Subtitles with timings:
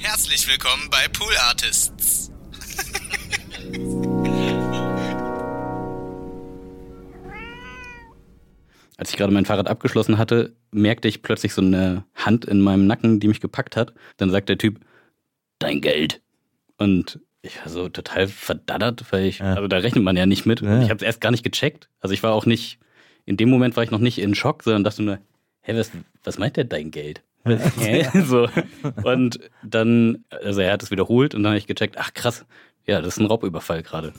[0.00, 2.30] Herzlich willkommen bei Pool Artists.
[8.96, 12.86] Als ich gerade mein Fahrrad abgeschlossen hatte, merkte ich plötzlich so eine Hand in meinem
[12.86, 13.94] Nacken, die mich gepackt hat.
[14.18, 14.80] Dann sagt der Typ,
[15.58, 16.20] dein Geld.
[16.76, 19.54] Und ich war so total verdaddert, weil ich, Ja.
[19.54, 20.60] also da rechnet man ja nicht mit.
[20.60, 20.82] Ja.
[20.82, 21.88] Ich habe es erst gar nicht gecheckt.
[22.00, 22.78] Also ich war auch nicht,
[23.24, 25.18] in dem Moment war ich noch nicht in Schock, sondern dachte nur,
[25.62, 25.90] hä, was,
[26.22, 27.22] was meint der dein Geld?
[28.26, 28.48] So.
[29.02, 32.44] Und dann, also er hat es wiederholt und dann habe ich gecheckt, ach krass,
[32.86, 34.12] ja, das ist ein Raubüberfall gerade.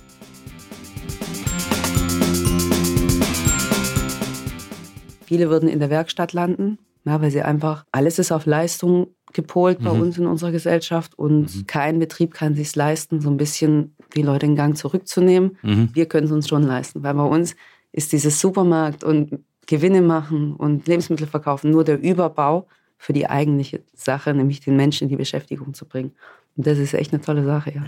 [5.25, 9.79] Viele würden in der Werkstatt landen, ja, weil sie einfach, alles ist auf Leistung gepolt
[9.81, 10.01] bei Mhm.
[10.01, 14.45] uns in unserer Gesellschaft und kein Betrieb kann sich leisten, so ein bisschen die Leute
[14.45, 15.57] in Gang zurückzunehmen.
[15.61, 15.89] Mhm.
[15.93, 17.55] Wir können es uns schon leisten, weil bei uns
[17.93, 22.67] ist dieses Supermarkt und Gewinne machen und Lebensmittel verkaufen nur der Überbau
[23.01, 26.11] für die eigentliche Sache, nämlich den Menschen in die Beschäftigung zu bringen.
[26.55, 27.83] Und das ist echt eine tolle Sache, ja.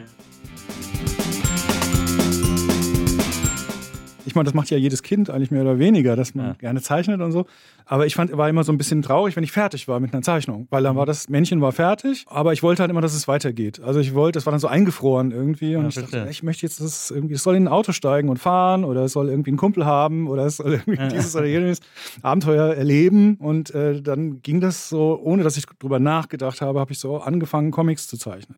[4.34, 6.54] Ich meine, das macht ja jedes Kind eigentlich mehr oder weniger, dass man Ja.
[6.54, 7.46] gerne zeichnet und so.
[7.86, 10.24] Aber ich fand, war immer so ein bisschen traurig, wenn ich fertig war mit einer
[10.24, 13.28] Zeichnung, weil dann war das Männchen war fertig, aber ich wollte halt immer, dass es
[13.28, 13.80] weitergeht.
[13.80, 16.64] Also ich wollte, das war dann so eingefroren irgendwie und Ja, ich dachte, ich möchte
[16.66, 19.30] jetzt, dass es irgendwie, es soll in ein Auto steigen und fahren oder es soll
[19.30, 21.80] irgendwie einen Kumpel haben oder es soll irgendwie dieses oder jenes
[22.24, 26.92] Abenteuer erleben und äh, dann ging das so, ohne dass ich drüber nachgedacht habe, habe
[26.92, 28.58] ich so angefangen, Comics zu zeichnen.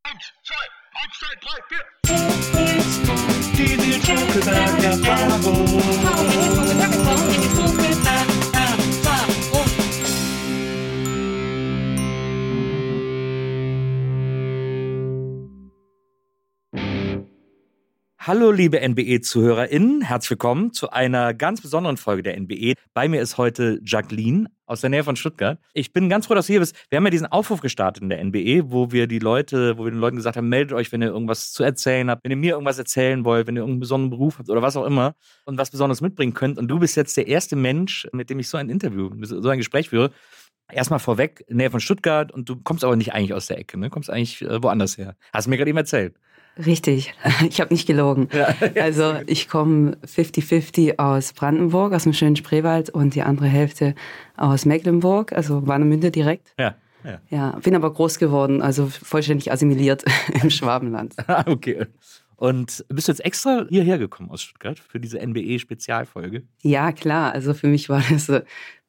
[3.56, 4.52] Tea, the truth, cause I
[7.46, 7.55] got.
[18.28, 20.02] Hallo, liebe NBE-ZuhörerInnen.
[20.02, 22.74] Herzlich willkommen zu einer ganz besonderen Folge der NBE.
[22.96, 25.60] Bei mir ist heute Jacqueline aus der Nähe von Stuttgart.
[25.74, 26.76] Ich bin ganz froh, dass du hier bist.
[26.90, 29.92] Wir haben ja diesen Aufruf gestartet in der NBE, wo wir die Leute, wo wir
[29.92, 32.54] den Leuten gesagt haben, meldet euch, wenn ihr irgendwas zu erzählen habt, wenn ihr mir
[32.54, 35.14] irgendwas erzählen wollt, wenn ihr irgendeinen besonderen Beruf habt oder was auch immer
[35.46, 36.58] und was Besonderes mitbringen könnt.
[36.58, 39.60] Und du bist jetzt der erste Mensch, mit dem ich so ein Interview, so ein
[39.60, 40.10] Gespräch führe.
[40.72, 43.92] Erstmal vorweg, Nähe von Stuttgart und du kommst aber nicht eigentlich aus der Ecke, ne?
[43.92, 45.16] Kommst eigentlich äh, woanders her.
[45.32, 46.16] Hast du mir gerade eben erzählt.
[46.64, 47.14] Richtig,
[47.50, 48.30] ich habe nicht gelogen.
[48.80, 53.96] Also ich komme 50-50 aus Brandenburg, aus dem schönen Spreewald und die andere Hälfte
[54.38, 56.54] aus Mecklenburg, also Warnemünde direkt.
[56.60, 56.76] Ja.
[57.04, 57.20] ja.
[57.30, 60.04] Ja, bin aber groß geworden, also vollständig assimiliert
[60.42, 61.16] im Schwabenland.
[61.28, 61.88] Ah, okay.
[62.38, 66.44] Und bist du jetzt extra hierher gekommen aus Stuttgart für diese NBE-Spezialfolge?
[66.62, 68.30] Ja, klar, also für mich war das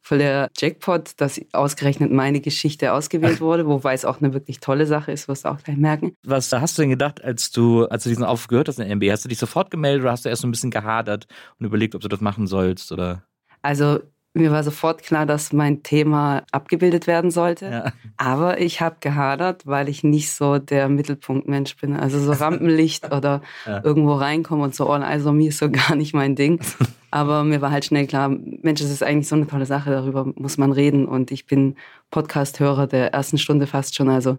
[0.07, 4.87] voll der Jackpot, dass ausgerechnet meine Geschichte ausgewählt wurde, wobei es auch eine wirklich tolle
[4.87, 6.13] Sache ist, wirst du auch gleich merken.
[6.25, 8.95] Was hast du denn gedacht, als du, als du diesen Aufruf gehört hast in der
[8.95, 9.11] NBE?
[9.11, 11.27] Hast du dich sofort gemeldet oder hast du erst so ein bisschen gehadert
[11.59, 12.93] und überlegt, ob du das machen sollst?
[12.93, 13.25] Oder?
[13.63, 13.99] Also
[14.37, 17.67] mir war sofort klar, dass mein Thema abgebildet werden sollte.
[17.67, 17.93] Ja.
[18.17, 21.97] Aber ich habe gehadert, weil ich nicht so der Mittelpunktmensch bin.
[21.97, 23.83] Also so Rampenlicht oder Ja.
[23.83, 26.61] irgendwo reinkommen und so, oh, also mir ist so gar nicht mein Ding.
[27.11, 30.27] Aber mir war halt schnell klar, Mensch, es ist eigentlich so eine tolle Sache, darüber
[30.37, 31.07] muss man reden.
[31.07, 31.77] Und ich bin
[32.11, 34.09] Podcast-Hörer der ersten Stunde fast schon.
[34.09, 34.39] Also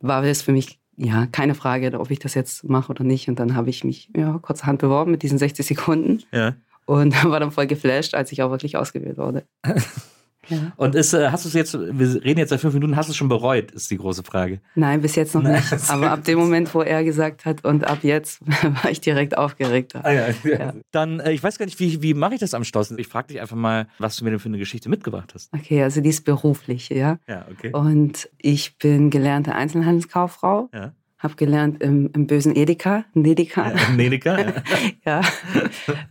[0.00, 3.28] war es für mich ja keine Frage, ob ich das jetzt mache oder nicht.
[3.28, 6.54] Und dann habe ich mich ja, kurzerhand beworben mit diesen 60 Sekunden Ja.
[6.86, 9.44] Und war dann voll geflasht, als ich auch wirklich ausgewählt wurde.
[10.48, 10.72] Ja.
[10.76, 13.12] Und ist, äh, hast du es jetzt, wir reden jetzt seit fünf Minuten, hast du
[13.12, 14.60] es schon bereut, ist die große Frage.
[14.74, 15.72] Nein, bis jetzt noch nicht.
[15.88, 18.40] Aber ab dem Moment, wo er gesagt hat und ab jetzt,
[18.82, 19.94] war ich direkt aufgeregt.
[19.94, 20.26] Ah, ja.
[20.44, 20.74] Ja.
[20.90, 22.90] Dann, äh, ich weiß gar nicht, wie, wie mache ich das am Schluss?
[22.90, 25.52] Ich frage dich einfach mal, was du mir denn für eine Geschichte mitgebracht hast.
[25.54, 27.18] Okay, also die ist beruflich, ja.
[27.28, 27.72] Ja, okay.
[27.72, 30.92] Und ich bin gelernte Einzelhandelskauffrau, Ja.
[31.22, 33.70] Habe gelernt im, im bösen Edeka, Nedeka.
[33.72, 34.38] Ja, Nelika?
[34.38, 34.52] Ja.
[35.04, 35.20] ja.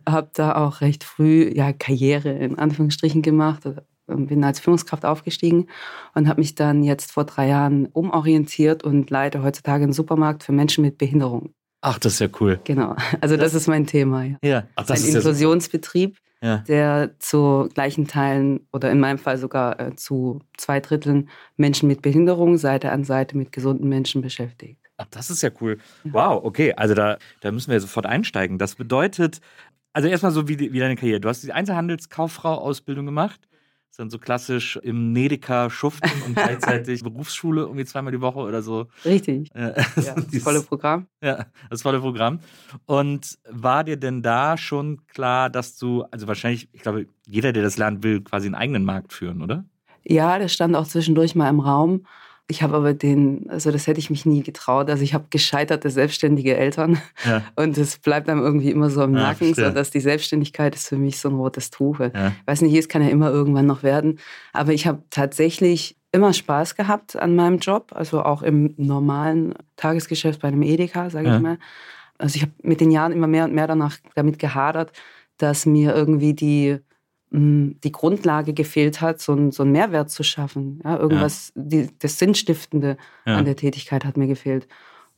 [0.07, 3.63] habe da auch recht früh ja Karriere in Anführungsstrichen gemacht.
[4.07, 5.67] ähm, bin als Führungskraft aufgestiegen
[6.15, 10.51] und habe mich dann jetzt vor drei Jahren umorientiert und leite heutzutage einen Supermarkt für
[10.53, 11.53] Menschen mit Behinderung.
[11.81, 12.59] Ach, das ist ja cool.
[12.63, 14.23] Genau, also das, das ist mein Thema.
[14.23, 14.37] Ja.
[14.43, 16.57] Ja, Ach, das ein ist Inklusionsbetrieb, Ja.
[16.59, 22.01] der zu gleichen Teilen oder in meinem Fall sogar äh, zu zwei Dritteln Menschen mit
[22.01, 24.80] Behinderung Seite an Seite mit gesunden Menschen beschäftigt.
[25.01, 25.79] Ach, das ist ja cool.
[26.03, 28.57] Wow, okay, also da, da müssen wir sofort einsteigen.
[28.57, 29.41] Das bedeutet,
[29.93, 31.19] also erstmal so wie, wie deine Karriere.
[31.19, 33.39] Du hast die Einzelhandelskauffrau-Ausbildung gemacht.
[33.41, 38.39] Das ist dann so klassisch im Nedeka schuften und gleichzeitig Berufsschule irgendwie zweimal die Woche
[38.39, 38.87] oder so.
[39.03, 39.49] Richtig.
[39.53, 41.07] Ja, das volle Programm.
[41.21, 42.39] Ja, das volle Programm.
[42.85, 47.63] Und war dir denn da schon klar, dass du, also wahrscheinlich, ich glaube, jeder, der
[47.63, 49.65] das lernt, will quasi einen eigenen Markt führen, oder?
[50.03, 52.05] Ja, das stand auch zwischendurch mal im Raum.
[52.51, 54.89] Ich habe aber den, also das hätte ich mich nie getraut.
[54.89, 57.43] Also ich habe gescheiterte selbstständige Eltern Ja.
[57.55, 60.89] und es bleibt einem irgendwie immer so im Ja, Nacken, so dass die Selbstständigkeit ist
[60.89, 61.99] für mich so ein rotes Tuch.
[61.99, 62.33] Ja.
[62.45, 64.19] weiß nicht, es kann ja immer irgendwann noch werden.
[64.51, 70.41] Aber ich habe tatsächlich immer Spaß gehabt an meinem Job, also auch im normalen Tagesgeschäft
[70.41, 71.57] bei einem Edeka, sage ich mal.
[72.17, 74.91] Also ich habe mit den Jahren immer mehr und mehr danach damit gehadert,
[75.37, 76.79] dass mir irgendwie die,
[77.33, 80.81] die Grundlage gefehlt hat, so, ein, so einen Mehrwert zu schaffen.
[80.83, 83.37] Ja, irgendwas, die, das Sinnstiftende Ja.
[83.37, 84.67] an der Tätigkeit hat mir gefehlt.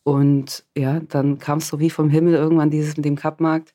[0.03, 3.73] Und ja, dann kam es so wie vom Himmel irgendwann dieses mit dem Cup-Markt,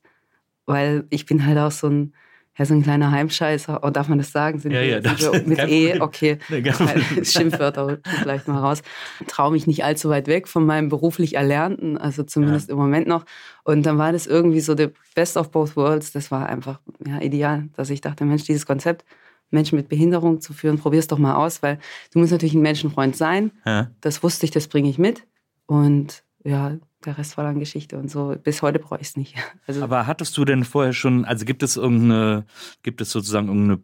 [0.67, 2.15] weil ich bin halt auch so ein,
[2.59, 3.81] ja, so ein kleiner Heimscheißer.
[3.85, 4.59] Oh, darf man das sagen?
[4.59, 6.39] Sind Ja, wir, ja, sind wir mit E, okay.
[6.49, 6.65] Nee.
[7.25, 8.83] Schimpfwörter vielleicht mal raus.
[9.29, 13.25] Traue mich nicht allzu weit weg von meinem beruflich Erlernten, also zumindest im Moment noch.
[13.63, 16.11] Und dann war das irgendwie so der Best of both worlds.
[16.11, 19.05] Das war einfach ja, ideal, dass ich dachte, Mensch, dieses Konzept,
[19.51, 21.79] Menschen mit Behinderung zu führen, probier es doch mal aus, weil
[22.13, 23.53] du musst natürlich ein Menschenfreund sein.
[23.65, 23.91] Ja.
[24.01, 25.23] Das wusste ich, das bringe ich mit.
[25.67, 28.35] Und ja, der Rest war dann Geschichte und so.
[28.43, 29.35] Bis heute brauche ich es nicht.
[29.67, 32.47] Also, Aber hattest du denn vorher schon, also gibt es irgendeine,
[32.83, 33.83] gibt es sozusagen irgendeine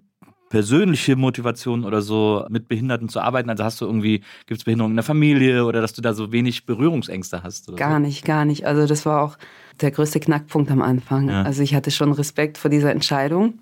[0.49, 3.51] persönliche Motivation oder so, mit Behinderten zu arbeiten?
[3.51, 6.33] Also hast du irgendwie, gibt es Behinderungen in der Familie oder dass du da so
[6.33, 7.77] wenig Berührungsängste hast?
[7.77, 8.65] Gar nicht, gar nicht.
[8.65, 9.37] Also das war auch
[9.81, 11.29] der größte Knackpunkt am Anfang.
[11.29, 11.43] Ja.
[11.43, 13.59] Also ich hatte schon Respekt vor dieser Entscheidung.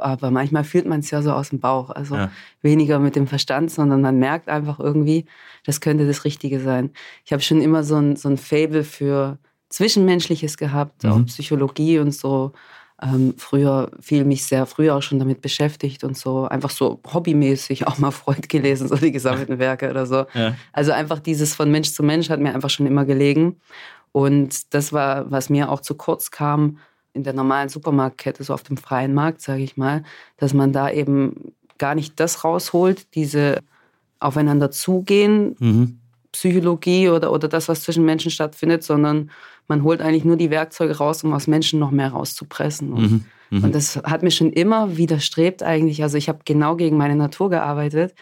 [0.00, 1.90] Aber manchmal fühlt man es ja so aus dem Bauch.
[1.90, 2.30] Also Ja.
[2.62, 5.26] weniger mit dem Verstand, sondern man merkt einfach irgendwie,
[5.64, 6.90] das könnte das Richtige sein.
[7.24, 9.38] Ich habe schon immer so ein, so ein Fable für
[9.68, 11.26] Zwischenmenschliches gehabt, auch Mhm.
[11.26, 12.52] Psychologie und so.
[13.02, 17.86] Ähm, früher viel mich sehr früh auch schon damit beschäftigt und so einfach so hobbymäßig
[17.88, 20.26] auch mal Freud gelesen, so die gesammelten Werke oder so.
[20.32, 20.54] Ja.
[20.72, 23.56] Also einfach dieses von Mensch zu Mensch hat mir einfach schon immer gelegen.
[24.12, 26.78] Und das war, was mir auch zu kurz kam
[27.14, 30.02] in der normalen Supermarktkette, so auf dem freien Markt, sage ich mal,
[30.36, 33.60] dass man da eben gar nicht das rausholt, diese
[34.18, 35.98] aufeinander zugehen, Mhm.
[36.32, 39.30] Psychologie oder, oder das, was zwischen Menschen stattfindet, sondern
[39.68, 42.92] man holt eigentlich nur die Werkzeuge raus, um aus Menschen noch mehr rauszupressen.
[42.92, 43.24] Und, Mhm.
[43.50, 43.64] Mhm.
[43.64, 46.02] und das hat mir schon immer widerstrebt eigentlich.
[46.02, 48.14] Also ich habe genau gegen meine Natur gearbeitet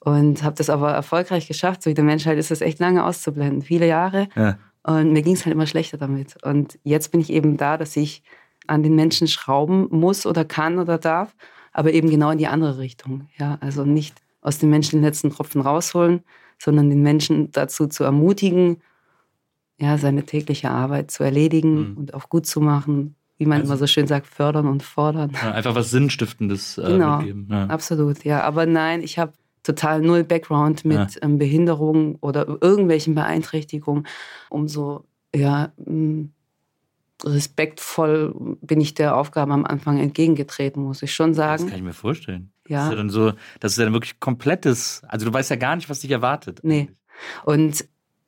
[0.00, 1.82] und habe das aber erfolgreich geschafft.
[1.82, 4.28] So wie der Mensch halt ist das echt lange auszublenden, viele Jahre.
[4.34, 4.56] Ja.
[4.82, 6.36] Und mir ging es halt immer schlechter damit.
[6.44, 8.22] Und jetzt bin ich eben da, dass ich
[8.66, 11.34] an den Menschen schrauben muss oder kann oder darf,
[11.72, 13.28] aber eben genau in die andere Richtung.
[13.38, 16.22] Ja, also nicht aus den Menschen den letzten Tropfen rausholen,
[16.58, 18.78] sondern den Menschen dazu zu ermutigen,
[19.78, 21.96] ja, seine tägliche Arbeit zu erledigen Mhm.
[21.96, 23.14] und auch gut zu machen.
[23.36, 25.30] Wie man Also- immer so schön sagt, fördern und fordern.
[25.40, 27.18] Ja, einfach was Sinnstiftendes äh, Genau.
[27.18, 27.46] mitgeben.
[27.50, 27.66] Ja.
[27.66, 28.42] Absolut, ja.
[28.42, 29.32] Aber nein, ich habe
[29.68, 34.06] total null Background mit ähm, Behinderung oder irgendwelchen Beeinträchtigungen.
[34.50, 36.28] Umso ja, mh,
[37.24, 41.66] respektvoll bin ich der Aufgabe am Anfang entgegengetreten, muss ich schon Das sagen.
[41.66, 42.50] kann ich mir vorstellen.
[42.64, 42.84] Das Ja.
[42.84, 45.76] ist ja dann so, das ist ja dann wirklich komplettes, also du weißt ja gar
[45.76, 46.60] nicht, was dich erwartet.
[46.62, 46.88] Nee.
[47.44, 47.84] Und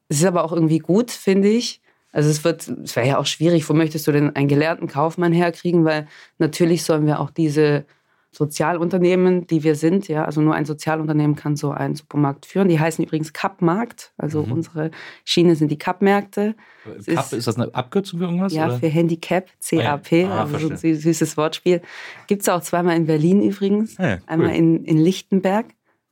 [0.09, 1.81] es ist aber auch irgendwie gut, finde ich.
[2.13, 5.33] Also es wird, es wäre ja auch schwierig, wo möchtest du denn einen gelernten Kaufmann
[5.33, 5.85] herkriegen?
[5.85, 7.85] Weil natürlich sollen wir auch diese
[8.33, 12.69] Sozialunternehmen, die wir sind, ja, also nur ein Sozialunternehmen kann so einen Supermarkt führen.
[12.69, 14.13] Die heißen übrigens Cup-Markt.
[14.19, 14.53] Also Mhm.
[14.53, 14.91] unsere
[15.25, 16.55] Schiene sind die Cup-Märkte.
[16.85, 18.53] Cup, ist- ist das eine Abkürzung für irgendwas?
[18.53, 18.79] Ja, oder?
[18.79, 20.95] für Handicap, CAP, Ah, also so ein verstehe.
[20.95, 21.81] sü- süßes Wortspiel.
[22.27, 23.99] Gibt es auch zweimal in Berlin übrigens.
[23.99, 24.21] Ah ja, cool.
[24.27, 25.67] Einmal in, in Lichtenberg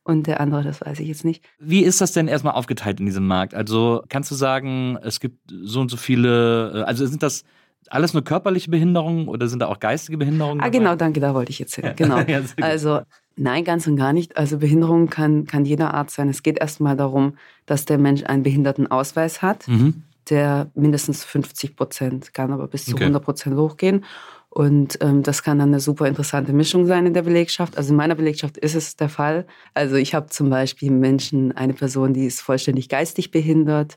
[0.04, 1.44] und der andere, das weiß ich jetzt nicht.
[1.58, 3.54] Wie ist das denn erstmal aufgeteilt in diesem Markt?
[3.54, 7.44] Also kannst du sagen, es gibt so und so viele, äh, also sind das
[7.88, 10.60] alles nur körperliche Behinderungen oder sind da auch geistige Behinderungen?
[10.60, 10.78] Ah, dabei?
[10.78, 11.92] genau, danke, da wollte ich jetzt hin.
[11.96, 12.18] Genau.
[12.28, 12.40] Ja.
[12.60, 13.00] Also,
[13.36, 14.36] nein, ganz und gar nicht.
[14.36, 16.28] Also, Behinderung kann, kann jeder Art sein.
[16.28, 20.02] Es geht erstmal darum, dass der Mensch einen Behindertenausweis hat, Mhm.
[20.30, 23.04] der mindestens 50 Prozent kann, aber bis zu Okay.
[23.04, 24.04] 100 Prozent hochgehen.
[24.50, 27.76] Und ähm, das kann dann eine super interessante Mischung sein in der Belegschaft.
[27.76, 29.46] Also in meiner Belegschaft ist es der Fall.
[29.74, 33.96] Also ich habe zum Beispiel Menschen, eine Person, die ist vollständig geistig behindert,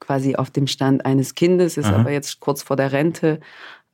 [0.00, 2.00] quasi auf dem Stand eines Kindes, ist Aha.
[2.00, 3.40] aber jetzt kurz vor der Rente.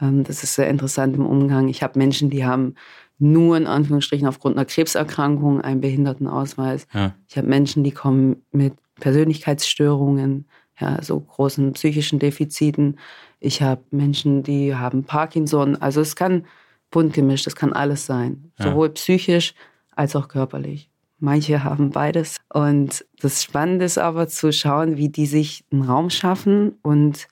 [0.00, 1.68] Ähm, das ist sehr interessant im Umgang.
[1.68, 2.74] Ich habe Menschen, die haben
[3.18, 6.86] nur in Anführungsstrichen aufgrund einer Krebserkrankung einen Behindertenausweis.
[6.92, 7.14] Ja.
[7.28, 10.46] Ich habe Menschen, die kommen mit Persönlichkeitsstörungen,
[10.78, 12.98] ja, so großen psychischen Defiziten.
[13.40, 15.76] Ich habe Menschen, die haben Parkinson.
[15.76, 16.44] Also es kann
[16.90, 18.52] bunt gemischt, es kann alles sein.
[18.58, 18.66] Ja.
[18.66, 19.54] Sowohl psychisch
[19.94, 20.90] als auch körperlich.
[21.18, 22.36] Manche haben beides.
[22.52, 27.28] Und das Spannende ist aber zu schauen, wie die sich einen Raum schaffen und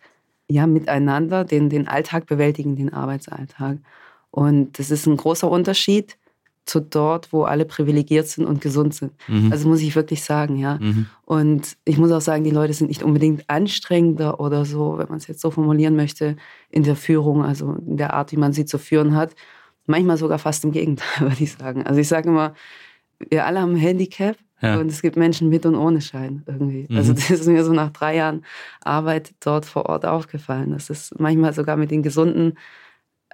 [0.49, 3.79] ja, miteinander den, den Alltag bewältigen, den Arbeitsalltag.
[4.31, 6.17] Und das ist ein großer Unterschied
[6.67, 9.13] zu dort, wo alle privilegiert sind und gesund sind.
[9.29, 9.53] Mhm.
[9.53, 10.79] Also muss ich wirklich sagen, ja.
[10.81, 11.07] Mhm.
[11.27, 15.19] Und ich muss auch sagen, die Leute sind nicht unbedingt anstrengender oder so, wenn man
[15.19, 16.37] es jetzt so formulieren möchte,
[16.71, 19.35] in der Führung, also in der Art, wie man sie zu führen hat.
[19.87, 21.87] Manchmal sogar fast im Gegenteil, würde ich sagen.
[21.87, 22.55] Also ich sage immer,
[23.19, 24.79] wir alle haben ein Handicap Ja.
[24.79, 26.87] und es gibt Menschen mit und ohne Schein irgendwie.
[26.89, 26.97] Mhm.
[26.97, 28.45] Also das ist mir so nach drei Jahren
[28.83, 32.55] Arbeit dort vor Ort aufgefallen, dass es manchmal sogar mit den Gesunden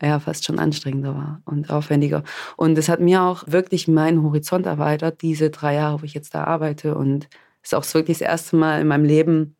[0.02, 2.22] ja fast schon anstrengender war und aufwendiger.
[2.56, 6.34] Und es hat mir auch wirklich meinen Horizont erweitert, diese drei Jahre, wo ich jetzt
[6.34, 6.94] da arbeite.
[6.94, 7.28] Und
[7.62, 9.56] es ist auch wirklich das erste Mal in meinem Leben,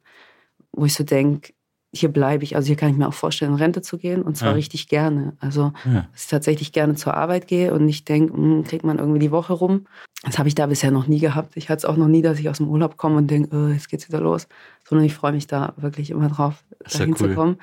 [0.72, 1.52] wo ich so denke,
[1.92, 2.54] hier bleibe ich.
[2.56, 4.54] Also hier kann ich mir auch vorstellen, in Rente zu gehen und zwar Ja.
[4.54, 5.34] richtig gerne.
[5.40, 6.06] Also Ja.
[6.12, 9.30] dass ich tatsächlich gerne zur Arbeit gehe und nicht denke, hm, kriegt man irgendwie die
[9.32, 9.86] Woche rum.
[10.22, 11.56] Das habe ich da bisher noch nie gehabt.
[11.56, 13.68] Ich hatte es auch noch nie, dass ich aus dem Urlaub komme und denke, oh,
[13.72, 14.46] jetzt geht's wieder los.
[14.86, 17.56] Sondern ich freue mich da wirklich immer drauf, ist ja dahin cool.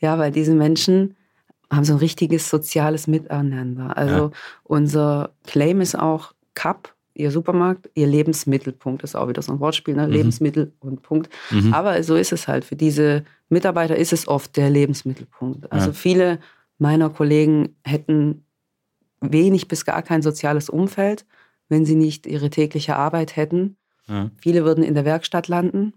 [0.00, 1.16] Ja, weil diese Menschen
[1.72, 3.96] haben so ein richtiges soziales Miteinander.
[3.96, 4.30] Also Ja.
[4.64, 9.02] unser Claim ist auch Cup, ihr Supermarkt, ihr Lebensmittelpunkt.
[9.02, 10.06] Das ist auch wieder so ein Wortspiel, ne?
[10.06, 10.12] Mhm.
[10.12, 11.28] Lebensmittel und Punkt.
[11.50, 11.72] Mhm.
[11.74, 12.64] Aber so ist es halt.
[12.64, 15.70] Für diese Mitarbeiter ist es oft der Lebensmittelpunkt.
[15.72, 15.92] Also Ja.
[15.92, 16.38] viele
[16.78, 18.44] meiner Kollegen hätten
[19.20, 21.26] wenig bis gar kein soziales Umfeld,
[21.68, 23.76] wenn sie nicht ihre tägliche Arbeit hätten.
[24.08, 24.30] Ja.
[24.36, 25.92] Viele würden in der Werkstatt landen,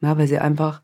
[0.00, 0.80] ja, weil sie einfach,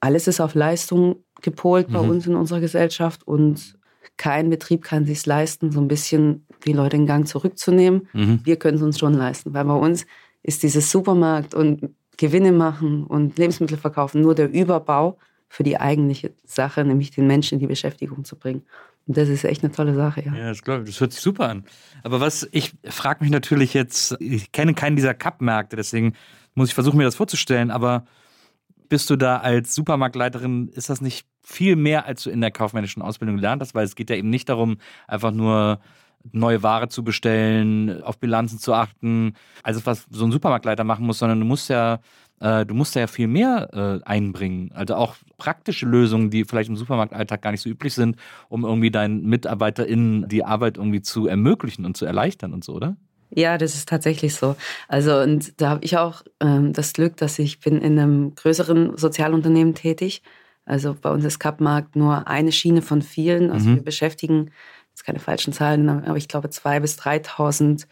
[0.00, 2.08] alles ist auf Leistung gepolt bei Mhm.
[2.10, 3.78] uns in unserer Gesellschaft und
[4.16, 8.08] kein Betrieb kann sich leisten, so ein bisschen die Leute in Gang zurückzunehmen.
[8.12, 8.40] Mhm.
[8.44, 10.06] Wir können es uns schon leisten, weil bei uns
[10.42, 16.32] ist dieses Supermarkt und Gewinne machen und Lebensmittel verkaufen nur der Überbau für die eigentliche
[16.44, 18.62] Sache, nämlich den Menschen in die Beschäftigung zu bringen.
[19.06, 20.34] Und das ist echt eine tolle Sache, ja.
[20.34, 20.90] Ja, das glaube ich.
[20.90, 21.64] Das hört sich super an.
[22.02, 26.14] Aber was, ich frage mich natürlich jetzt, ich kenne keinen dieser Cup-Märkte, deswegen
[26.54, 28.04] muss ich versuchen, mir das vorzustellen, aber
[28.88, 33.02] bist du da als Supermarktleiterin, ist das nicht viel mehr, als du in der kaufmännischen
[33.02, 33.74] Ausbildung gelernt hast?
[33.74, 35.80] Weil es geht ja eben nicht darum, einfach nur
[36.32, 41.18] neue Ware zu bestellen, auf Bilanzen zu achten, also was so ein Supermarktleiter machen muss,
[41.18, 42.00] sondern du musst ja,
[42.40, 44.70] äh, du musst ja viel mehr äh, einbringen.
[44.74, 48.16] Also auch praktische Lösungen, die vielleicht im Supermarktalltag gar nicht so üblich sind,
[48.48, 52.96] um irgendwie deinen MitarbeiterInnen die Arbeit irgendwie zu ermöglichen und zu erleichtern und so, oder?
[53.32, 54.56] Ja, das ist tatsächlich so.
[54.88, 58.96] Also und da habe ich auch ähm, das Glück, dass ich bin in einem größeren
[58.96, 60.22] Sozialunternehmen tätig.
[60.70, 63.50] Also bei uns ist Kapmarkt nur eine Schiene von vielen.
[63.50, 63.74] Also Mhm.
[63.76, 64.50] wir beschäftigen,
[64.90, 67.88] jetzt keine falschen Zahlen, aber ich glaube zwei bis 3.000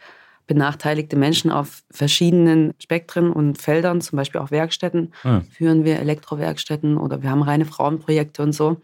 [0.47, 5.41] benachteiligte Menschen auf verschiedenen Spektren und Feldern, zum Beispiel auch Werkstätten, Ja.
[5.51, 8.77] führen wir Elektrowerkstätten oder wir haben reine Frauenprojekte und so.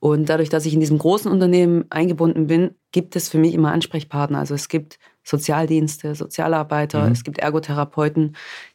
[0.00, 3.70] Und dadurch, dass ich in diesem großen Unternehmen eingebunden bin, gibt es für mich immer
[3.72, 4.38] Ansprechpartner.
[4.38, 7.12] Also es gibt Sozialdienste, Sozialarbeiter, Mhm.
[7.12, 8.34] es gibt Ergotherapeuten,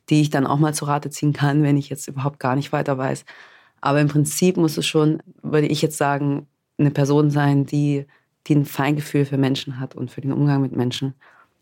[0.09, 2.71] die ich dann auch mal zu Rate ziehen kann, wenn ich jetzt überhaupt gar nicht
[2.71, 3.25] weiter weiß.
[3.85, 6.47] Aber im Prinzip muss es schon, würde ich jetzt sagen,
[6.79, 8.07] eine Person sein, die,
[8.47, 11.13] die ein Feingefühl für Menschen hat und für den Umgang mit Menschen.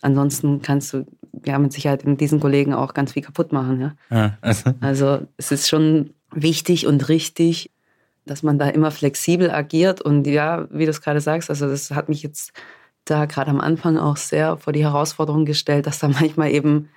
[0.01, 1.05] Ansonsten kannst du
[1.45, 3.81] ja mit Sicherheit in diesen Kollegen auch ganz viel kaputt machen.
[3.81, 3.95] Ja?
[4.09, 7.71] Ja, also, Also es ist schon wichtig und richtig,
[8.25, 9.99] dass man da immer flexibel agiert.
[9.99, 12.53] Und ja, wie du es gerade sagst, also das hat mich jetzt
[13.03, 16.87] da gerade am Anfang auch sehr vor die Herausforderung gestellt, dass da manchmal eben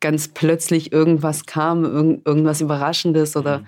[0.00, 3.64] ganz plötzlich irgendwas kam, irgend, irgendwas Überraschendes oder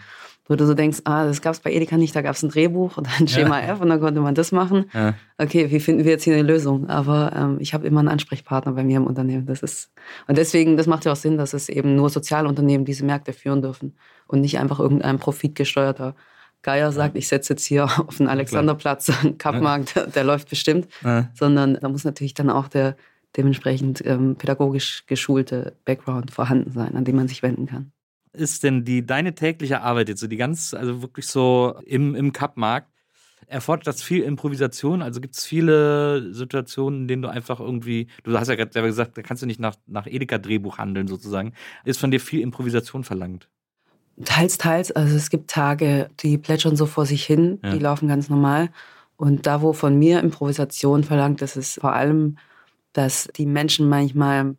[0.48, 2.50] wo du so denkst, ah, das gab es bei Edeka nicht, da gab es ein
[2.50, 4.86] Drehbuch oder ein Schema F und dann konnte man das machen.
[4.94, 5.14] ja.
[5.38, 6.88] Okay, wie finden wir jetzt hier eine Lösung?
[6.88, 9.44] Aber ähm, ich habe immer einen Ansprechpartner bei mir im Unternehmen.
[9.46, 9.90] Das ist
[10.28, 13.60] und deswegen, das macht ja auch Sinn, dass es eben nur Sozialunternehmen diese Märkte führen
[13.62, 13.94] dürfen
[14.28, 16.14] und nicht einfach irgendein profitgesteuerter
[16.62, 20.88] Geier sagt, ich setze jetzt hier auf den Alexanderplatz einen Kappmarkt, der, der läuft bestimmt,
[21.04, 21.28] Ja.
[21.34, 22.96] sondern da muss natürlich dann auch der
[23.36, 27.92] dementsprechend ähm, pädagogisch geschulte Background vorhanden sein, an den man sich wenden kann.
[28.36, 32.32] Ist denn die deine tägliche Arbeit jetzt so die ganz, also wirklich so im, im
[32.32, 32.88] Cup-Markt?
[33.48, 35.02] Erfordert das viel Improvisation?
[35.02, 38.88] Also gibt es viele Situationen, in denen du einfach irgendwie, du hast ja gerade selber
[38.88, 41.52] gesagt, da kannst du nicht nach, nach Edeka-Drehbuch handeln sozusagen.
[41.84, 43.48] Ist von dir viel Improvisation verlangt?
[44.24, 44.90] Teils, teils.
[44.92, 47.70] Also es gibt Tage, die plätschern so vor sich hin, Ja.
[47.70, 48.70] die laufen ganz normal.
[49.16, 52.38] Und da, wo von mir Improvisation verlangt, das ist vor allem,
[52.92, 54.56] dass die Menschen manchmal,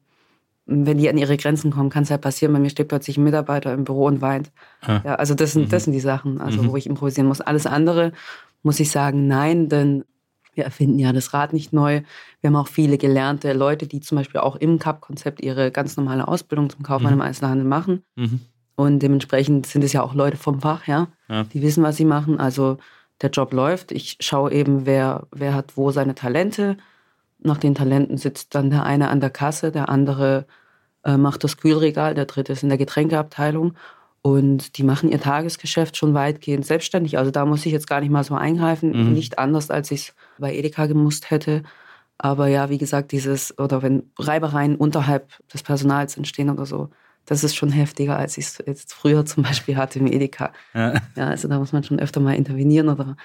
[0.67, 3.24] wenn die an ihre Grenzen kommen, kann es halt passieren, bei mir steht plötzlich ein
[3.24, 4.51] Mitarbeiter im Büro und weint.
[4.81, 5.01] Ah.
[5.03, 5.69] Ja, also das sind, Mhm.
[5.69, 6.71] das sind die Sachen, also Mhm.
[6.71, 7.41] wo ich improvisieren muss.
[7.41, 8.12] Alles andere
[8.63, 10.03] muss ich sagen, nein, denn
[10.55, 12.01] Wir erfinden ja das Rad nicht neu.
[12.41, 16.27] Wir haben auch viele gelernte Leute, die zum Beispiel auch im CAP-Konzept ihre ganz normale
[16.27, 17.19] Ausbildung zum Kaufmann Mhm.
[17.19, 18.01] im Einzelhandel machen.
[18.15, 18.39] Mhm.
[18.75, 21.09] Und dementsprechend sind es ja auch Leute vom Fach, ja.
[21.29, 21.43] Ja.
[21.43, 22.39] Die wissen, was sie machen.
[22.39, 22.79] Also
[23.21, 23.91] der Job läuft.
[23.91, 26.77] Ich schaue eben, wer, wer hat wo seine Talente.
[27.39, 30.46] Nach den Talenten sitzt dann der eine an der Kasse, der andere
[31.03, 33.74] äh, macht das Kühlregal, der dritte ist in der Getränkeabteilung.
[34.22, 37.17] Und die machen ihr Tagesgeschäft schon weitgehend selbstständig.
[37.17, 38.89] Also da muss ich jetzt gar nicht mal so eingreifen.
[38.91, 39.13] Mhm.
[39.13, 41.63] Nicht anders, als ich es bei Edeka gemusst hätte.
[42.17, 46.89] Aber ja, wie gesagt, dieses, oder wenn Reibereien unterhalb des Personals entstehen oder so,
[47.25, 50.51] das ist schon heftiger, als ich es jetzt früher zum Beispiel hatte im Edeka.
[50.74, 50.94] Ja.
[51.15, 53.15] Ja, also da muss man schon öfter mal intervenieren oder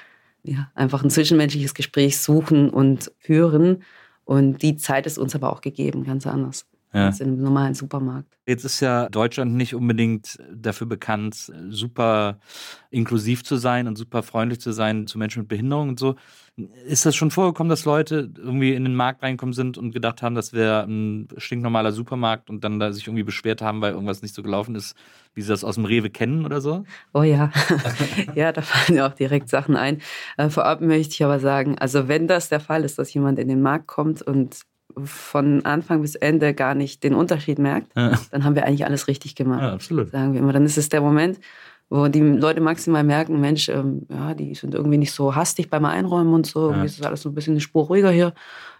[0.42, 3.82] ja, einfach ein zwischenmenschliches Gespräch suchen und führen.
[4.32, 7.06] Und die Zeit ist uns aber auch gegeben, ganz anders Ja.
[7.06, 8.36] als in einem normalen Supermarkt.
[8.46, 12.38] Jetzt ist ja Deutschland nicht unbedingt dafür bekannt, super
[12.90, 16.16] inklusiv zu sein und super freundlich zu sein zu Menschen mit Behinderung und so.
[16.86, 20.34] Ist das schon vorgekommen, dass Leute irgendwie in den Markt reinkommen sind und gedacht haben,
[20.34, 24.34] das wäre ein stinknormaler Supermarkt und dann da sich irgendwie beschwert haben, weil irgendwas nicht
[24.34, 24.94] so gelaufen ist,
[25.34, 26.84] wie sie das aus dem Rewe kennen oder so?
[27.14, 27.50] Oh ja,
[28.34, 30.02] ja, da fallen ja auch direkt Sachen ein.
[30.36, 33.48] Äh, vorab möchte ich aber sagen, also wenn das der Fall ist, dass jemand in
[33.48, 34.60] den Markt kommt und
[35.04, 38.18] von Anfang bis Ende gar nicht den Unterschied merkt, Ja.
[38.30, 39.62] dann haben wir eigentlich alles richtig gemacht.
[39.62, 40.10] Ja, absolut.
[40.10, 40.52] sagen wir immer.
[40.52, 41.38] Dann ist es der Moment,
[41.90, 45.84] wo die Leute maximal merken, Mensch, ähm, ja, die sind irgendwie nicht so hastig beim
[45.84, 46.68] Einräumen und so.
[46.70, 48.32] Irgendwie ist alles so ein bisschen eine Spur ruhiger hier.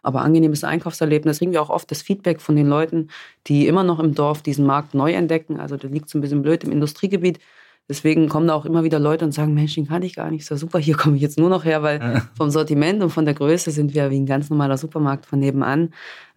[0.03, 1.39] Aber angenehmes Einkaufserlebnis.
[1.39, 3.09] Kriegen wir auch oft das Feedback von den Leuten,
[3.49, 5.61] die immer noch im Dorf diesen Markt neu entdecken.
[5.61, 7.39] Also der liegt so ein bisschen blöd im Industriegebiet.
[7.89, 10.49] Deswegen kommen da auch immer wieder Leute und sagen, Mensch, den kann ich gar nicht.
[10.49, 13.35] Ja super, hier komme ich jetzt nur noch her, weil vom Sortiment und von der
[13.35, 15.93] Größe sind wir wie ein ganz normaler Supermarkt von nebenan.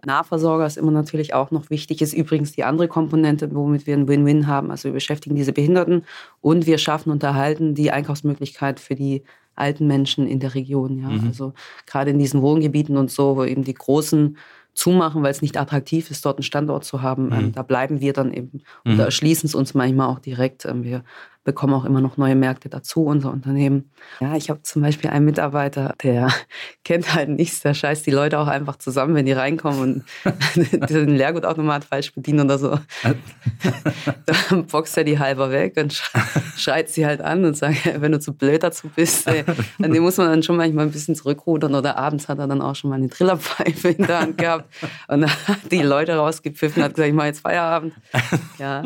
[0.06, 2.02] Nahversorger ist immer natürlich auch noch wichtig.
[2.02, 4.72] Ist übrigens die andere Komponente, womit wir ein Win-Win haben.
[4.72, 6.04] Also wir beschäftigen diese Behinderten
[6.42, 9.24] und wir schaffen und erhalten die Einkaufsmöglichkeit für die
[9.56, 11.00] alten Menschen in der Region.
[11.00, 11.10] Ja.
[11.28, 11.54] Also
[11.86, 14.38] gerade in diesen Wohngebieten und so, wo eben die großen
[14.74, 17.32] zumachen, weil es nicht attraktiv ist, dort einen Standort zu haben.
[17.32, 20.66] Ähm, da bleiben wir dann eben oder erschließen es uns manchmal auch direkt.
[20.66, 21.04] Ähm, wir
[21.46, 23.90] bekommen auch immer noch neue Märkte dazu, unser Unternehmen.
[24.20, 26.28] Ja, ich habe zum Beispiel einen Mitarbeiter, der
[26.84, 31.10] kennt halt nichts, der scheißt die Leute auch einfach zusammen, wenn die reinkommen und den
[31.16, 32.80] Leergutautomat falsch bedienen oder so.
[34.50, 38.12] Dann boxt er die halber weg und sch- schreit sie halt an und sagt, wenn
[38.12, 39.44] du zu blöd dazu bist, ey,
[39.82, 42.62] an dem muss man dann schon manchmal ein bisschen zurückrudern oder abends hat er dann
[42.62, 44.66] auch schon mal eine Trillerpfeife in der Hand gehabt
[45.08, 47.94] und hat die Leute rausgepfiffen und hat gesagt, ich mache jetzt Feierabend.
[48.58, 48.84] Ja,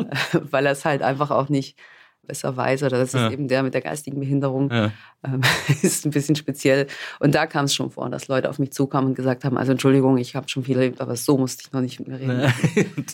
[0.50, 1.76] weil er es halt einfach auch nicht
[2.30, 3.30] besser weiß oder das ist Ja.
[3.30, 4.70] eben der mit der geistigen Behinderung.
[4.70, 4.92] Ja.
[5.24, 5.40] Ähm,
[5.82, 6.86] ist ein bisschen speziell.
[7.18, 9.72] Und da kam es schon vor, dass Leute auf mich zukamen und gesagt haben, also
[9.72, 12.52] Entschuldigung, ich habe schon viel erlebt, aber so musste ich noch nicht mit mir reden.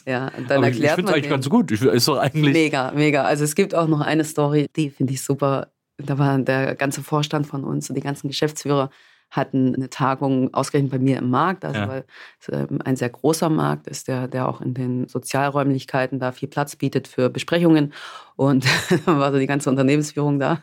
[0.06, 1.72] Ja, und dann Aber ich ich erklärt finde es eigentlich ganz gut.
[1.72, 2.52] Ich, ist doch eigentlich.
[2.52, 3.24] Mega, mega.
[3.24, 5.68] Also es gibt auch noch eine Story, die finde ich super.
[5.96, 8.90] Da war der ganze Vorstand von uns und die ganzen Geschäftsführer
[9.36, 11.88] hatten eine Tagung ausgerechnet bei mir im Markt, also Ja.
[11.88, 12.04] weil
[12.40, 16.48] es ähm, ein sehr großer Markt ist, der, der auch in den Sozialräumlichkeiten da viel
[16.48, 17.92] Platz bietet für Besprechungen.
[18.36, 18.64] Und
[19.06, 20.62] dann war so die ganze Unternehmensführung da.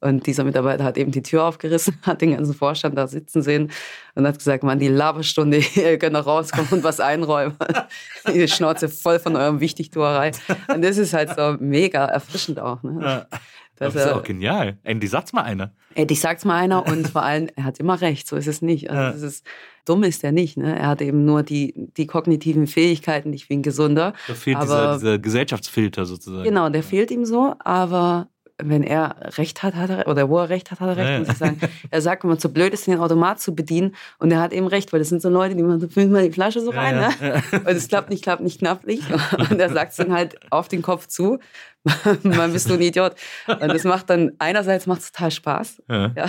[0.00, 3.70] Und dieser Mitarbeiter hat eben die Tür aufgerissen, hat den ganzen Vorstand da sitzen sehen
[4.14, 7.56] und hat gesagt, Mann, die Laberstunde, ihr könnt noch rauskommen und was einräumen.
[8.32, 10.32] Die Schnauze voll von eurem Wichtigtuerei.
[10.72, 12.82] Und das ist halt so mega erfrischend auch.
[12.82, 12.98] Ne?
[13.02, 13.38] Ja.
[13.76, 14.78] Dass Das ist auch genial.
[14.84, 15.72] Endlich sagt's mal einer.
[15.94, 18.90] Endlich sagt's mal einer und vor allem, er hat immer recht, so ist es nicht.
[18.90, 19.10] Also Ja.
[19.10, 19.46] es ist,
[19.84, 20.56] dumm ist er nicht.
[20.56, 20.78] Ne?
[20.78, 24.12] Er hat eben nur die, die kognitiven Fähigkeiten, nicht wie ein Gesunder.
[24.28, 26.44] Da fehlt Aber- dieser, dieser Gesellschaftsfilter sozusagen.
[26.44, 28.28] Genau, der fehlt ihm so, aber
[28.64, 31.12] wenn er recht hat, hat er, oder wo er recht hat, hat er recht, Ja,
[31.14, 31.18] ja.
[31.20, 31.60] muss ich sagen.
[31.90, 34.66] Er sagt, wenn man zu blöd ist, den Automat zu bedienen und er hat eben
[34.66, 37.10] recht, weil das sind so Leute, die machen so fünfmal die Flasche so rein, ja,
[37.20, 37.42] ne?
[37.52, 39.02] Und es klappt nicht, klappt nicht, klappt nicht.
[39.50, 41.38] Und er sagt es dann halt auf den Kopf zu,
[42.22, 43.14] man bist du ein Idiot.
[43.48, 45.82] Und das macht dann, einerseits macht es total Spaß.
[45.88, 46.12] Ja.
[46.16, 46.26] Ja.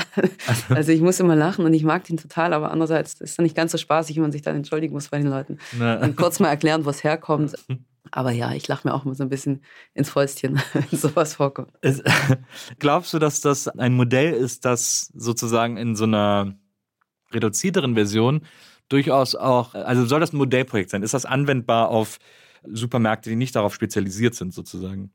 [0.70, 3.44] Also ich muss immer lachen und ich mag den total, aber andererseits ist es dann
[3.44, 5.60] nicht ganz so spaßig, wenn man sich dann entschuldigen muss bei den Leuten.
[5.78, 5.98] Na.
[5.98, 7.54] Und kurz mal erklären, wo es herkommt.
[8.16, 9.64] Aber ja, ich lache mir auch immer so ein bisschen
[9.96, 11.72] ins Fäustchen, wenn sowas vorkommt.
[11.82, 12.04] Es,
[12.80, 16.54] glaubst du, dass das ein Modell ist, das sozusagen in so einer
[17.32, 18.46] reduzierteren Version
[18.88, 21.02] durchaus auch, also soll das ein Modellprojekt sein?
[21.02, 22.20] Ist das anwendbar auf
[22.64, 25.12] Supermärkte, die nicht darauf spezialisiert sind, sozusagen?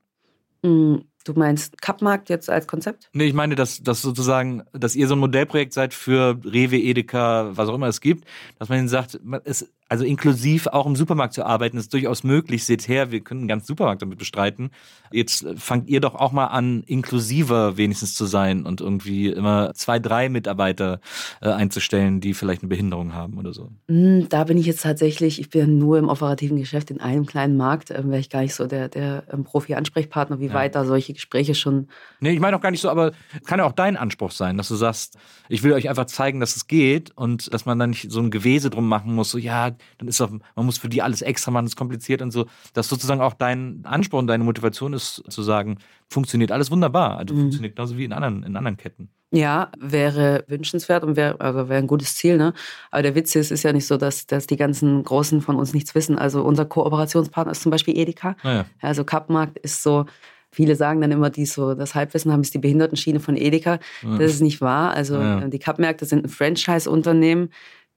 [0.63, 0.97] Mm,
[1.29, 3.11] Du meinst Kappmarkt jetzt als Konzept?
[3.13, 7.51] Nee, ich meine, dass, dass sozusagen, dass ihr so ein Modellprojekt seid für Rewe, Edeka,
[7.55, 8.27] was auch immer es gibt,
[8.59, 12.65] dass man ihnen sagt, es, also inklusiv auch im Supermarkt zu arbeiten, ist durchaus möglich.
[12.65, 14.71] Seht her, wir können einen ganzen Supermarkt damit bestreiten.
[15.13, 19.73] Jetzt äh, fangt ihr doch auch mal an, inklusiver wenigstens zu sein und irgendwie immer
[19.75, 21.01] zwei, drei Mitarbeiter
[21.41, 23.71] äh, einzustellen, die vielleicht eine Behinderung haben oder so.
[23.89, 27.57] Mm, Da bin ich jetzt tatsächlich, ich bin nur im operativen Geschäft in einem kleinen
[27.57, 30.55] Markt, ähm, wäre ich gar nicht so der, der ähm, Profi-Ansprechpartner, wie Ja.
[30.55, 31.89] weit da solche Gespräche schon.
[32.21, 33.13] Nee, ich meine auch gar nicht so, aber
[33.47, 35.17] kann ja auch dein Anspruch sein, dass du sagst,
[35.49, 38.31] ich will euch einfach zeigen, dass es geht und dass man dann nicht so ein
[38.31, 41.51] Gewese drum machen muss, so ja, dann ist doch, man muss für die alles extra
[41.51, 42.47] machen, das ist kompliziert und so.
[42.73, 47.19] Dass sozusagen auch dein Anspruch und deine Motivation ist, zu sagen, funktioniert alles wunderbar.
[47.19, 47.41] Also mhm.
[47.41, 49.11] funktioniert genauso wie in anderen, in anderen Ketten.
[49.31, 52.39] Ja, wäre wünschenswert und wäre also wäre ein gutes Ziel.
[52.39, 52.55] Ne?
[52.91, 55.57] Aber der Witz ist, es ist ja nicht so, dass, dass die ganzen Großen von
[55.57, 56.19] uns nichts wissen.
[56.19, 58.37] Also unser Kooperationspartner ist zum Beispiel Edeka.
[58.43, 58.65] Ah ja.
[58.81, 60.07] Also Kappmarkt ist so,
[60.51, 63.81] viele sagen dann immer, die so das Halbwissen haben, ist die Behindertenschiene von Edeka.
[64.03, 64.17] Ja.
[64.17, 64.93] Das ist nicht wahr.
[64.93, 65.47] Also ja.
[65.47, 67.51] die Kappmärkte sind ein Franchise-Unternehmen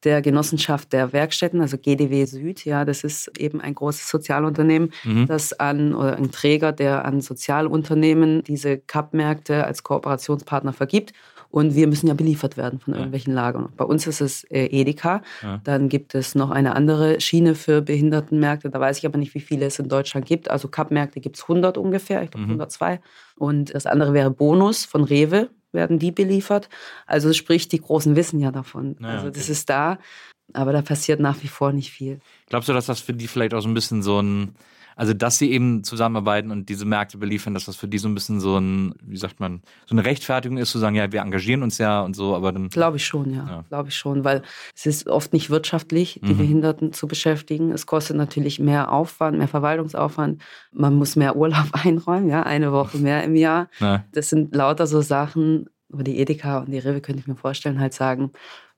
[0.04, 2.66] der Genossenschaft der Werkstätten, also GDW Süd.
[2.66, 5.28] Ja, das ist eben ein großes Sozialunternehmen, mhm.
[5.28, 11.14] das an oder ein Träger, der an Sozialunternehmen diese Cup-Märkte als Kooperationspartner vergibt.
[11.52, 13.68] Und wir müssen ja beliefert werden von irgendwelchen Lagern.
[13.76, 15.22] Bei uns ist es äh, Edeka.
[15.44, 15.60] Ja.
[15.66, 18.70] Dann gibt es noch eine andere Schiene für Behindertenmärkte.
[18.70, 20.50] Da weiß ich aber nicht, wie viele es in Deutschland gibt.
[20.50, 22.52] Also Cup-Märkte gibt es 100 ungefähr, ich glaube mhm.
[22.52, 23.02] 102.
[23.36, 26.70] Und das andere wäre Bonus von Rewe werden die beliefert.
[27.06, 28.96] Also sprich, die Großen wissen ja davon.
[29.00, 29.52] Naja, also das okay.
[29.52, 30.00] ist da,
[30.54, 32.20] aber da passiert nach wie vor nicht viel.
[32.48, 34.56] Glaubst du, dass das für die vielleicht auch so ein bisschen so ein
[35.02, 38.14] also, dass sie eben zusammenarbeiten und diese Märkte beliefern, dass das für die so ein
[38.14, 41.64] bisschen so ein, wie sagt man, so eine Rechtfertigung ist, zu sagen, ja, wir engagieren
[41.64, 42.70] uns ja und so, aber dann.
[42.70, 43.48] Glaube ich schon, ja.
[43.48, 43.66] ja.
[43.68, 44.44] Glaube ich schon, weil
[44.76, 46.38] es ist oft nicht wirtschaftlich, die mhm.
[46.38, 47.72] Behinderten zu beschäftigen.
[47.72, 50.40] Es kostet natürlich mehr Aufwand, mehr Verwaltungsaufwand.
[50.72, 53.70] Man muss mehr Urlaub einräumen, ja, eine Woche mehr im Jahr.
[53.80, 54.06] Ja.
[54.12, 57.80] Das sind lauter so Sachen, aber die Edeka und die Rewe könnte ich mir vorstellen,
[57.80, 58.34] halt sagen,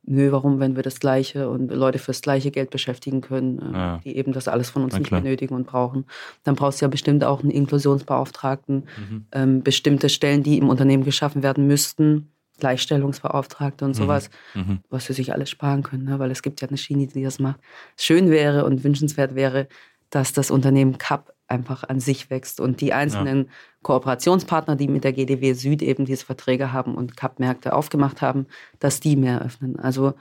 [0.06, 4.02] nö, warum, wenn wir das Gleiche und Leute fürs gleiche Geld beschäftigen können, äh, ja.
[4.04, 6.06] die eben das alles von uns nicht benötigen und brauchen.
[6.44, 9.26] Dann brauchst du ja bestimmt auch einen Inklusionsbeauftragten, mhm.
[9.32, 13.96] ähm, bestimmte Stellen, die im Unternehmen geschaffen werden müssten, Gleichstellungsbeauftragte und mhm.
[13.96, 14.80] sowas, mhm.
[14.90, 16.20] was sie sich alles sparen können, ne?
[16.20, 17.60] weil es gibt ja eine Schiene, die das macht.
[17.98, 19.68] Schön wäre und wünschenswert wäre,
[20.10, 23.52] dass das Unternehmen CAP einfach an sich wächst und die einzelnen ja.
[23.84, 28.48] Kooperationspartner, die mit der GDW Süd eben diese Verträge haben und Cup-Märkte aufgemacht haben,
[28.80, 29.80] dass die mehr öffnen.
[29.80, 30.14] Also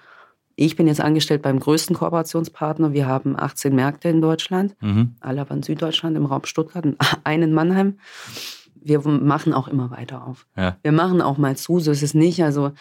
[0.55, 2.92] ich bin jetzt angestellt beim größten Kooperationspartner.
[2.92, 5.14] Wir haben 18 Märkte in Deutschland, mhm.
[5.21, 6.87] alle aber in Süddeutschland, im Raum Stuttgart,
[7.25, 7.99] einen in Mannheim.
[8.75, 10.47] Wir machen auch immer weiter auf.
[10.57, 10.77] Ja.
[10.83, 12.42] Wir machen auch mal zu, so ist es nicht.
[12.45, 12.73] Also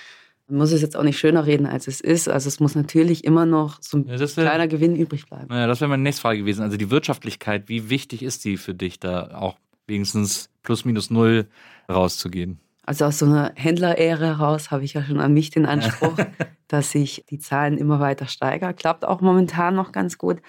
[0.52, 2.28] man muss es jetzt auch nicht schöner reden, als es ist.
[2.28, 5.48] Also es muss natürlich immer noch so ein ja, wär, kleiner Gewinn übrig bleiben.
[5.50, 6.62] Ja, das wäre meine nächste Frage gewesen.
[6.62, 11.48] Also die Wirtschaftlichkeit, wie wichtig ist die für dich, da auch wenigstens plus minus null
[11.90, 12.60] rauszugehen?
[12.84, 16.18] Also aus so einer Händleräre heraus habe ich ja schon an mich den Anspruch,
[16.68, 18.74] dass ich die Zahlen immer weiter steigere.
[18.74, 20.42] Klappt auch momentan noch ganz gut.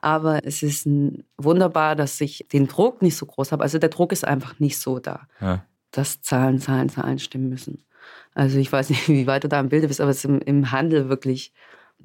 [0.00, 0.88] Aber es ist
[1.36, 3.62] wunderbar, dass ich den Druck nicht so groß habe.
[3.62, 5.64] Also der Druck ist einfach nicht so da, ja.
[5.90, 7.84] dass Zahlen, Zahlen, Zahlen stimmen müssen.
[8.34, 10.40] Also ich weiß nicht, wie weit du da im Bilde bist, aber es ist im,
[10.40, 11.52] im Handel wirklich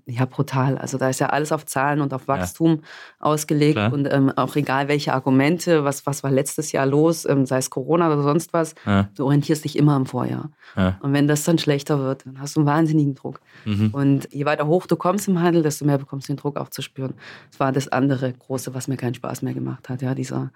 [0.06, 0.78] ja, brutal.
[0.78, 2.82] Also da ist ja alles auf Zahlen und auf Wachstum ja.
[3.20, 3.94] ausgelegt Klar.
[3.94, 7.70] und ähm, auch egal welche Argumente, was, was war letztes Jahr los, ähm, sei es
[7.70, 9.08] Corona oder sonst was, ja.
[9.16, 10.50] du orientierst dich immer im Vorjahr.
[10.76, 10.98] Ja.
[11.02, 13.40] Und wenn das dann schlechter wird, dann hast du einen wahnsinnigen Druck.
[13.66, 13.90] Mhm.
[13.92, 16.70] Und je weiter hoch du kommst im Handel, desto mehr bekommst du den Druck auch
[16.70, 17.14] zu spüren.
[17.52, 20.52] Das war das andere Große, was mir keinen Spaß mehr gemacht hat, ja, dieser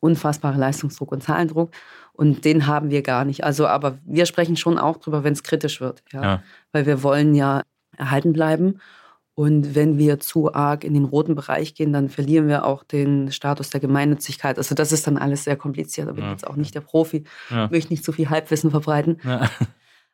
[0.00, 1.70] unfassbare Leistungsdruck und Zahlendruck.
[2.12, 3.44] Und den haben wir gar nicht.
[3.44, 6.02] Also, aber wir sprechen schon auch drüber, wenn es kritisch wird.
[6.12, 6.22] Ja?
[6.22, 6.42] ja?
[6.72, 7.62] Weil wir wollen ja
[7.96, 8.80] erhalten bleiben.
[9.34, 13.32] Und wenn wir zu arg in den roten Bereich gehen, dann verlieren wir auch den
[13.32, 14.58] Status der Gemeinnützigkeit.
[14.58, 16.08] Also das ist dann alles sehr kompliziert.
[16.08, 17.68] Da bin ich jetzt auch nicht der Profi, ja.
[17.70, 19.18] möchte nicht zu viel Halbwissen verbreiten.
[19.24, 19.48] Ja.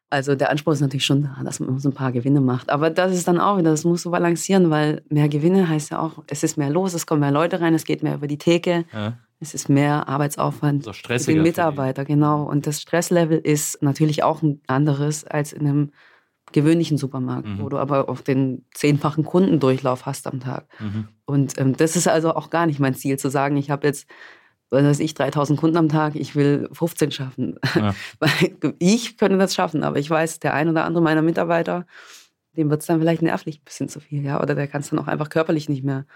[0.09, 2.71] Also der Anspruch ist natürlich schon da, dass man so ein paar Gewinne macht.
[2.71, 5.99] Aber das ist dann auch wieder, das muss so balancieren, weil mehr Gewinne heißt ja
[5.99, 8.39] auch, es ist mehr los, es kommen mehr Leute rein, es geht mehr über die
[8.39, 8.85] Theke.
[8.93, 9.19] Ja.
[9.39, 12.45] Es ist mehr Arbeitsaufwand so für den Mitarbeiter, genau.
[12.45, 15.93] Und das Stresslevel ist natürlich auch ein anderes als in einem
[16.53, 17.61] gewöhnlichen Supermarkt, mhm.
[17.61, 20.67] wo du aber auch den zehnfachen Kundendurchlauf hast am Tag.
[20.79, 21.09] Mhm.
[21.25, 24.09] Und ähm, das ist also auch gar nicht mein Ziel, zu sagen, ich habe jetzt,
[24.71, 27.59] was weiß ich, 3000 Kunden am Tag, ich will 15 schaffen.
[27.75, 27.95] Ja.
[28.79, 31.87] ich könnte das schaffen, aber ich weiß, der ein oder andere meiner Mitarbeiter,
[32.57, 34.91] dem wird es dann vielleicht nervlich ein bisschen zu viel, ja, oder der kann es
[34.91, 36.07] dann auch einfach körperlich nicht mehr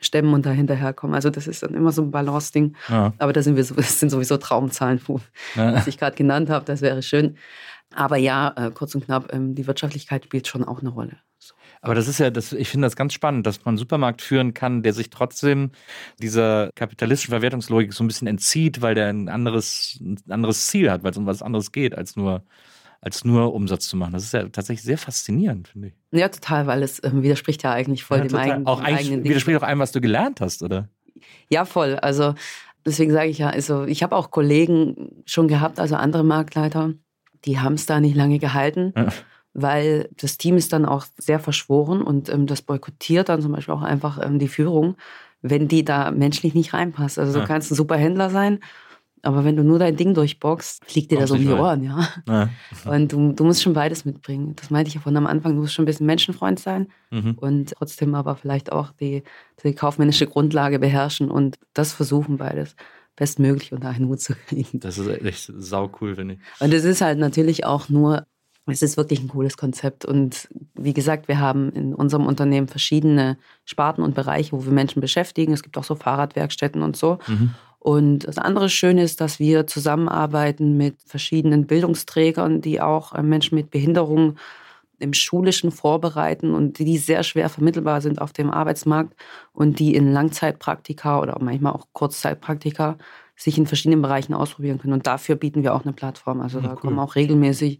[0.00, 1.14] stemmen und da hinterherkommen.
[1.14, 2.76] Also das ist dann immer so ein Balance-Ding.
[2.88, 3.12] Ja.
[3.18, 5.00] Aber da sind wir, das sind sowieso Traumzahlen,
[5.54, 5.74] ja.
[5.74, 6.64] was ich gerade genannt habe.
[6.64, 7.36] Das wäre schön.
[7.94, 11.16] Aber ja, äh, kurz und knapp, ähm, die Wirtschaftlichkeit spielt schon auch eine Rolle.
[11.38, 11.54] So.
[11.80, 14.52] Aber das ist ja, das, ich finde das ganz spannend, dass man einen Supermarkt führen
[14.52, 15.70] kann, der sich trotzdem
[16.20, 21.02] dieser kapitalistischen Verwertungslogik so ein bisschen entzieht, weil der ein anderes, ein anderes Ziel hat,
[21.02, 22.42] weil es um was anderes geht, als nur
[23.00, 24.12] als nur Umsatz zu machen.
[24.12, 25.94] Das ist ja tatsächlich sehr faszinierend, finde ich.
[26.10, 29.58] Ja, total, weil es ähm, widerspricht ja eigentlich voll ja, dem eigenen, auch eigenen Widerspricht
[29.58, 30.88] auch einem, was du gelernt hast, oder?
[31.48, 31.96] Ja, voll.
[31.96, 32.34] Also
[32.84, 36.94] deswegen sage ich ja, also ich habe auch Kollegen schon gehabt, also andere Marktleiter,
[37.44, 38.92] die haben es da nicht lange gehalten.
[38.96, 39.08] Ja.
[39.54, 43.74] Weil das Team ist dann auch sehr verschworen und ähm, das boykottiert dann zum Beispiel
[43.74, 44.96] auch einfach ähm, die Führung,
[45.40, 47.18] wenn die da menschlich nicht reinpasst.
[47.18, 47.46] Also du ja.
[47.46, 48.60] kannst ein super Händler sein,
[49.22, 52.08] Aber wenn du nur dein Ding durchboxst, fliegt dir das um die Ohren, ja.
[52.26, 52.48] ja.
[52.90, 54.54] Und du, du musst schon beides mitbringen.
[54.56, 57.36] Das meinte ich ja von am Anfang, du musst schon ein bisschen Menschenfreund sein mhm.
[57.38, 59.22] und trotzdem aber vielleicht auch die,
[59.62, 62.76] die kaufmännische Grundlage beherrschen und das versuchen beides
[63.18, 64.80] bestmöglich unter einen Hut zu kriegen.
[64.80, 66.40] Das ist echt sau cool, finde ich.
[66.60, 68.26] Und es ist halt natürlich auch nur,
[68.66, 70.04] es ist wirklich ein cooles Konzept.
[70.04, 75.00] Und wie gesagt, wir haben in unserem Unternehmen verschiedene Sparten und Bereiche, wo wir Menschen
[75.00, 75.52] beschäftigen.
[75.52, 77.18] Es gibt auch so Fahrradwerkstätten und so.
[77.26, 77.54] Mhm.
[77.78, 83.54] Und das andere Schöne ist, dass wir zusammenarbeiten mit verschiedenen Bildungsträgern, die auch äh, Menschen
[83.54, 84.38] mit Behinderungen
[84.98, 89.14] im Schulischen vorbereiten und die sehr schwer vermittelbar sind auf dem Arbeitsmarkt
[89.52, 92.98] und die in Langzeitpraktika oder manchmal auch Kurzzeitpraktika
[93.36, 94.94] sich in verschiedenen Bereichen ausprobieren können.
[94.94, 96.40] Und dafür bieten wir auch eine Plattform.
[96.40, 96.76] Also da cool.
[96.76, 97.78] kommen auch regelmäßig,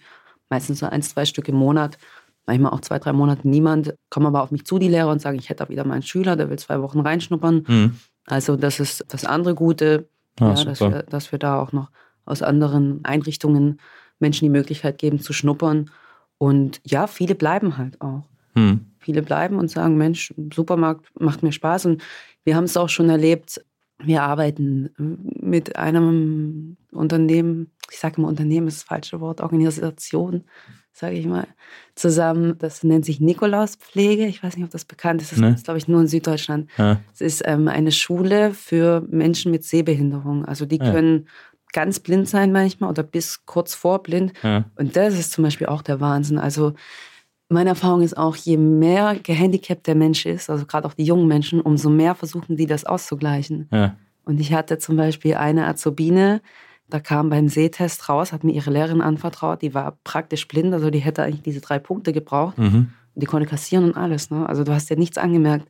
[0.49, 1.99] meistens so ein, zwei Stück im Monat,
[2.47, 5.39] manchmal auch zwei, drei Monate niemand, kommen aber auf mich zu, die Lehrer, und sagen,
[5.39, 7.65] ich hätte da wieder meinen Schüler, der will zwei Wochen reinschnuppern.
[7.67, 7.99] Mhm.
[8.29, 10.09] Also das ist das andere Gute,
[10.41, 11.91] ah, ja, dass, wir, dass wir da auch noch
[12.25, 13.81] aus anderen Einrichtungen
[14.19, 15.91] Menschen die Möglichkeit geben zu schnuppern.
[16.37, 18.25] Und ja, viele bleiben halt auch.
[18.55, 18.87] Hm.
[18.99, 21.87] Viele bleiben und sagen, Mensch, Supermarkt macht mir Spaß.
[21.87, 22.03] Und
[22.45, 23.65] wir haben es auch schon erlebt,
[24.01, 24.91] wir arbeiten
[25.41, 30.45] mit einem Unternehmen, ich sage immer Unternehmen ist das falsche Wort, Organisation,
[30.93, 31.47] sage ich mal,
[31.95, 32.57] zusammen.
[32.59, 34.27] Das nennt sich Nikolauspflege.
[34.27, 35.33] Ich weiß nicht, ob das bekannt ist.
[35.33, 35.51] Das nee.
[35.51, 36.69] ist, glaube ich, nur in Süddeutschland.
[36.77, 37.01] Ja.
[37.15, 40.45] Es ist ähm, eine Schule für Menschen mit Sehbehinderung.
[40.45, 40.91] Also die ja.
[40.91, 41.29] können
[41.73, 44.33] ganz blind sein manchmal oder bis kurz vor blind.
[44.43, 44.65] Ja.
[44.77, 46.39] Und das ist zum Beispiel auch der Wahnsinn.
[46.39, 46.75] Also
[47.49, 51.29] meine Erfahrung ist auch, je mehr gehandicapt der Mensch ist, also gerade auch die jungen
[51.29, 53.69] Menschen, umso mehr versuchen die das auszugleichen.
[54.25, 56.43] Und ich hatte zum Beispiel eine Azubine,
[56.89, 60.91] da kam beim Sehtest raus, hat mir ihre Lehrerin anvertraut, die war praktisch blind, also
[60.91, 62.59] die hätte eigentlich diese drei Punkte gebraucht.
[62.59, 62.93] Mhm.
[63.15, 64.31] Die konnte kassieren und alles.
[64.31, 64.49] Ne?
[64.49, 65.69] Also du hast ja nichts angemerkt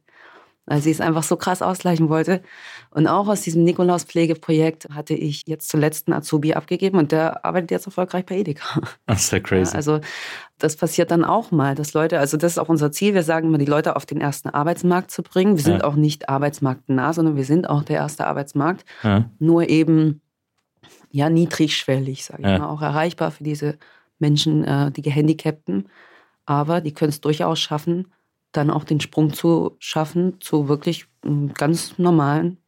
[0.68, 2.42] weil sie es einfach so krass ausgleichen wollte.
[2.90, 7.70] Und auch aus diesem Nikolaus-Pflegeprojekt hatte ich jetzt zuletzt einen Azubi abgegeben und der arbeitet
[7.70, 8.81] jetzt erfolgreich bei Edeka.
[9.07, 9.72] Das ist ja crazy.
[9.72, 10.00] Ja, also
[10.59, 13.48] das passiert dann auch mal, dass Leute, also das ist auch unser Ziel, wir sagen
[13.48, 15.57] immer, die Leute auf den ersten Arbeitsmarkt zu bringen.
[15.57, 15.85] Wir sind ja.
[15.85, 18.85] auch nicht arbeitsmarktnah, sondern wir sind auch der erste Arbeitsmarkt.
[19.02, 19.31] Ja.
[19.38, 20.20] Nur eben,
[21.11, 23.79] ja, niedrigschwellig, sage ich mal, auch erreichbar für diese
[24.18, 25.88] Menschen, äh, die Gehandicapten.
[26.47, 28.12] Aber die können es durchaus schaffen,
[28.53, 32.59] dann auch den Sprung zu schaffen zu wirklich einem ganz normalen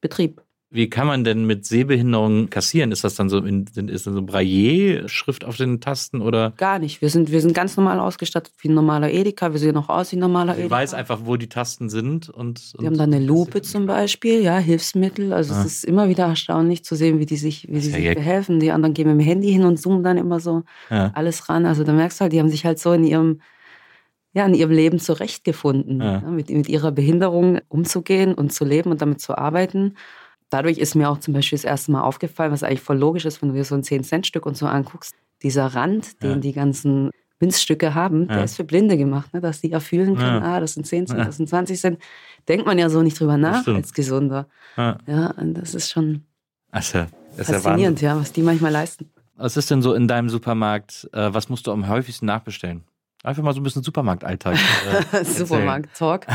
[0.00, 0.42] Betrieb.
[0.68, 2.90] Wie kann man denn mit Sehbehinderung kassieren?
[2.90, 6.54] Ist das dann so in, ist das so Braille-Schrift auf den Tasten oder?
[6.56, 7.00] Gar nicht.
[7.00, 9.52] Wir sind, wir sind ganz normal ausgestattet wie ein normaler Edeka.
[9.52, 10.74] Wir sehen auch aus wie ein normaler also Edeka.
[10.74, 12.72] Ich weiß einfach, wo die Tasten sind und.
[12.74, 15.32] und wir haben da eine Lupe zum Beispiel, ja, Hilfsmittel.
[15.32, 15.60] Also ah.
[15.60, 18.58] es ist immer wieder erstaunlich zu sehen, wie die sich, wie die sich behelfen.
[18.58, 21.12] Die anderen gehen mit dem Handy hin und zoomen dann immer so ja.
[21.14, 21.64] alles ran.
[21.64, 23.40] Also da merkst du halt, die haben sich halt so in ihrem
[24.32, 26.02] ja, in ihrem Leben zurechtgefunden.
[26.02, 29.94] Ja, mit, mit ihrer Behinderung umzugehen und zu leben und damit zu arbeiten.
[30.50, 33.42] Dadurch ist mir auch zum Beispiel das erste Mal aufgefallen, was eigentlich voll logisch ist,
[33.42, 37.94] wenn du dir so ein 10-Cent-Stück und so anguckst, dieser Rand, den die ganzen Münzstücke
[37.94, 41.08] haben, der ist für Blinde gemacht, ne, dass die erfühlen können, ah, das sind 10
[41.08, 41.98] Cent, das sind 20 Cent.
[42.48, 44.48] Denkt man ja so nicht drüber nach als Gesunder.
[44.76, 46.22] Ja, und das ist schon
[46.70, 47.04] also,
[47.36, 49.10] das faszinierend, ja, was die manchmal leisten.
[49.36, 52.84] Was ist denn so in deinem Supermarkt, äh, was musst du am häufigsten nachbestellen?
[53.22, 54.56] Einfach mal so ein bisschen Supermarktalltag.
[55.12, 56.26] Äh, Supermarkt-Talk.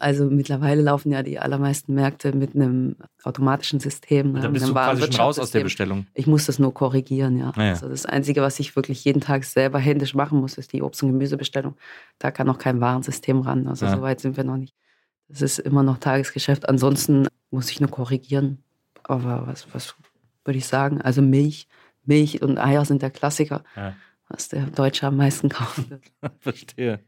[0.00, 4.34] Also mittlerweile laufen ja die allermeisten Märkte mit einem automatischen System.
[4.34, 6.06] Und dann bist du quasi schon raus aus der Bestellung.
[6.14, 7.52] Ich muss das nur korrigieren, ja.
[7.54, 7.70] Ah, ja.
[7.72, 11.02] Also das Einzige, was ich wirklich jeden Tag selber händisch machen muss, ist die Obst-
[11.02, 11.76] und Gemüsebestellung.
[12.18, 13.68] Da kann noch kein Warensystem ran.
[13.68, 13.94] Also ja.
[13.94, 14.74] so weit sind wir noch nicht.
[15.28, 16.68] Das ist immer noch Tagesgeschäft.
[16.68, 18.62] Ansonsten muss ich nur korrigieren.
[19.04, 19.94] Aber was, was
[20.44, 21.00] würde ich sagen?
[21.00, 21.68] Also Milch,
[22.04, 23.64] Milch und Eier sind der Klassiker.
[23.76, 23.94] Ja
[24.30, 26.02] was der Deutsche am meisten wird.
[26.38, 27.00] Verstehe.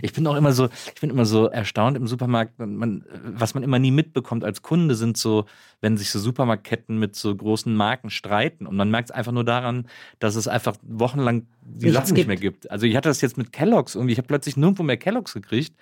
[0.00, 3.62] Ich bin auch immer so, ich bin immer so erstaunt im Supermarkt, man, was man
[3.62, 5.44] immer nie mitbekommt als Kunde sind so,
[5.80, 9.44] wenn sich so Supermarktketten mit so großen Marken streiten und man merkt es einfach nur
[9.44, 9.86] daran,
[10.18, 12.70] dass es einfach wochenlang die Nichts Sachen nicht mehr gibt.
[12.70, 15.74] Also ich hatte das jetzt mit Kelloggs irgendwie, ich habe plötzlich nirgendwo mehr Kelloggs gekriegt,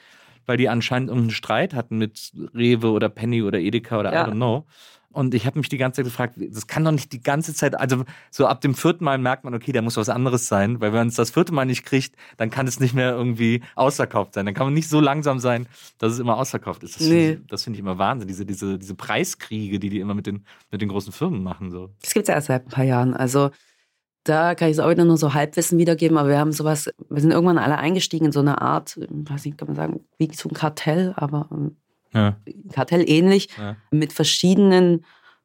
[0.46, 4.26] weil die anscheinend irgendeinen Streit hatten mit Rewe oder Penny oder Edeka oder ja.
[4.26, 4.66] I don't know.
[5.12, 7.78] Und ich habe mich die ganze Zeit gefragt, das kann doch nicht die ganze Zeit,
[7.78, 10.92] also so ab dem vierten Mal merkt man, okay, da muss was anderes sein, weil
[10.92, 14.34] wenn man es das vierte Mal nicht kriegt, dann kann es nicht mehr irgendwie ausverkauft
[14.34, 14.46] sein.
[14.46, 15.66] Dann kann man nicht so langsam sein,
[15.98, 16.94] dass es immer ausverkauft ist.
[16.94, 17.32] Das nee.
[17.32, 20.44] finde ich, find ich immer Wahnsinn, diese, diese, diese Preiskriege, die die immer mit den,
[20.70, 21.72] mit den großen Firmen machen.
[21.72, 21.90] So.
[22.02, 23.12] Das gibt es ja erst seit ein paar Jahren.
[23.14, 23.50] Also
[24.24, 27.20] da kann ich es auch wieder nur so Halbwissen wiedergeben, aber wir haben sowas, wir
[27.20, 30.48] sind irgendwann alle eingestiegen in so eine Art, weiß nicht, kann man sagen, wie so
[30.48, 31.76] ein Kartell, aber ähm,
[32.12, 32.36] ja.
[32.72, 33.76] Kartell ähnlich, ja.
[33.90, 35.04] mit verschiedenen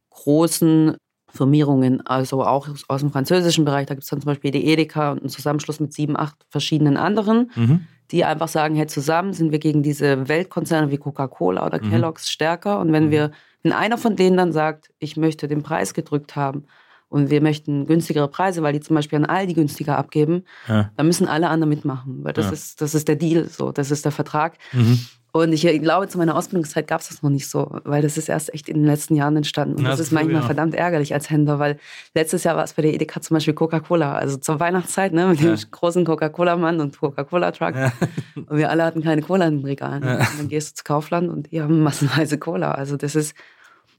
[0.10, 0.98] großen
[1.30, 3.88] Firmierungen, also auch aus dem französischen Bereich.
[3.88, 6.96] Da gibt es dann zum Beispiel die Edeka und einen Zusammenschluss mit sieben, acht verschiedenen
[6.96, 7.88] anderen, mhm.
[8.12, 11.90] die einfach sagen, hey, zusammen sind wir gegen diese Weltkonzerne wie Coca-Cola oder mhm.
[11.90, 12.80] Kellogg's stärker.
[12.80, 13.12] Und wenn mhm.
[13.12, 13.32] wir
[13.64, 16.66] Wenn einer von denen dann sagt, ich möchte den Preis gedrückt haben
[17.10, 20.92] und wir möchten günstigere Preise, weil die zum Beispiel an Aldi günstiger abgeben, Ja.
[20.96, 22.52] dann müssen alle anderen mitmachen, weil das, Ja.
[22.52, 24.60] ist, das ist der Deal, so, das ist der Vertrag.
[24.72, 25.00] Mhm.
[25.38, 28.30] Und ich glaube, zu meiner Ausbildungszeit gab es das noch nicht so, weil das ist
[28.30, 29.76] erst echt in den letzten Jahren entstanden.
[29.76, 30.46] Und Ja, das das ist manchmal auch.
[30.46, 31.78] verdammt ärgerlich als Händler, weil
[32.14, 35.42] letztes Jahr war es bei der Edeka zum Beispiel Coca-Cola, also zur Weihnachtszeit, ne, mit
[35.42, 35.62] dem Ja.
[35.72, 37.76] großen Coca-Cola-Mann und Coca-Cola-Truck.
[37.76, 37.92] Ja.
[38.48, 40.04] Und wir alle hatten keine Cola in den Regalen.
[40.04, 42.72] Und dann gehst du zu Kaufland und die haben massenweise Cola.
[42.72, 43.36] Also das ist,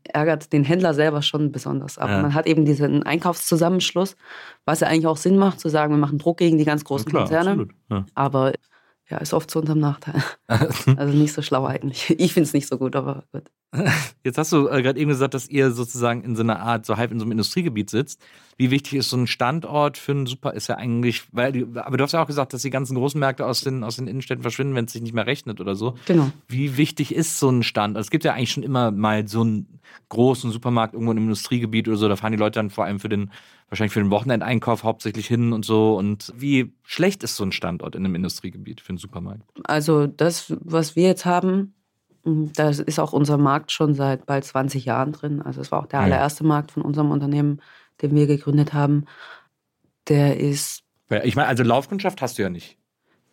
[0.05, 1.99] ärgert den Händler selber schon besonders.
[1.99, 2.23] Aber Ja.
[2.23, 4.17] man hat eben diesen Einkaufszusammenschluss,
[4.65, 7.11] was ja eigentlich auch Sinn macht, zu sagen, wir machen Druck gegen die ganz großen
[7.11, 7.69] Klar, Konzerne.
[7.91, 8.07] Ja.
[8.15, 8.53] Aber
[9.09, 10.23] ja, ist oft zu unserem Nachteil.
[10.97, 12.15] Also nicht so schlau eigentlich.
[12.19, 13.51] Ich finde es nicht so gut, aber gut.
[14.25, 16.97] Jetzt hast du äh, gerade eben gesagt, dass ihr sozusagen in so einer Art, so
[16.97, 18.23] halb in so einem Industriegebiet sitzt.
[18.57, 22.05] Wie wichtig ist so ein Standort für einen Super, ist ja eigentlich, weil, aber du
[22.05, 24.75] hast ja auch gesagt, dass die ganzen großen Märkte aus den, aus den Innenstädten verschwinden,
[24.75, 25.97] wenn es sich nicht mehr rechnet oder so.
[26.07, 26.31] Genau.
[26.49, 28.05] Wie wichtig ist so ein Standort?
[28.05, 31.97] Es gibt ja eigentlich schon immer mal so einen großen Supermarkt irgendwo im Industriegebiet oder
[31.97, 33.31] so, da fahren die Leute dann vor allem für den,
[33.69, 35.97] wahrscheinlich für den Wochenendeinkauf hauptsächlich hin und so.
[35.97, 39.43] Und wie schlecht ist so ein Standort in einem Industriegebiet für einen Supermarkt?
[39.65, 41.75] Also das, was wir jetzt haben,
[42.25, 45.43] mh, da ist auch unser Markt schon seit bald 20 Jahren drin.
[45.43, 46.05] Also es war auch der Ja.
[46.07, 47.61] allererste Markt von unserem Unternehmen,
[48.03, 49.05] den wir gegründet haben.
[50.09, 50.83] Der ist,
[51.25, 52.79] Ich meine, also Laufkundschaft hast du ja nicht.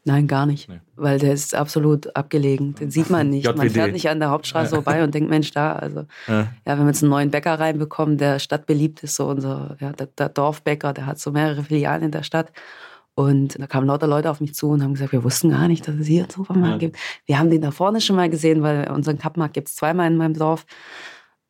[0.05, 0.79] Nein, gar nicht, Nee.
[0.95, 2.75] weil der ist absolut abgelegen.
[2.75, 3.45] Den sieht man nicht.
[3.45, 3.71] Man JWD.
[3.71, 6.33] fährt nicht an der Hauptstraße vorbei und denkt, Mensch, da, also Ja.
[6.41, 10.07] ja, wir haben jetzt einen neuen Bäcker reinbekommen, der stadtbeliebt ist, so unser, ja, der,
[10.07, 12.51] der Dorfbäcker, der hat so mehrere Filialen in der Stadt.
[13.15, 15.87] Und da kamen lauter Leute auf mich zu und haben gesagt, wir wussten gar nicht,
[15.87, 16.77] dass es hier einen Supermarkt Ja.
[16.79, 16.97] gibt.
[17.27, 20.17] Wir haben den da vorne schon mal gesehen, weil unseren Kappmarkt gibt es zweimal in
[20.17, 20.65] meinem Dorf.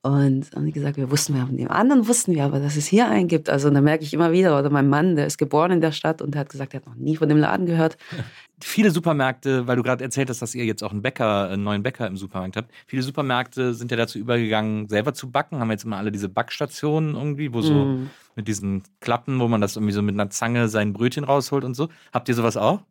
[0.05, 2.87] Und haben die gesagt, wir wussten, wir haben den anderen wussten wir aber, dass es
[2.87, 3.49] hier einen gibt.
[3.49, 6.21] Also da merke ich immer wieder, oder mein Mann, der ist geboren in der Stadt
[6.21, 7.95] und der hat gesagt, er hat noch nie von dem Laden gehört.
[8.61, 11.83] Viele Supermärkte, weil du gerade erzählt hast, dass ihr jetzt auch einen Bäcker, einen neuen
[11.83, 12.69] Bäcker im Supermarkt habt.
[12.85, 15.59] Viele Supermärkte sind ja dazu übergegangen, selber zu backen.
[15.59, 18.09] Haben jetzt immer alle diese Backstationen irgendwie, wo so Mm.
[18.35, 21.75] mit diesen Klappen, wo man das irgendwie so mit einer Zange sein Brötchen rausholt und
[21.75, 21.87] so.
[22.11, 22.81] Habt ihr sowas auch?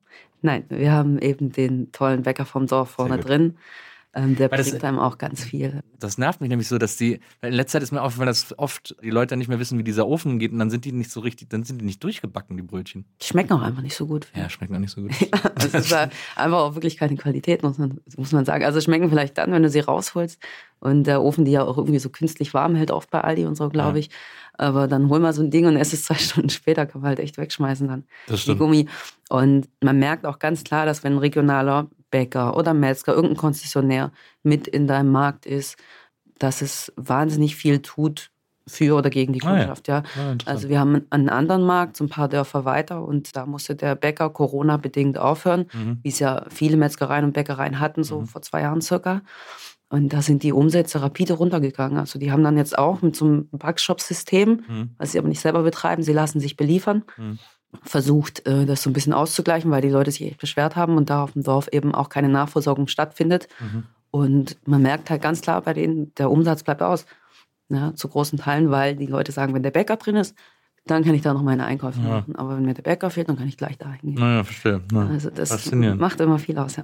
[0.40, 3.24] Nein, wir haben eben den tollen Bäcker vom Dorf vorne gut.
[4.14, 5.82] Ähm, der Weil das- bringt einem auch ganz viel.
[5.98, 8.94] Das nervt mich nämlich so, dass die, in letzter Zeit ist mir aufgefallen, dass oft
[9.02, 11.20] die Leute nicht mehr wissen, wie dieser Ofen geht und dann sind die nicht so
[11.20, 13.06] richtig, dann sind die nicht durchgebacken, die Brötchen.
[13.22, 14.26] Die schmecken auch einfach nicht so gut.
[14.34, 15.12] Ja, schmeckt noch nicht so gut.
[15.56, 18.64] Es ist ja einfach auch wirklich keine Qualität, muss man, muss man sagen.
[18.64, 20.38] Also schmecken vielleicht dann, wenn du sie rausholst
[20.80, 23.54] und der Ofen die ja auch irgendwie so künstlich warm hält, oft bei Aldi und
[23.56, 24.00] so, glaube Ja.
[24.00, 24.10] ich.
[24.58, 27.08] Aber dann hol mal so ein Ding und es ist zwei Stunden später, kann man
[27.08, 28.04] halt echt wegschmeißen dann.
[28.26, 28.58] Das Die stimmt.
[28.58, 28.88] Gummi.
[29.30, 34.12] Und man merkt auch ganz klar, dass wenn ein regionaler Bäcker oder Metzger, irgendein Konzessionär
[34.44, 35.76] mit in deinem Markt ist,
[36.38, 38.30] dass es wahnsinnig viel tut
[38.68, 39.56] für oder gegen die Ah ja.
[39.58, 39.88] Kundschaft.
[39.88, 39.98] ja.
[39.98, 40.46] Interessant.
[40.46, 43.96] Also wir haben einen anderen Markt, so ein paar Dörfer weiter und da musste der
[43.96, 45.98] Bäcker Corona-bedingt aufhören, Mhm.
[46.04, 49.22] wie es ja viele Metzgereien und Bäckereien hatten, so vor zwei Jahren circa.
[49.88, 51.98] Und da sind die Umsätze rapide runtergegangen.
[51.98, 54.90] Also die haben dann jetzt auch mit so einem Backshop-System, Mhm.
[54.96, 57.38] was sie aber nicht selber betreiben, sie lassen sich beliefern, Mhm.
[57.82, 61.10] Versucht, äh, das so ein bisschen auszugleichen, weil die Leute sich echt beschwert haben und
[61.10, 63.48] da auf dem Dorf eben auch keine Nachversorgung stattfindet.
[63.60, 63.84] Mhm.
[64.10, 67.06] Und man merkt halt ganz klar bei denen, der Umsatz bleibt aus.
[67.68, 70.36] Ja, zu großen Teilen, weil die Leute sagen, wenn der Bäcker drin ist,
[70.86, 72.08] dann kann ich da noch meine Einkäufe Ja.
[72.08, 72.34] machen.
[72.36, 74.14] Aber wenn mir der Bäcker fehlt, dann kann ich gleich da hingehen.
[74.20, 74.80] Naja, verstehe.
[74.92, 75.06] Ja.
[75.06, 76.76] Also das macht immer viel aus.
[76.76, 76.82] Ja.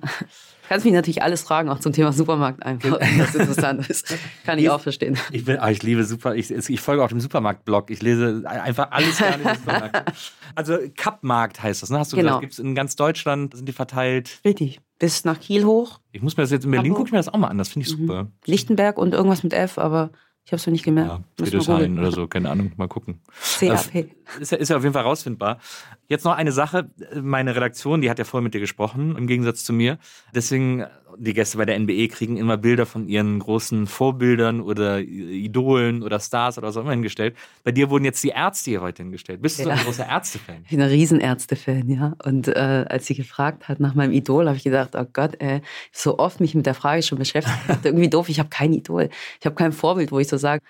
[0.69, 4.15] Kannst mich natürlich alles fragen, auch zum Thema Supermarkt einfach, wenn das interessant ist.
[4.45, 5.17] Kann ich auch verstehen.
[5.33, 6.35] Ich, bin, ah, ich liebe super.
[6.37, 7.91] Ich, ich folge auch dem Supermarkt-Blog.
[7.91, 10.13] Ich lese einfach alles gerne im Supermarkt.
[10.55, 11.99] Also Kappmarkt heißt das, ne?
[12.01, 12.29] Hast du Genau.
[12.31, 14.41] gesagt, gibt es in ganz Deutschland, sind die verteilt.
[14.45, 14.81] Richtig.
[14.99, 17.29] Bis nach Kiel hoch, Ich muss mir das jetzt in Berlin gucke ich mir das
[17.29, 17.59] auch mal an.
[17.59, 18.27] Das finde ich super.
[18.45, 20.11] Lichtenberg und irgendwas mit F, aber
[20.49, 21.11] ich habe es noch nicht gemerkt.
[21.11, 23.21] Ja, Friedrichshain oder so, keine Ahnung, mal gucken.
[23.59, 24.07] CAP.
[24.41, 25.59] Ist ja, ist ja auf jeden Fall rausfindbar.
[26.07, 26.91] Jetzt noch eine Sache.
[27.21, 29.99] Meine Redaktion, die hat ja vorher mit dir gesprochen, im Gegensatz zu mir.
[30.35, 30.85] Deswegen,
[31.17, 36.21] die Gäste bei der NBE kriegen immer Bilder von ihren großen Vorbildern oder Idolen oder
[36.21, 37.37] Stars oder was auch immer hingestellt.
[37.65, 39.41] Bei dir wurden jetzt die Ärzte hier heute hingestellt.
[39.43, 39.83] Bist du so ein Ja.
[39.85, 40.63] großer Ärzte-Fan?
[40.65, 42.15] Ich bin ein Riesenärzte-Fan, ja.
[42.25, 45.63] Und äh, als sie gefragt hat nach meinem Idol, habe ich gedacht, oh Gott, ey,
[45.93, 47.57] so oft mich mit der Frage schon beschäftigt.
[47.85, 49.09] Irgendwie doof, ich habe kein Idol.
[49.41, 50.63] Ich habe kein Vorbild, wo ich so sage,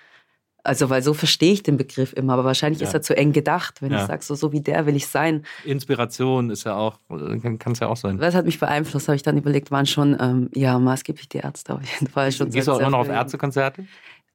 [0.63, 2.87] also weil so verstehe ich den Begriff immer, aber wahrscheinlich Ja.
[2.87, 4.01] ist er zu eng gedacht, wenn Ja.
[4.01, 5.45] ich sage, so, so wie der will ich sein.
[5.65, 8.19] Inspiration ist ja auch, kann es ja auch sein.
[8.19, 11.73] Was hat mich beeinflusst, habe ich dann überlegt, waren schon, ähm, ja, maßgeblich die Ärzte
[11.75, 12.31] auf jeden Fall.
[12.31, 13.07] Schon Gehst du auch immer noch auf.
[13.09, 13.85] Ärztekonzerte?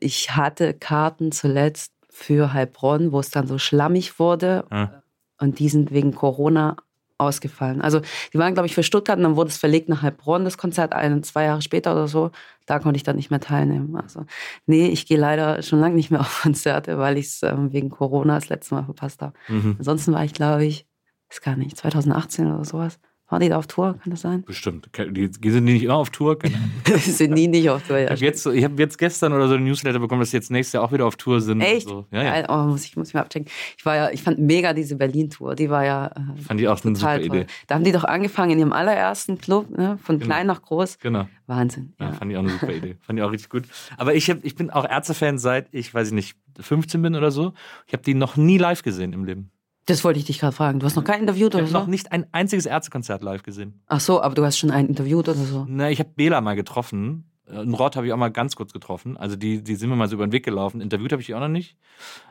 [0.00, 4.64] Ich hatte Karten zuletzt für Heilbronn, wo es dann so schlammig wurde.
[4.70, 5.02] Ja.
[5.40, 6.76] Und die sind wegen Corona
[7.18, 7.80] ausgefallen.
[7.80, 8.00] Also
[8.32, 10.92] die waren, glaube ich, für Stuttgart und dann wurde es verlegt nach Heilbronn, das Konzert,
[10.92, 12.30] ein, zwei Jahre später oder so.
[12.66, 13.96] Da konnte ich dann nicht mehr teilnehmen.
[13.96, 14.24] Also
[14.66, 17.90] nee, ich gehe leider schon lange nicht mehr auf Konzerte, weil ich es ähm, wegen
[17.90, 19.34] Corona das letzte Mal verpasst habe.
[19.48, 19.76] Mhm.
[19.78, 20.86] Ansonsten war ich, glaube ich,
[21.30, 22.98] ist gar nicht, 2018 oder sowas,
[23.34, 23.98] Waren die da auf Tour?
[24.00, 24.44] Kann das sein?
[24.44, 24.88] Bestimmt.
[24.96, 26.38] Die, die sind nicht immer auf Tour.
[26.86, 27.98] Die sind nie nicht auf Tour.
[27.98, 28.10] Ich Ja.
[28.10, 30.74] habe jetzt, ich hab jetzt gestern oder so ein Newsletter bekommen, dass sie jetzt nächstes
[30.74, 31.60] Jahr auch wieder auf Tour sind.
[31.60, 31.88] Echt?
[31.88, 32.06] So.
[32.12, 32.30] Ja, ja.
[32.30, 32.46] Geil.
[32.48, 33.48] Oh, muss ich, muss ich mal abchecken.
[33.76, 35.56] Ich war ja, ich fand mega diese Berlin-Tour.
[35.56, 37.24] Die war ja äh, Fand ich auch eine super toll.
[37.24, 37.46] Idee.
[37.66, 39.98] Da haben die doch angefangen in ihrem allerersten Club, ne?
[40.00, 40.26] von Genau.
[40.32, 41.00] klein nach groß.
[41.00, 41.26] Genau.
[41.48, 41.92] Wahnsinn.
[41.98, 42.12] Ja, Ja.
[42.12, 42.94] fand ich auch eine super Idee.
[43.00, 43.64] Fand ich auch richtig gut.
[43.96, 47.32] Aber ich, hab, ich bin auch Ärzte-Fan seit ich, weiß ich nicht, 15 bin oder
[47.32, 47.52] so.
[47.88, 49.50] Ich habe die noch nie live gesehen im Leben.
[49.86, 50.80] Das wollte ich dich gerade fragen.
[50.80, 51.78] Du hast noch kein interviewt Ich oder habe so?
[51.78, 53.82] noch nicht ein einziges Ärztekonzert live gesehen.
[53.86, 55.66] Ach so, aber du hast schon ein interviewt oder so.
[55.68, 57.30] Na, ich habe Bela mal getroffen.
[57.46, 59.18] Einen Rott habe ich auch mal ganz kurz getroffen.
[59.18, 60.80] Also die, die sind mir mal so über den Weg gelaufen.
[60.80, 61.76] Interviewt habe ich die auch noch nicht.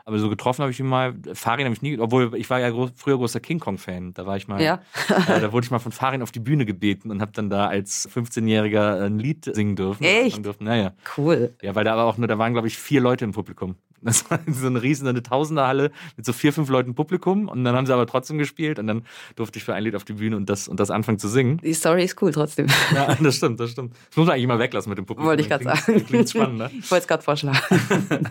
[0.04, 1.14] Aber so getroffen habe ich ihn mal.
[1.34, 4.12] Farin habe ich nie, obwohl ich war ja groß, früher großer King Kong-Fan.
[4.14, 4.80] Da war ich mal, Ja.
[5.28, 7.68] äh, da wurde ich mal von Farin auf die Bühne gebeten und habe dann da
[7.68, 10.02] als 15-Jähriger ein Lied singen dürfen.
[10.02, 10.44] Echt?
[10.44, 10.64] Dürfen.
[10.64, 10.94] Naja.
[11.16, 11.54] Cool.
[11.62, 13.76] Ja, weil da aber auch nur, da waren, glaube ich, vier Leute im Publikum.
[14.04, 17.74] Das war so eine riesen, eine Tausenderhalle mit so vier, fünf Leuten Publikum und dann
[17.74, 19.04] haben sie aber trotzdem gespielt und dann
[19.36, 21.58] durfte ich für ein Lied auf die Bühne und das, und das anfangen zu singen.
[21.58, 22.66] Die Story ist cool trotzdem.
[22.94, 23.94] Ja, das stimmt, das stimmt.
[24.10, 25.26] Das muss man eigentlich immer weglassen mit dem Publikum.
[25.28, 26.04] Wollte ich gerade sagen.
[26.06, 26.70] Klingt spannend, ne?
[26.78, 27.58] Ich wollte es gerade vorschlagen.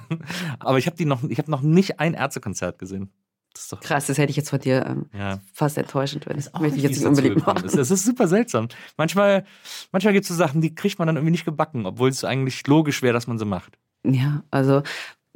[0.60, 3.10] Aber ich habe noch, ich habe noch nicht ein Ärztekonzert gesehen.
[3.54, 5.40] Das ist doch Krass, das hätte ich jetzt von dir ähm, Ja.
[5.54, 7.66] fast enttäuschend, wenn auch möchte ich jetzt nicht unbedingt machen.
[7.66, 7.76] ist.
[7.78, 8.68] Es ist super seltsam.
[8.98, 9.46] Manchmal,
[9.92, 12.66] manchmal gibt es so Sachen, die kriegt man dann irgendwie nicht gebacken, obwohl es eigentlich
[12.66, 13.78] logisch wäre, dass man sie macht.
[14.06, 14.82] Ja, also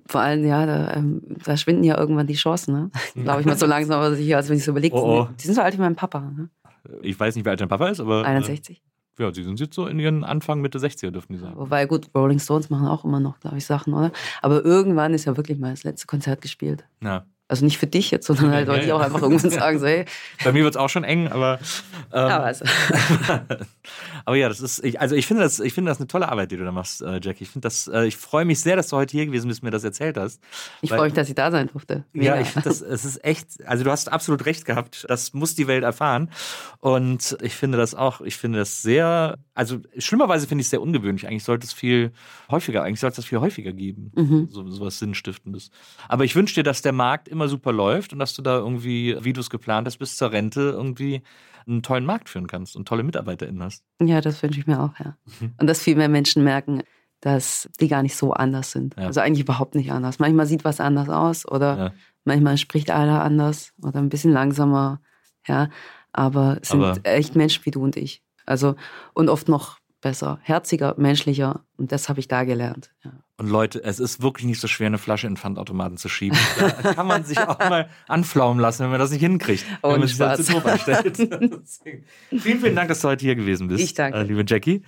[0.07, 2.91] vor allem, ja, da, ähm, da schwinden ja irgendwann die Chancen, ne?
[3.23, 4.95] Glaube ich mal so langsam, aber sicher, als wenn ich so überlege.
[4.95, 5.27] Oh, oh.
[5.39, 6.49] Die sind so alt wie mein Papa, ne?
[7.01, 8.25] Ich weiß nicht, wie alt dein Papa ist, aber.
[8.25, 8.77] 61.
[8.77, 11.57] Äh, ja, sie sind jetzt so in ihren Anfang, Mitte 60er, dürfen die sagen.
[11.57, 14.11] Wobei, gut, Rolling Stones machen auch immer noch, glaube ich, Sachen, oder?
[14.41, 16.85] Aber irgendwann ist ja wirklich mal das letzte Konzert gespielt.
[17.01, 17.25] Ja.
[17.49, 18.95] Also nicht für dich jetzt, sondern halt, weil Ja, ja.
[18.95, 20.03] auch einfach irgendwann sagen, so, hey,
[20.43, 21.59] Bei mir wird es auch schon eng, aber.
[22.11, 22.65] Ähm, ja, also.
[24.25, 26.51] aber ja, das ist, ich, also ich finde das, ich finde das eine tolle Arbeit,
[26.51, 27.43] die du da machst, äh, Jackie.
[27.43, 29.65] Ich finde das, äh, ich freue mich sehr, dass du heute hier gewesen bist und
[29.65, 30.41] mir das erzählt hast.
[30.81, 32.03] Ich freue mich, dass ich da sein durfte.
[32.13, 32.41] Ja, Mega.
[32.41, 35.05] ich finde das, es ist echt, also du hast absolut recht gehabt.
[35.07, 36.29] Das muss die Welt erfahren.
[36.79, 40.81] Und ich finde das auch, ich finde das sehr, also schlimmerweise finde ich es sehr
[40.81, 41.27] ungewöhnlich.
[41.27, 42.11] Eigentlich sollte es viel
[42.49, 44.11] häufiger, eigentlich sollte es viel häufiger geben.
[44.15, 44.47] Mhm.
[44.51, 45.71] So, so was Sinnstiftendes.
[46.07, 49.17] Aber ich wünsche dir, dass der Markt immer super läuft und dass du da irgendwie,
[49.21, 51.21] wie du es geplant hast, bis zur Rente irgendwie
[51.65, 53.83] einen tollen Markt führen kannst und tolle MitarbeiterInnen hast.
[54.01, 55.17] Ja, das wünsche ich mir auch, ja.
[55.41, 55.53] Mhm.
[55.59, 56.83] Und dass viel mehr Menschen merken,
[57.19, 58.95] dass die gar nicht so anders sind.
[58.97, 59.07] Ja.
[59.07, 60.19] Also eigentlich überhaupt nicht anders.
[60.19, 61.93] Manchmal sieht was anders aus oder Ja.
[62.25, 65.01] manchmal spricht einer anders oder ein bisschen langsamer,
[65.47, 65.69] ja.
[66.13, 68.21] Aber es sind Aber- echt Menschen wie du und ich.
[68.47, 68.75] Also,
[69.13, 71.65] und oft noch besser, herziger, menschlicher.
[71.77, 72.91] Und das habe ich da gelernt.
[73.03, 73.11] Ja.
[73.39, 76.35] Und Leute, es ist wirklich nicht so schwer, eine Flasche in den Pfandautomaten zu schieben.
[76.81, 79.63] Da kann man sich auch mal anflaumen lassen, wenn man das nicht hinkriegt.
[79.83, 80.43] Ohne wenn man sich Spaß.
[80.43, 81.17] zu doof anstellt.
[81.19, 82.03] Deswegen.
[82.31, 83.83] vielen, vielen Dank, dass du heute hier gewesen bist.
[83.83, 84.17] Ich danke.
[84.17, 84.81] Äh, liebe Jackie.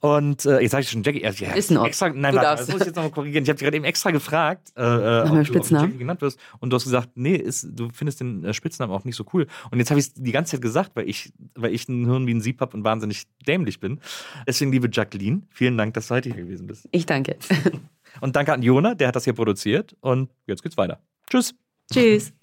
[0.00, 1.22] Und äh, jetzt sage ich schon Jackie.
[1.22, 1.86] Äh, ja, Ist in Ordnung.
[1.86, 2.62] extra, nein, Du warte, darfst.
[2.66, 3.44] das muss ich jetzt nochmal korrigieren.
[3.44, 5.74] Ich habe dich gerade eben extra gefragt, äh, äh, ob, du, ob du?
[5.76, 6.40] Jackie genannt wirst.
[6.58, 9.46] Und du hast gesagt, nee, ist, du findest den äh, Spitznamen auch nicht so cool.
[9.70, 12.26] Und jetzt habe ich es die ganze Zeit gesagt, weil ich, weil ich ein Hirn
[12.26, 14.00] wie ein Sieb habe und wahnsinnig dämlich bin.
[14.44, 16.88] Deswegen, liebe Jacqueline, vielen Dank, dass du heute hier gewesen bist.
[16.90, 17.36] Ich danke.
[18.20, 19.96] Und danke an Jona, der hat das hier produziert.
[20.00, 21.00] Und jetzt geht's weiter.
[21.30, 21.54] Tschüss.
[21.92, 22.32] Tschüss.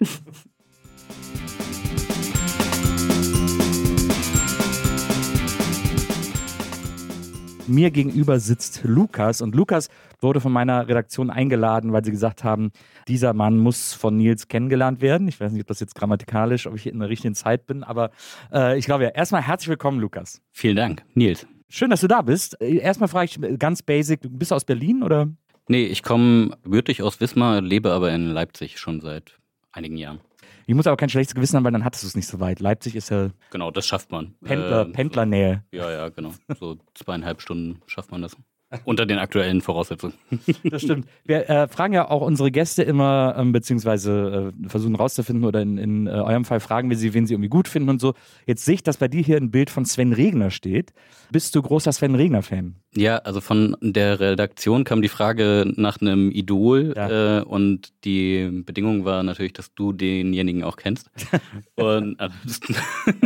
[7.70, 9.90] Mir gegenüber sitzt Lukas und Lukas
[10.20, 12.72] wurde von meiner Redaktion eingeladen, weil sie gesagt haben,
[13.06, 15.28] dieser Mann muss von Nils kennengelernt werden.
[15.28, 18.10] Ich weiß nicht, ob das jetzt grammatikalisch, ob ich in der richtigen Zeit bin, aber
[18.52, 19.10] äh, ich glaube ja.
[19.10, 20.42] Erstmal herzlich willkommen, Lukas.
[20.50, 21.46] Vielen Dank, Nils.
[21.68, 22.60] Schön, dass du da bist.
[22.60, 25.28] Äh, Erstmal frage ich ganz basic, bist du aus Berlin oder?
[25.68, 29.38] Nee, ich komme gebürtig aus Wismar, lebe aber in Leipzig schon seit
[29.72, 30.20] einigen Jahren.
[30.66, 32.60] Ich muss aber kein schlechtes Gewissen haben, weil dann hattest du es nicht so weit.
[32.60, 34.34] Leipzig ist ja Genau, das schafft man.
[34.44, 35.64] Pendler, Ähm, Pendlernähe.
[35.72, 36.32] So, ja, ja, genau.
[36.58, 38.36] So zweieinhalb Stunden schafft man das.
[38.84, 40.14] Unter den aktuellen Voraussetzungen.
[40.64, 41.06] Das stimmt.
[41.24, 45.76] Wir äh, fragen ja auch unsere Gäste immer, ähm, beziehungsweise äh, versuchen rauszufinden oder in,
[45.78, 48.14] in äh, eurem Fall fragen wir sie, wen sie irgendwie gut finden und so.
[48.46, 50.92] Jetzt sehe ich, dass bei dir hier ein Bild von Sven Regner steht.
[51.32, 52.76] Bist du großer Sven Regner-Fan?
[52.94, 57.38] Ja, also von der Redaktion kam die Frage nach einem Idol Ja.
[57.38, 61.10] äh, und die Bedingung war natürlich, dass du denjenigen auch kennst.
[61.74, 62.76] und ansonsten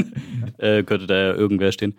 [0.59, 1.95] äh, könnte da ja irgendwer stehen.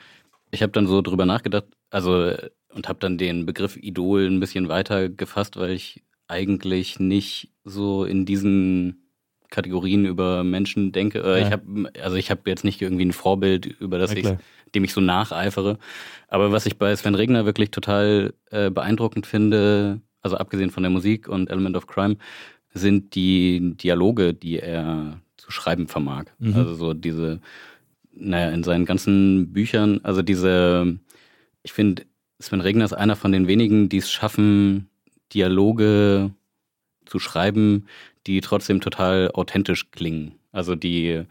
[0.51, 4.39] Ich habe dann so drüber nachgedacht, also äh, und habe dann den Begriff Idol ein
[4.39, 9.09] bisschen weiter gefasst, weil ich eigentlich nicht so in diesen
[9.49, 11.19] Kategorien über Menschen denke.
[11.19, 11.47] Äh, Ja.
[11.47, 14.37] Ich habe also ich habe jetzt nicht irgendwie ein Vorbild, über das Ja, ich
[14.75, 15.77] dem ich so nacheifere.
[16.27, 20.89] Aber was ich bei Sven Regner wirklich total äh, beeindruckend finde, also abgesehen von der
[20.89, 22.17] Musik und Element of Crime,
[22.73, 26.25] sind die Dialoge, die er zu schreiben vermag.
[26.39, 26.55] Mhm.
[26.55, 27.39] Also so diese,
[28.15, 30.97] naja, in seinen ganzen Büchern, also diese,
[31.63, 32.03] ich finde,
[32.39, 34.89] Sven Regner ist einer von den wenigen, die es schaffen,
[35.33, 36.31] Dialoge
[37.05, 37.87] zu schreiben,
[38.27, 40.33] die trotzdem total authentisch klingen.
[40.51, 41.25] Also die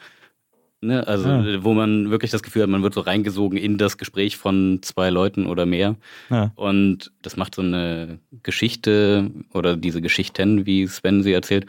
[0.85, 1.07] Ne?
[1.07, 1.64] Also, Ja.
[1.64, 5.09] wo man wirklich das Gefühl hat, man wird so reingesogen in das Gespräch von zwei
[5.09, 5.97] Leuten oder mehr.
[6.28, 6.53] Ja.
[6.57, 11.66] Und das macht so eine Geschichte oder diese Geschichten, wie Sven sie erzählt,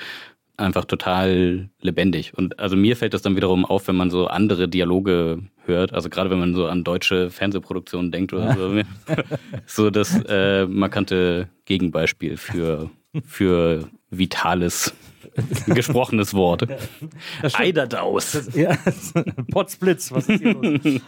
[0.58, 2.34] einfach total lebendig.
[2.36, 5.94] Und also mir fällt das dann wiederum auf, wenn man so andere Dialoge hört.
[5.94, 8.82] Also gerade wenn man so an deutsche Fernsehproduktionen denkt oder so.
[9.66, 12.90] so das äh, markante Gegenbeispiel für,
[13.24, 14.94] für vitales
[15.68, 16.68] gesprochenes Wort.
[17.54, 18.50] Eiderdaus.
[18.56, 18.78] Ja,
[19.52, 20.80] Potzblitz, was ist hier los?
[20.86, 21.00] äh,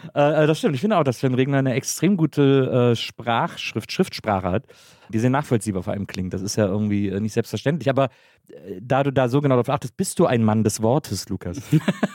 [0.44, 0.74] äh, das stimmt.
[0.74, 4.64] Ich finde auch, dass Sven Regner eine extrem gute äh, Sprachschrift, Schriftsprache hat,
[5.08, 6.32] die sehr nachvollziehbar vor allem klingt.
[6.32, 7.88] Das ist ja irgendwie äh, nicht selbstverständlich.
[7.88, 8.10] Aber
[8.48, 11.60] äh, da du da so genau darauf achtest, bist du ein Mann des Wortes, Lukas.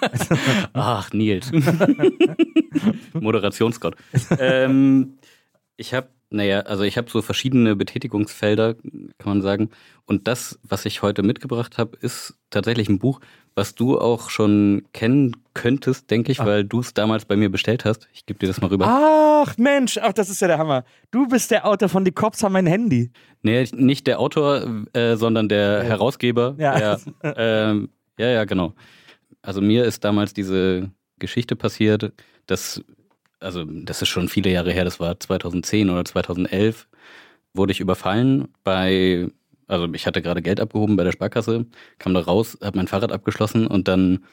[0.73, 1.51] Ach, Nils.
[3.13, 3.95] Moderationsgott.
[4.39, 5.17] ähm,
[5.77, 9.69] ich habe, naja, also ich habe so verschiedene Betätigungsfelder, kann man sagen.
[10.05, 13.19] Und das, was ich heute mitgebracht habe, ist tatsächlich ein Buch,
[13.56, 17.86] was du auch schon kennen könntest, denke ich, weil du es damals bei mir bestellt
[17.86, 18.08] hast.
[18.14, 18.86] Ich gebe dir das mal rüber.
[18.88, 20.84] Ach, Mensch, ach, das ist ja der Hammer.
[21.12, 23.12] Du bist der Autor von Die Cops haben mein Handy.
[23.43, 26.56] Nee, nicht der Autor, äh, sondern der Herausgeber.
[26.58, 26.78] Ja.
[26.78, 26.99] Der,
[27.38, 28.74] ähm, ja, ja, genau.
[29.41, 30.89] Also mir ist damals diese
[31.20, 32.12] Geschichte passiert,
[32.47, 32.84] dass,
[33.39, 36.88] also das ist schon viele Jahre her, das war 2010 oder 2011,
[37.54, 39.28] wurde ich überfallen bei,
[39.74, 41.65] also ich hatte gerade Geld abgehoben bei der Sparkasse,
[41.99, 44.24] kam da raus, habe mein Fahrrad abgeschlossen und dann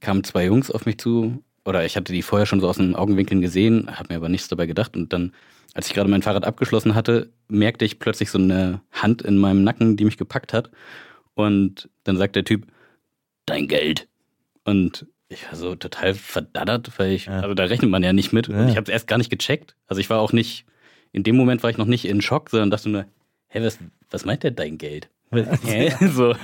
[0.00, 2.94] kamen zwei Jungs auf mich zu, oder ich hatte die vorher schon so aus den
[2.94, 5.32] Augenwinkeln gesehen, habe mir aber nichts dabei gedacht und dann,
[5.74, 9.64] als ich gerade mein Fahrrad abgeschlossen hatte, merkte ich plötzlich so eine Hand in meinem
[9.64, 10.70] Nacken, die mich gepackt hat
[11.34, 12.66] und dann sagt der Typ,
[13.46, 14.08] dein Geld.
[14.64, 17.40] Und ich war so total verdaddert, weil ich, Ja.
[17.40, 18.48] also da rechnet man ja nicht mit.
[18.48, 18.60] Ja.
[18.62, 19.74] Und ich habe es erst gar nicht gecheckt.
[19.86, 20.64] Also ich war auch nicht,
[21.12, 23.04] in dem Moment war ich noch nicht in Schock, sondern dachte nur,
[23.54, 23.78] hä, was,
[24.10, 25.08] was meint der dein Geld?
[26.00, 26.34] So.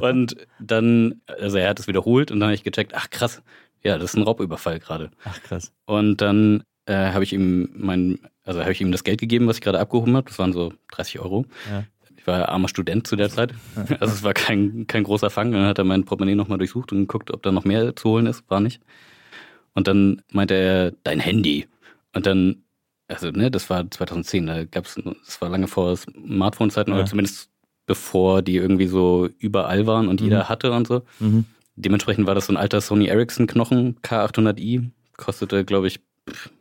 [0.00, 3.42] Und dann, also er hat es wiederholt und dann habe ich gecheckt, ach krass,
[3.82, 5.10] ja, das ist ein Raubüberfall gerade.
[5.24, 5.72] Ach, krass.
[5.86, 9.56] Und dann äh, habe ich ihm mein, also habe ich ihm das Geld gegeben, was
[9.56, 10.28] ich gerade abgehoben habe.
[10.28, 11.46] Das waren so 30 Euro.
[11.70, 11.84] Ja.
[12.16, 13.52] Ich war armer Student zu der Zeit.
[14.00, 15.52] Also es war kein, kein großer Fang.
[15.52, 18.26] Dann hat er mein Portemonnaie nochmal durchsucht und geguckt, ob da noch mehr zu holen
[18.26, 18.48] ist.
[18.48, 18.80] War nicht.
[19.74, 21.66] Und dann meinte er, dein Handy.
[22.14, 22.63] Und dann,
[23.08, 26.96] also ne, das war 2010, da gab's, das war lange vor Smartphone-Zeiten Ja.
[26.98, 27.50] oder zumindest
[27.86, 31.02] bevor die irgendwie so überall waren und jeder hatte und so.
[31.20, 31.44] Mhm.
[31.76, 34.90] Dementsprechend war das so ein alter Sony Ericsson Knochen K800i.
[35.16, 36.00] Kostete, glaube ich,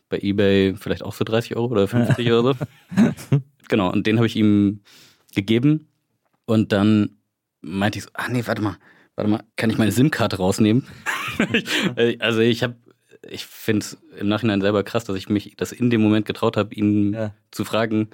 [0.10, 2.56] bei Ebay vielleicht auch so 30 Euro oder 50 oder so.
[3.70, 4.82] Genau, und den habe ich ihm
[5.34, 5.88] gegeben.
[6.46, 7.12] Und dann
[7.62, 8.76] meinte ich so, ah nee, warte mal,
[9.16, 10.86] warte mal, kann ich meine SIM-Karte rausnehmen?
[12.20, 12.76] Also ich habe,
[13.30, 16.58] ich finde es im Nachhinein selber krass, dass ich mich das in dem Moment getraut
[16.58, 17.34] habe, ihn Ja.
[17.52, 18.10] zu fragen.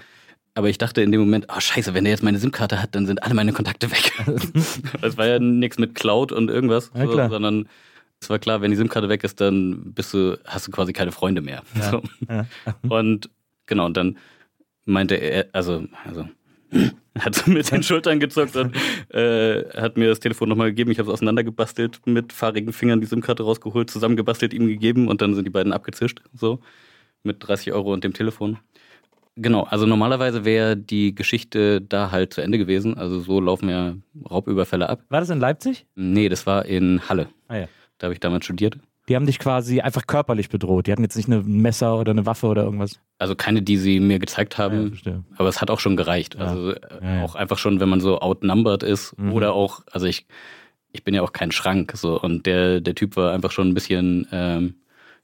[0.56, 3.06] Aber ich dachte in dem Moment, oh scheiße, wenn der jetzt meine SIM-Karte hat, dann
[3.06, 4.12] sind alle meine Kontakte weg.
[5.02, 7.70] Es war ja nichts mit Cloud und irgendwas, Ja, so, sondern
[8.22, 11.12] es war klar, wenn die SIM-Karte weg ist, dann bist du, hast du quasi keine
[11.12, 11.64] Freunde mehr.
[11.78, 11.92] Ja.
[11.92, 12.02] So.
[12.90, 13.30] Und
[13.68, 14.18] genau, und dann
[14.86, 16.28] meinte er, also, also
[17.20, 18.76] hat mit den Schultern gezuckt und
[19.14, 20.92] äh, hat mir das Telefon nochmal gegeben.
[20.92, 25.36] Ich habe es auseinandergebastelt, mit fahrigen Fingern die SIM-Karte rausgeholt, zusammengebastelt, ihm gegeben und dann
[25.36, 26.60] sind die beiden abgezischt, so,
[27.24, 28.58] mit 30 Euro und dem Telefon.
[29.36, 32.98] Genau, also normalerweise wäre die Geschichte da halt zu Ende gewesen.
[32.98, 33.96] Also so laufen ja
[34.30, 35.04] Raubüberfälle ab.
[35.08, 35.86] War das in Leipzig?
[35.96, 37.30] Nee, das war in Halle.
[37.48, 37.68] Ah ja.
[38.00, 38.78] Da habe ich damals studiert.
[39.10, 40.88] Die haben dich quasi einfach körperlich bedroht.
[40.88, 43.00] Die hatten jetzt nicht ein Messer oder eine Waffe oder irgendwas.
[43.18, 44.90] Also keine, die sie mir gezeigt Ja, haben.
[44.90, 45.24] verstehe.
[45.38, 46.36] Aber es hat auch schon gereicht.
[46.36, 46.42] Ja.
[46.46, 47.24] Also Ja, ja.
[47.24, 49.34] auch einfach schon, wenn man so outnumbered ist Mhm.
[49.34, 50.28] oder auch, also ich,
[50.92, 53.74] ich bin ja auch kein Schrank so und der, der Typ war einfach schon ein
[53.74, 54.76] bisschen ähm,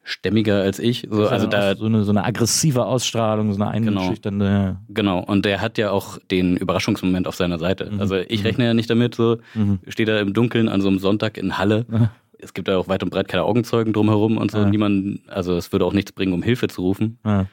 [0.04, 1.08] stämmiger als ich.
[1.10, 4.02] So, also ja da, so eine, so eine aggressive Ausstrahlung, so eine Genau.
[4.02, 4.46] einschüchternde.
[4.46, 4.82] Ja.
[4.90, 5.20] genau.
[5.24, 7.90] Und der hat ja auch den Überraschungsmoment auf seiner Seite.
[7.92, 8.00] Mhm.
[8.00, 9.80] Also ich rechne ja nicht damit, so, Mhm.
[9.88, 11.86] stehe da im Dunkeln an so einem Sonntag in Halle.
[12.40, 14.60] Es gibt ja auch weit und breit keine Augenzeugen drumherum und so.
[14.60, 14.70] Ja.
[14.70, 17.18] Niemand, also es würde auch nichts bringen, um Hilfe zu rufen.
[17.26, 17.48] Ja.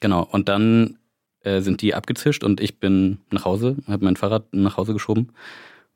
[0.00, 0.98] Genau, und dann
[1.40, 5.28] äh, sind die abgezischt und ich bin nach Hause, habe mein Fahrrad nach Hause geschoben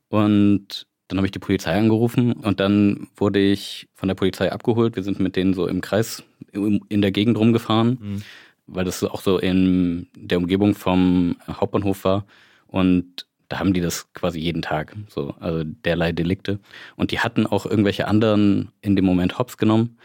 [0.09, 4.95] und dann habe ich die Polizei angerufen und dann wurde ich von der Polizei abgeholt.
[4.95, 8.21] Wir sind mit denen so im Kreis in der Gegend rumgefahren, Mhm.
[8.67, 12.25] weil das auch so in der Umgebung vom Hauptbahnhof war
[12.67, 16.59] und da haben die das quasi jeden Tag, so, also derlei Delikte.
[16.95, 19.97] Und die hatten auch irgendwelche anderen in dem Moment Hops genommen.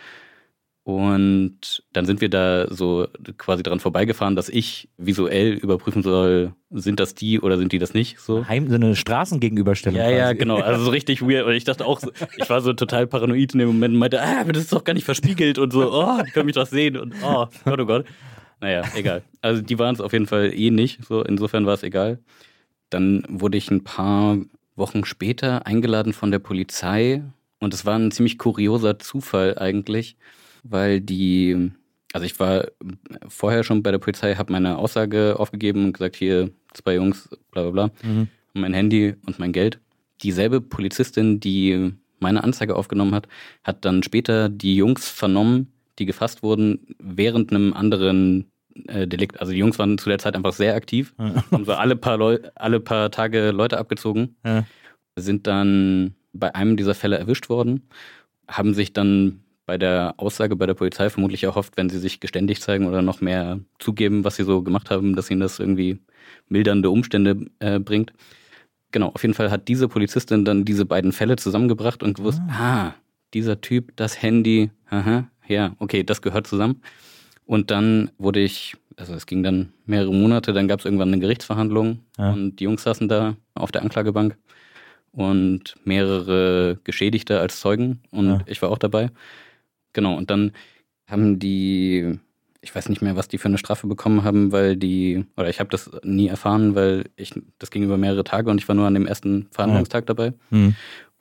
[0.85, 3.07] Und dann sind wir da so
[3.39, 7.95] quasi dran vorbeigefahren, dass ich visuell überprüfen soll, sind das die oder sind die das
[7.95, 8.19] nicht?
[8.19, 8.49] So.
[8.49, 9.97] Heim, so eine Straßengegenüberstellung.
[9.97, 10.39] Ja, ja, quasi.
[10.39, 10.57] genau.
[10.57, 11.47] Also so richtig weird.
[11.47, 12.01] Und ich dachte auch,
[12.37, 14.83] ich war so total paranoid in dem Moment und meinte, ah, aber das ist doch
[14.83, 17.87] gar nicht verspiegelt und so, oh, die können mich doch sehen und oh, Gott, oh
[17.87, 18.07] Gott.
[18.61, 19.23] Naja, egal.
[19.41, 21.05] Also die waren es auf jeden Fall eh nicht.
[21.05, 22.19] So, insofern war es egal.
[22.93, 24.39] Dann wurde ich ein paar
[24.77, 27.23] Wochen später eingeladen von der Polizei
[27.61, 30.17] Und es war ein ziemlich kurioser Zufall eigentlich,
[30.65, 31.71] weil die,
[32.13, 32.67] also ich war
[33.29, 37.63] vorher schon bei der Polizei, habe meine Aussage aufgegeben und gesagt, hier zwei Jungs, bla
[37.63, 38.29] bla bla, Mhm.
[38.55, 39.79] mein Handy und mein Geld.
[40.23, 43.29] Dieselbe Polizistin, die meine Anzeige aufgenommen hat,
[43.63, 48.51] hat dann später die Jungs vernommen, die gefasst wurden, während einem anderen
[48.89, 49.41] äh, Delikt.
[49.41, 52.39] Also die Jungs waren zu der Zeit einfach sehr aktiv, haben so alle paar, Leu
[52.55, 54.65] alle paar Tage Leute abgezogen, Ja.
[55.17, 57.89] sind dann bei einem dieser Fälle erwischt worden,
[58.49, 62.61] haben sich dann bei der Aussage bei der Polizei vermutlich erhofft, wenn sie sich geständig
[62.61, 66.01] zeigen oder noch mehr zugeben, was sie so gemacht haben, dass ihnen das irgendwie
[66.49, 68.13] mildernde Umstände äh, bringt.
[68.91, 72.93] Genau, auf jeden Fall hat diese Polizistin dann diese beiden Fälle zusammengebracht und gewusst, ah,
[73.35, 76.83] dieser Typ, das Handy, aha, ja, okay, das gehört zusammen.
[77.53, 81.19] Und dann wurde ich, also es ging dann mehrere Monate, dann gab es irgendwann eine
[81.21, 82.33] Gerichtsverhandlung Ja.
[82.33, 84.39] und die Jungs saßen da auf der Anklagebank
[85.11, 88.41] und mehrere Geschädigte als Zeugen und Ja.
[88.47, 89.11] ich war auch dabei.
[89.93, 90.53] Genau, und dann
[91.07, 92.19] haben die,
[92.63, 95.61] ich weiß nicht mehr, was die für eine Strafe bekommen haben, weil die, oder ich
[95.61, 98.87] habe das nie erfahren, weil ich, das ging über mehrere Tage und ich war nur
[98.87, 100.33] an dem ersten Verhandlungstag dabei.
[100.49, 100.75] Mhm.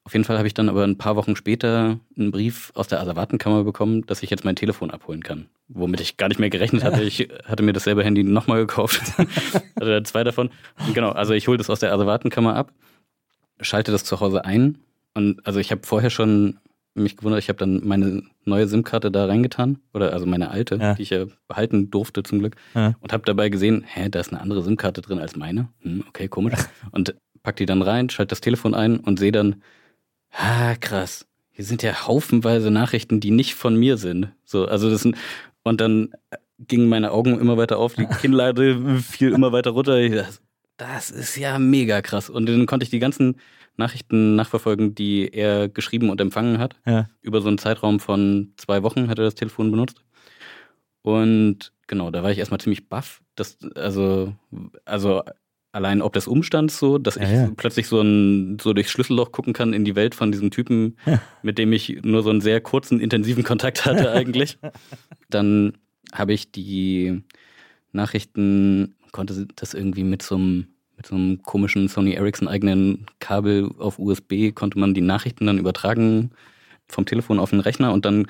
[0.04, 3.00] Auf jeden Fall habe ich dann aber ein paar Wochen später einen Brief aus der
[3.02, 5.46] Asservatenkammer bekommen, dass ich jetzt mein Telefon abholen kann.
[5.68, 7.04] Womit ich gar nicht mehr gerechnet hatte.
[7.04, 9.00] Ich hatte mir dasselbe Handy nochmal gekauft.
[9.80, 10.50] hatte zwei davon.
[10.88, 12.74] Und genau, also ich hole das aus der Asservatenkammer ab,
[13.62, 14.80] schalte das zu Hause ein.
[15.14, 16.58] Und also ich habe vorher schon
[16.94, 19.78] mich gewundert, ich habe dann meine neue SIM-Karte da reingetan.
[19.94, 20.96] Oder also meine alte, Ja.
[20.96, 22.56] die ich ja behalten durfte zum Glück.
[22.74, 22.96] Ja.
[23.00, 25.70] Und habe dabei gesehen, hä, da ist eine andere SIM-Karte drin als meine.
[25.82, 26.54] Hm, okay, komisch.
[26.92, 29.62] Und pack die dann rein, schalte das Telefon ein und sehe dann,
[30.32, 31.26] ah, krass.
[31.52, 34.32] Hier sind ja haufenweise Nachrichten, die nicht von mir sind.
[34.46, 35.18] So, also das sind,
[35.64, 36.14] und dann
[36.58, 39.98] gingen meine Augen immer weiter auf, die Kinnlade fiel immer weiter runter.
[39.98, 40.40] Ich dachte,
[40.78, 42.30] das ist ja mega krass.
[42.30, 43.36] Und dann konnte ich die ganzen
[43.78, 46.76] Nachrichten nachverfolgen, die er geschrieben und empfangen hat.
[46.86, 47.10] Ja.
[47.22, 50.04] Über so einen Zeitraum von zwei Wochen hat er das Telefon benutzt.
[51.04, 53.22] Und genau, da war ich erstmal ziemlich baff.
[53.76, 54.36] also,
[54.86, 55.24] also
[55.72, 57.52] allein ob des Umstands so, dass Ja, ich ja.
[57.56, 61.22] plötzlich so, ein, so durchs Schlüsselloch gucken kann in die Welt von diesem Typen, Ja.
[61.44, 64.58] mit dem ich nur so einen sehr kurzen, intensiven Kontakt hatte eigentlich.
[65.30, 65.74] Dann
[66.14, 67.22] habe ich die
[67.94, 70.68] Nachrichten, konnte das irgendwie mit so einem
[70.98, 75.58] mit so einem komischen Sony Ericsson eigenen Kabel auf USB konnte man die Nachrichten dann
[75.58, 76.30] übertragen
[76.88, 78.28] vom Telefon auf den Rechner und dann,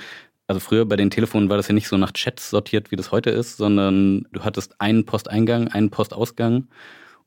[0.48, 3.12] also früher bei den Telefonen war das ja nicht so nach Chats sortiert, wie das
[3.12, 6.70] heute ist, sondern du hattest einen Posteingang, einen Postausgang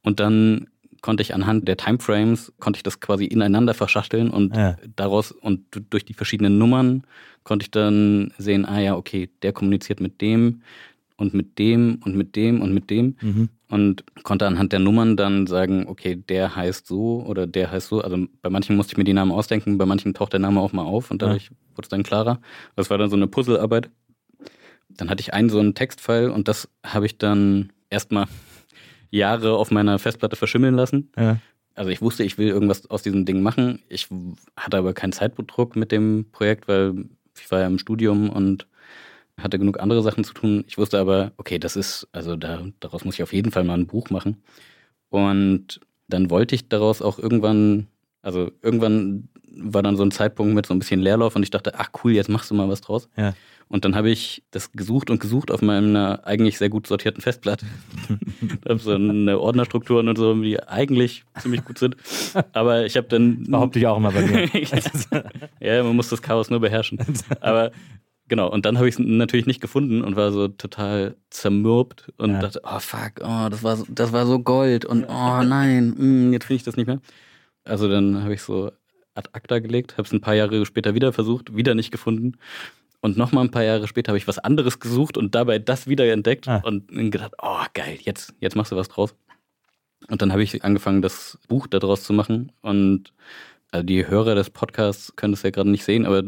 [0.04, 0.68] und dann
[1.02, 4.76] konnte ich anhand der Timeframes, konnte ich das quasi ineinander verschachteln und Ja.
[4.96, 7.02] daraus und du- durch die verschiedenen Nummern
[7.42, 10.62] konnte ich dann sehen, ah ja, okay, der kommuniziert mit dem
[11.16, 13.48] und mit dem und mit dem und mit dem Mhm.
[13.68, 18.00] und konnte anhand der Nummern dann sagen, okay, der heißt so oder der heißt so.
[18.00, 20.72] Also bei manchen musste ich mir die Namen ausdenken, bei manchen taucht der Name auch
[20.72, 22.40] mal auf und dadurch wurde es dann klarer.
[22.76, 23.90] Das war dann so eine Puzzlearbeit.
[24.96, 28.26] Dann hatte ich einen so einen Textfile und das habe ich dann erstmal
[29.10, 31.10] Jahre auf meiner Festplatte verschimmeln lassen.
[31.16, 31.38] Ja.
[31.74, 33.82] Also ich wusste, ich will irgendwas aus diesem Ding machen.
[33.88, 34.08] Ich
[34.56, 37.06] hatte aber keinen Zeitdruck mit dem Projekt, weil
[37.38, 38.66] ich war ja im Studium und
[39.40, 40.64] hatte genug andere Sachen zu tun.
[40.68, 43.76] Ich wusste aber, okay, das ist, also da, daraus muss ich auf jeden Fall mal
[43.76, 44.42] ein Buch machen.
[45.08, 47.88] Und dann wollte ich daraus auch irgendwann,
[48.22, 51.74] also irgendwann war dann so ein Zeitpunkt mit so ein bisschen Leerlauf und ich dachte,
[51.78, 53.08] ach cool, jetzt machst du mal was draus.
[53.16, 53.34] Ja.
[53.68, 57.66] Und dann habe ich das gesucht und gesucht auf meiner eigentlich sehr gut sortierten Festplatte.
[58.40, 61.96] Ich habe so eine Ordnerstrukturen und so, die eigentlich ziemlich gut sind.
[62.52, 63.44] Aber ich habe dann.
[63.44, 64.48] Behaupte ich auch immer bei mir.
[65.60, 66.98] ja, man muss das Chaos nur beherrschen.
[67.40, 67.72] Aber
[68.28, 72.32] genau, und dann habe ich es natürlich nicht gefunden und war so total zermürbt und
[72.32, 72.40] Ja.
[72.40, 76.32] dachte, oh fuck, oh, das war, so- das war so Gold und oh nein, mm,
[76.32, 77.00] jetzt finde ich das nicht mehr.
[77.64, 78.70] Also dann habe ich so
[79.14, 82.32] ad acta gelegt, habe es ein paar Jahre später wieder versucht, wieder nicht gefunden.
[83.04, 86.10] Und nochmal ein paar Jahre später habe ich was anderes gesucht und dabei das wieder
[86.10, 86.62] entdeckt Ah.
[86.64, 89.14] und gedacht, oh geil, jetzt, jetzt machst du was draus.
[90.08, 92.50] Und dann habe ich angefangen, das Buch daraus zu machen.
[92.62, 93.12] Und
[93.70, 96.22] also die Hörer des Podcasts können es ja gerade nicht sehen, aber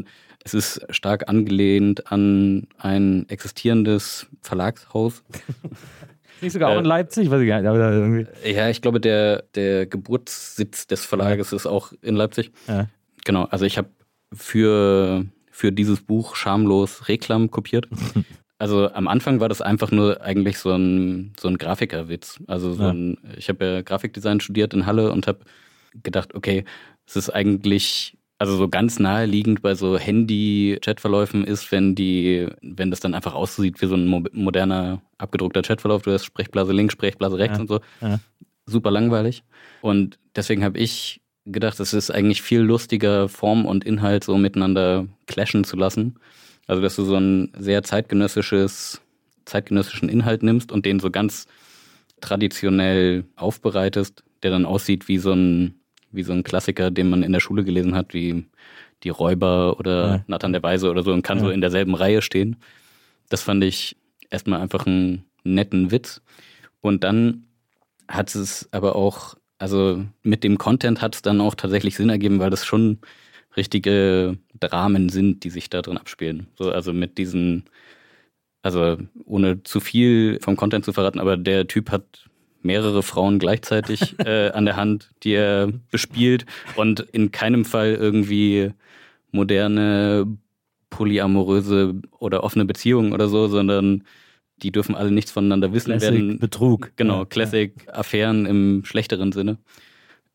[0.44, 5.22] es ist stark angelehnt an ein existierendes Verlagshaus.
[6.42, 7.30] Nicht sogar auch Äh, in Leipzig?
[7.30, 7.68] Weiß ich gar nicht.
[7.68, 8.26] Aber irgendwie.
[8.52, 12.52] Ja, ich glaube, der, der Geburtssitz des Verlages ist auch in Leipzig.
[12.68, 12.88] Ja.
[13.24, 13.88] Genau, also ich habe
[14.34, 15.24] für,
[15.56, 17.88] für dieses Buch schamlos Reklam kopiert.
[18.58, 22.40] Also am Anfang war das einfach nur eigentlich so ein, so ein Grafikerwitz.
[22.46, 22.90] Also so Ja.
[22.90, 25.40] ein, ich habe ja Grafikdesign studiert in Halle und habe
[26.02, 26.64] gedacht, okay,
[27.06, 33.00] es ist eigentlich, also so ganz naheliegend bei so Handy-Chatverläufen ist, wenn die, wenn das
[33.00, 37.36] dann einfach aussieht wie so ein mo moderner, abgedruckter Chatverlauf, du hast Sprechblase links, Sprechblase
[37.36, 37.60] rechts Ja.
[37.60, 37.80] und so.
[38.00, 38.20] Ja.
[38.64, 39.44] Super langweilig.
[39.82, 45.06] Und deswegen habe ich gedacht, es ist eigentlich viel lustiger, Form und Inhalt so miteinander
[45.26, 46.16] clashen zu lassen.
[46.66, 49.00] Also, dass du so ein sehr zeitgenössisches,
[49.44, 51.46] zeitgenössischen Inhalt nimmst und den so ganz
[52.20, 55.74] traditionell aufbereitest, der dann aussieht wie so ein,
[56.10, 58.46] wie so ein Klassiker, den man in der Schule gelesen hat, wie
[59.02, 60.24] die Räuber oder ja.
[60.26, 61.44] Nathan der Weise oder so und kann ja.
[61.44, 62.56] so in derselben Reihe stehen.
[63.28, 63.96] Das fand ich
[64.30, 66.22] erstmal einfach einen netten Witz.
[66.80, 67.44] Und dann
[68.08, 72.38] hat es aber auch, also mit dem Content hat es dann auch tatsächlich Sinn ergeben,
[72.38, 72.98] weil das schon
[73.56, 76.46] richtige Dramen sind, die sich da drin abspielen.
[76.56, 77.64] So, also mit diesen,
[78.62, 82.28] also ohne zu viel vom Content zu verraten, aber der Typ hat
[82.62, 86.44] mehrere Frauen gleichzeitig äh, an der Hand, die er bespielt
[86.76, 88.72] und in keinem Fall irgendwie
[89.30, 90.26] moderne
[90.90, 94.04] polyamoröse oder offene Beziehungen oder so, sondern
[94.62, 96.38] die dürfen alle nichts voneinander wissen Classic werden.
[96.38, 96.92] Betrug.
[96.96, 99.58] Genau, Classic-Affären im schlechteren Sinne.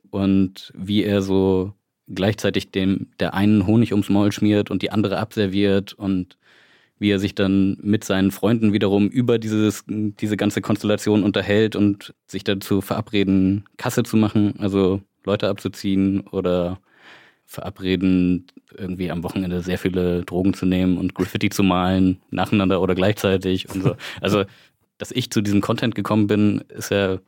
[0.09, 1.73] Und wie er so
[2.07, 6.37] gleichzeitig dem der einen Honig ums Maul schmiert und die andere abserviert und
[6.99, 12.13] wie er sich dann mit seinen Freunden wiederum über dieses, diese ganze Konstellation unterhält und
[12.27, 16.79] sich dazu verabreden, Kasse zu machen, also Leute abzuziehen oder
[17.51, 18.47] verabreden,
[18.77, 23.69] irgendwie am Wochenende sehr viele Drogen zu nehmen und Graffiti zu malen, nacheinander oder gleichzeitig
[23.69, 23.95] und so.
[24.21, 24.45] Also,
[24.97, 27.19] dass ich zu diesem Content gekommen bin, ist ja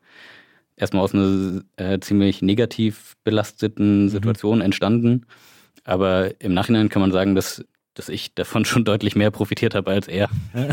[0.78, 4.10] erstmal aus einer äh, ziemlich negativ belasteten mhm.
[4.10, 4.66] Situation mhm.
[4.66, 5.26] entstanden.
[5.84, 9.92] Aber im Nachhinein kann man sagen, dass, dass ich davon schon deutlich mehr profitiert habe
[9.92, 10.30] als er.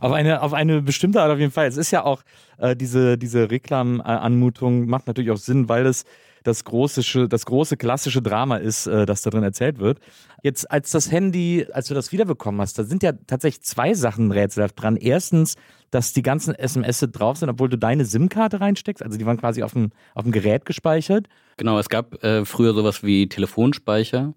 [0.00, 1.68] auf, eine, auf eine bestimmte Art auf jeden Fall.
[1.68, 2.22] Es ist ja auch
[2.58, 6.04] äh, diese, diese Reklamanmutung macht natürlich auch Sinn, weil es
[6.46, 9.98] das große, das große klassische Drama ist, äh, das da drin erzählt wird.
[10.42, 14.30] Jetzt, als das Handy, als du das wiederbekommen hast, da sind ja tatsächlich zwei Sachen
[14.30, 14.96] rätselhaft dran.
[14.96, 15.56] Erstens,
[15.90, 19.02] dass die ganzen SMS drauf sind, obwohl du deine SIM-Karte reinsteckst.
[19.02, 21.26] Also die waren quasi auf dem, auf dem Gerät gespeichert.
[21.56, 24.34] Genau, es gab äh, früher sowas wie Telefonspeicher.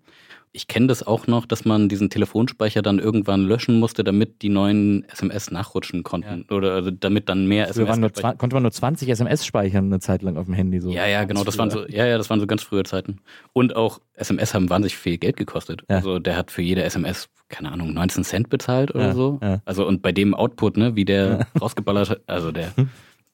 [0.51, 4.49] Ich kenne das auch noch, dass man diesen Telefonspeicher dann irgendwann löschen musste, damit die
[4.49, 6.45] neuen SMS nachrutschen konnten.
[6.49, 6.55] Ja.
[6.55, 7.97] Oder also damit dann mehr SMS.
[7.97, 10.79] Nur, konnte man nur 20 SMS speichern eine Zeit lang auf dem Handy.
[10.79, 10.89] So.
[10.89, 11.43] Ja, ja, genau.
[11.43, 13.17] Das waren so, ja, ja, das waren so ganz frühe Zeiten.
[13.53, 15.83] Und auch SMS haben wahnsinnig viel Geld gekostet.
[15.87, 15.97] Ja.
[15.97, 19.39] Also der hat für jede SMS, keine Ahnung, 19 Cent bezahlt oder ja, so.
[19.65, 22.73] Also und bei dem Output, ne, wie der rausgeballert hat, also der,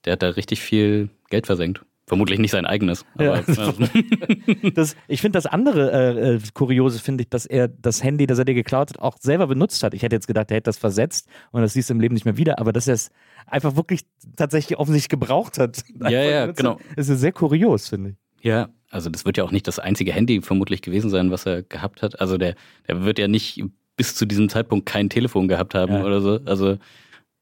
[0.04, 1.80] der hat da richtig viel Geld versenkt.
[2.08, 3.04] Vermutlich nicht sein eigenes.
[3.18, 3.42] Ja.
[4.74, 8.38] das, ich finde das andere äh, äh, Kuriose, finde ich, dass er das Handy, das
[8.38, 9.92] er dir geklaut hat, auch selber benutzt hat.
[9.92, 12.24] Ich hätte jetzt gedacht, er hätte das versetzt und das siehst du im Leben nicht
[12.24, 13.10] mehr wieder, aber dass er es
[13.46, 14.02] einfach wirklich
[14.36, 15.82] tatsächlich offensichtlich gebraucht hat.
[16.00, 16.78] Ja, ja, genau.
[16.94, 18.16] Das ist sehr kurios, finde ich.
[18.44, 21.64] Ja, also das wird ja auch nicht das einzige Handy vermutlich gewesen sein, was er
[21.64, 22.20] gehabt hat.
[22.20, 22.54] Also der,
[22.86, 23.64] der wird ja nicht
[23.96, 26.04] bis zu diesem Zeitpunkt kein Telefon gehabt haben ja.
[26.04, 26.38] oder so.
[26.44, 26.78] Also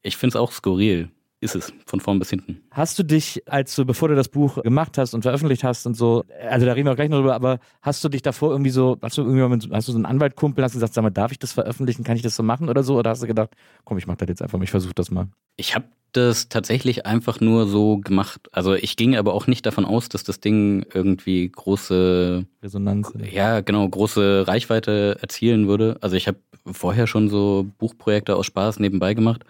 [0.01, 1.09] ich finde es auch skurril
[1.41, 2.61] ist es, von vorn bis hinten.
[2.71, 5.95] Hast du dich, als du, bevor du das Buch gemacht hast und veröffentlicht hast und
[5.95, 8.71] so, also da reden wir auch gleich noch drüber, aber hast du dich davor irgendwie
[8.71, 11.31] so, hast du irgendwie hast du so einen Anwaltkumpel, hast du gesagt, sag mal, darf
[11.31, 12.97] ich das veröffentlichen, kann ich das so machen oder so?
[12.97, 13.49] Oder hast du gedacht,
[13.83, 15.27] komm, ich mach das jetzt einfach, ich versuche das mal?
[15.57, 18.47] Ich habe das tatsächlich einfach nur so gemacht.
[18.53, 23.59] Also ich ging aber auch nicht davon aus, dass das Ding irgendwie große Resonanz, ja
[23.59, 25.97] genau, große Reichweite erzielen würde.
[26.01, 26.37] Also ich habe
[26.71, 29.43] vorher schon so Buchprojekte aus Spaß nebenbei gemacht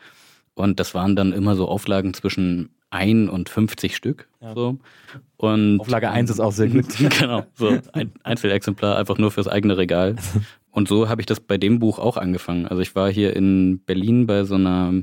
[0.55, 4.27] und das waren dann immer so Auflagen zwischen 1 und 50 Stück.
[4.41, 4.53] Ja.
[4.53, 4.77] So.
[5.37, 6.85] Und, Auflage 1 ist auch sehr gut.
[7.19, 10.15] genau, so ein Einzelexemplar einfach nur fürs eigene Regal.
[10.71, 12.67] Und so habe ich das bei dem Buch auch angefangen.
[12.67, 14.93] Also ich war hier in Berlin bei so einer,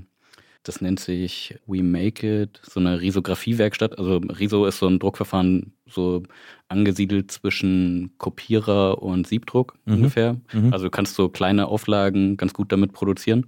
[0.65, 3.99] das nennt sich We Make It, so eine Risografie-Werkstatt.
[3.99, 6.25] Also Riso ist so ein Druckverfahren, so
[6.69, 9.95] angesiedelt zwischen Kopierer und Siebdruck mhm.
[9.95, 10.37] ungefähr.
[10.53, 10.75] Mhm.
[10.75, 13.47] Also du kannst so kleine Auflagen ganz gut damit produzieren.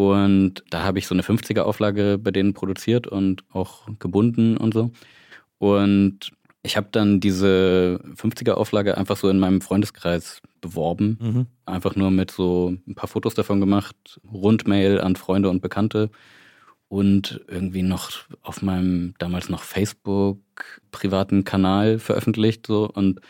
[0.00, 4.72] Und da habe ich so eine 50er Auflage bei denen produziert und auch gebunden und
[4.72, 4.92] so.
[5.58, 6.30] Und
[6.62, 11.18] ich habe dann diese 50er Auflage einfach so in meinem Freundeskreis beworben.
[11.20, 11.46] Mhm.
[11.66, 13.94] Einfach nur mit so ein paar Fotos davon gemacht,
[14.32, 16.08] Rundmail an Freunde und Bekannte
[16.88, 20.38] und irgendwie noch auf meinem damals noch Facebook
[20.92, 23.20] privaten Kanal veröffentlicht so und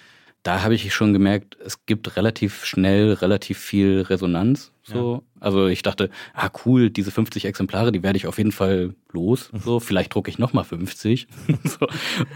[0.43, 4.73] da habe ich schon gemerkt, es gibt relativ schnell relativ viel Resonanz.
[4.83, 5.15] So.
[5.15, 5.23] Ja.
[5.41, 9.51] Also ich dachte, ah cool, diese 50 Exemplare, die werde ich auf jeden Fall los.
[9.65, 11.29] So, vielleicht drucke ich nochmal 50.
[11.65, 11.87] so,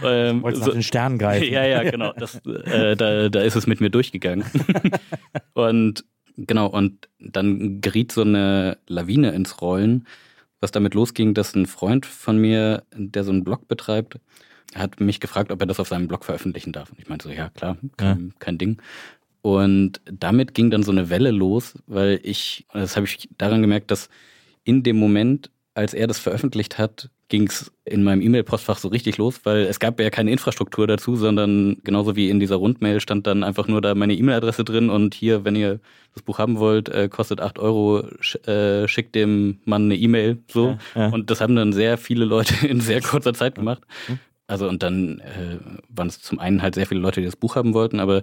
[0.05, 1.45] ähm, Wolltest so, nach den Sternen greifen.
[1.53, 2.13] Ja, ja, genau.
[2.13, 4.45] Das, äh, da, da ist es mit mir durchgegangen.
[5.55, 6.05] und
[6.37, 10.07] genau, und dann geriet so eine Lawine ins Rollen,
[10.61, 14.19] was damit losging, dass ein Freund von mir, der so einen Blog betreibt,
[14.73, 16.91] er hat mich gefragt, ob er das auf seinem Blog veröffentlichen darf.
[16.91, 18.35] Und ich meinte so, ja klar, kein, ja.
[18.39, 18.83] kein Ding.
[19.43, 23.91] Und damit ging dann so eine Welle los, weil ich, das habe ich daran gemerkt,
[23.91, 24.09] dass
[24.65, 29.17] in dem Moment als er das veröffentlicht hat, ging es in meinem E-Mail-Postfach so richtig
[29.19, 33.27] los, weil es gab ja keine Infrastruktur dazu, sondern genauso wie in dieser Rundmail stand
[33.27, 35.81] dann einfach nur da meine E-Mail-Adresse drin und hier, wenn ihr
[36.15, 40.39] das Buch haben wollt, äh, kostet 8 Euro, sch äh, schickt dem Mann eine E-Mail.
[40.49, 40.79] So.
[40.95, 41.09] Ja, ja.
[41.09, 43.83] Und das haben dann sehr viele Leute in sehr kurzer Zeit gemacht.
[44.47, 47.57] Also und dann äh, waren es zum einen halt sehr viele Leute, die das Buch
[47.57, 48.23] haben wollten, aber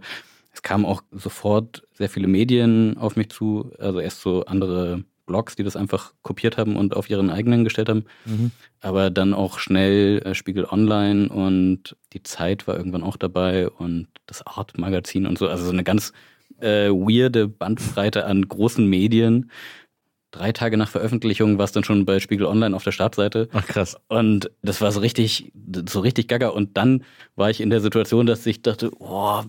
[0.53, 5.55] es kamen auch sofort sehr viele Medien auf mich zu, also erst so andere Blogs,
[5.55, 8.05] die das einfach kopiert haben und auf ihren eigenen gestellt haben.
[8.25, 8.51] Mhm.
[8.81, 14.07] Aber dann auch schnell äh, Spiegel Online und die Zeit war irgendwann auch dabei und
[14.25, 15.47] das Art-Magazin und so.
[15.47, 16.11] Also so eine ganz
[16.59, 19.51] äh, weirde Bandbreite an großen Medien.
[20.31, 23.49] Drei Tage nach Veröffentlichung war es dann schon bei Spiegel Online auf der Startseite.
[23.51, 23.97] Ach krass.
[24.07, 25.51] Und das war so richtig,
[25.89, 26.47] so richtig gaga.
[26.47, 27.03] Und dann
[27.35, 29.41] war ich in der Situation, dass ich dachte, oh,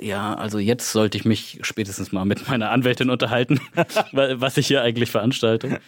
[0.00, 3.60] ja, also jetzt sollte ich mich spätestens mal mit meiner Anwältin unterhalten,
[4.12, 5.78] wa- was ich hier eigentlich veranstalte.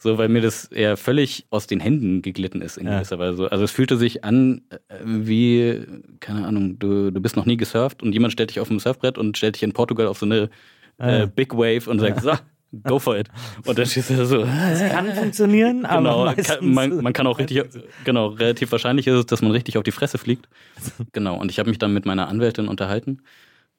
[0.00, 2.96] So, weil mir das eher völlig aus den Händen geglitten ist in Ja.
[2.96, 3.52] gewisser Weise.
[3.52, 5.84] Also es fühlte sich an äh, wie,
[6.18, 9.18] keine Ahnung, du, du bist noch nie gesurft und jemand stellt dich auf ein Surfbrett
[9.18, 10.50] und stellt dich in Portugal auf so eine
[10.96, 11.22] Ah, ja.
[11.24, 12.32] äh, Big Wave und sagt, so,
[12.82, 13.28] go for it.
[13.64, 17.38] Und dann du da so, Das kann funktionieren, aber Genau, kann, man, man kann auch
[17.38, 17.62] richtig,
[18.04, 20.48] genau, relativ wahrscheinlich ist es, dass man richtig auf die Fresse fliegt.
[21.12, 23.22] Genau, und ich habe mich dann mit meiner Anwältin unterhalten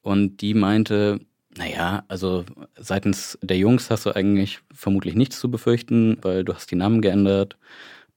[0.02, 1.20] und die meinte,
[1.58, 2.46] naja, also
[2.78, 7.02] seitens der Jungs hast du eigentlich vermutlich nichts zu befürchten, weil du hast die Namen
[7.02, 7.58] geändert,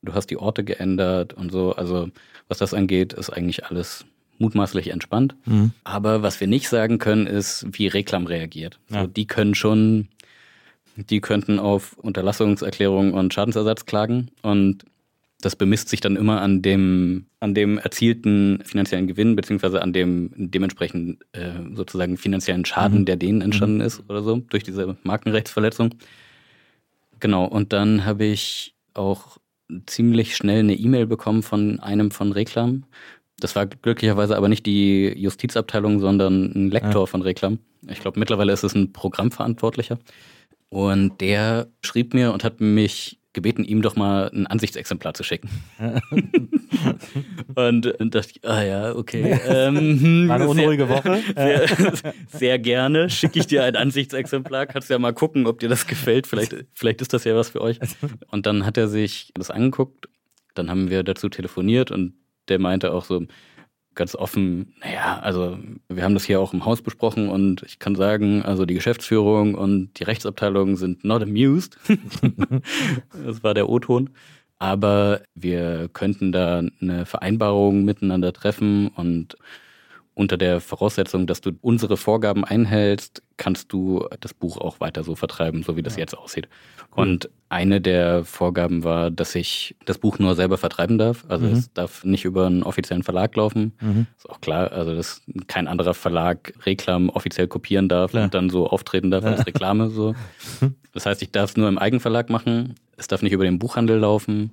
[0.03, 1.73] du hast die Orte geändert und so.
[1.75, 2.09] Also
[2.49, 4.05] was das angeht, ist eigentlich alles
[4.39, 5.35] mutmaßlich entspannt.
[5.47, 5.73] Mhm.
[5.85, 8.79] Aber was wir nicht sagen können, ist, wie Reklam reagiert.
[8.89, 9.03] Ja.
[9.03, 10.09] So, die können schon,
[10.99, 14.85] die könnten auf Unterlassungserklärung und Schadensersatz klagen und
[15.41, 20.31] das bemisst sich dann immer an dem, an dem erzielten finanziellen Gewinn, beziehungsweise an dem
[20.37, 23.05] dementsprechend äh, sozusagen finanziellen Schaden, Mhm.
[23.05, 25.95] der denen entstanden ist oder so, durch diese Markenrechtsverletzung.
[27.21, 29.39] Genau, und dann habe ich auch
[29.87, 32.85] ziemlich schnell eine E-Mail bekommen von einem von Reklam.
[33.39, 37.61] Das war glücklicherweise aber nicht die Justizabteilung, sondern ein Lektor von Reklam.
[37.89, 39.99] Ich glaube, mittlerweile ist es ein Programmverantwortlicher.
[40.71, 45.49] Und der schrieb mir und hat mich gebeten, ihm doch mal ein Ansichtsexemplar zu schicken.
[47.55, 49.39] und dann dachte ich, ah ja, okay.
[49.47, 51.23] Ähm, War eine sehr- unruhige Woche.
[51.37, 51.67] Sehr,
[52.29, 54.67] sehr gerne schicke ich dir ein Ansichtsexemplar.
[54.67, 56.27] Kannst ja mal gucken, ob dir das gefällt.
[56.27, 57.79] Vielleicht, vielleicht ist das ja was für euch.
[58.31, 60.09] Und dann hat er sich das angeguckt.
[60.55, 62.15] Dann haben wir dazu telefoniert und
[62.49, 63.25] der meinte auch so
[63.99, 67.97] ganz offen, naja, also wir haben das hier auch im Haus besprochen und ich kann
[67.97, 71.77] sagen, also die Geschäftsführung und die Rechtsabteilung sind not amused.
[73.27, 74.11] das war der O-Ton.
[74.61, 79.37] Aber wir könnten da eine Vereinbarung miteinander treffen und
[80.19, 85.15] unter der Voraussetzung, dass du unsere Vorgaben einhältst, kannst du das Buch auch weiter so
[85.15, 86.49] vertreiben, so wie das jetzt aussieht.
[86.91, 91.25] Und eine der Vorgaben war, dass ich das Buch nur selber vertreiben darf.
[91.29, 91.53] Also Mhm.
[91.53, 93.73] es darf nicht über einen offiziellen Verlag laufen.
[93.81, 94.07] Mhm.
[94.17, 98.25] Ist auch klar, also dass kein anderer Verlag Reklam offiziell kopieren darf Klar.
[98.25, 99.89] und dann so auftreten darf als Reklame.
[99.91, 100.15] So.
[100.93, 102.75] Das heißt, ich darf es nur im Eigenverlag machen.
[102.97, 104.51] Es darf nicht über den Buchhandel laufen.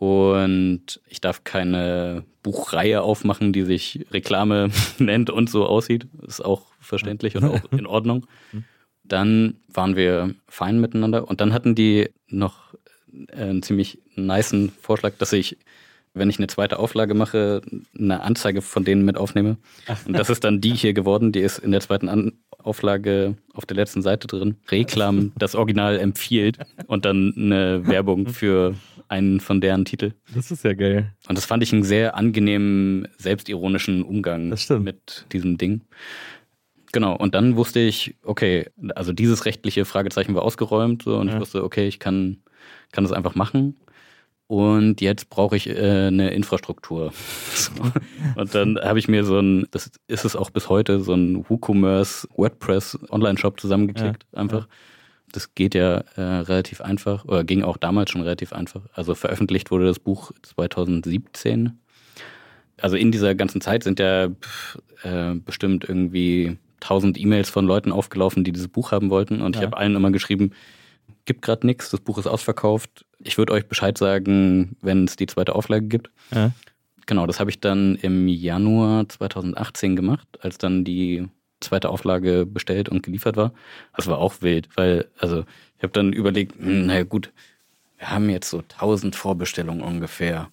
[0.00, 6.06] Und ich darf keine Buchreihe aufmachen, die sich Reklame nennt und so aussieht.
[6.26, 8.26] Ist auch verständlich und auch in Ordnung.
[9.04, 11.28] Dann waren wir fein miteinander.
[11.28, 12.72] Und dann hatten die noch
[13.28, 15.58] äh, einen ziemlich nicen Vorschlag, dass ich,
[16.14, 17.60] wenn ich eine zweite Auflage mache,
[17.94, 19.58] eine Anzeige von denen mit aufnehme.
[20.06, 21.30] Und das ist dann die hier geworden.
[21.30, 24.56] Die ist in der zweiten An Auflage auf der letzten Seite drin.
[24.70, 26.58] Reklam, das Original empfiehlt.
[26.86, 28.74] Und dann eine Werbung für
[29.10, 30.12] einen von deren Titel.
[30.34, 31.12] Das ist ja geil.
[31.28, 35.82] Und das fand ich einen sehr angenehmen, selbstironischen Umgang mit diesem Ding.
[36.92, 41.34] Genau, und dann wusste ich, okay, also dieses rechtliche Fragezeichen war ausgeräumt so, und Ja.
[41.34, 42.38] ich wusste, okay, ich kann,
[42.92, 43.76] kann das einfach machen.
[44.48, 47.12] Und jetzt brauche ich äh, eine Infrastruktur.
[47.54, 47.72] So.
[48.36, 51.44] Und dann habe ich mir so ein, das ist es auch bis heute, so ein
[51.48, 54.66] WooCommerce WordPress Online-Shop zusammengeklickt, einfach.
[55.32, 58.82] Das geht ja äh, relativ einfach, oder ging auch damals schon relativ einfach.
[58.94, 61.78] Also veröffentlicht wurde das Buch 2017.
[62.80, 64.26] Also in dieser ganzen Zeit sind ja
[65.02, 69.42] äh, bestimmt irgendwie tausend E-Mails von Leuten aufgelaufen, die dieses Buch haben wollten.
[69.42, 69.66] Und ich Ja.
[69.66, 70.52] habe allen immer geschrieben,
[71.26, 73.04] gibt gerade nichts, das Buch ist ausverkauft.
[73.18, 76.10] Ich würde euch Bescheid sagen, wenn es die zweite Auflage gibt.
[76.34, 76.52] Ja.
[77.06, 81.28] Genau, das habe ich dann im Januar 2018 gemacht, als dann die
[81.60, 83.52] zweite Auflage bestellt und geliefert war.
[83.96, 85.44] Das war auch wild, weil, also
[85.78, 87.32] ich habe dann überlegt, hm, naja gut,
[87.98, 90.48] wir haben jetzt so 1000 Vorbestellungen ungefähr.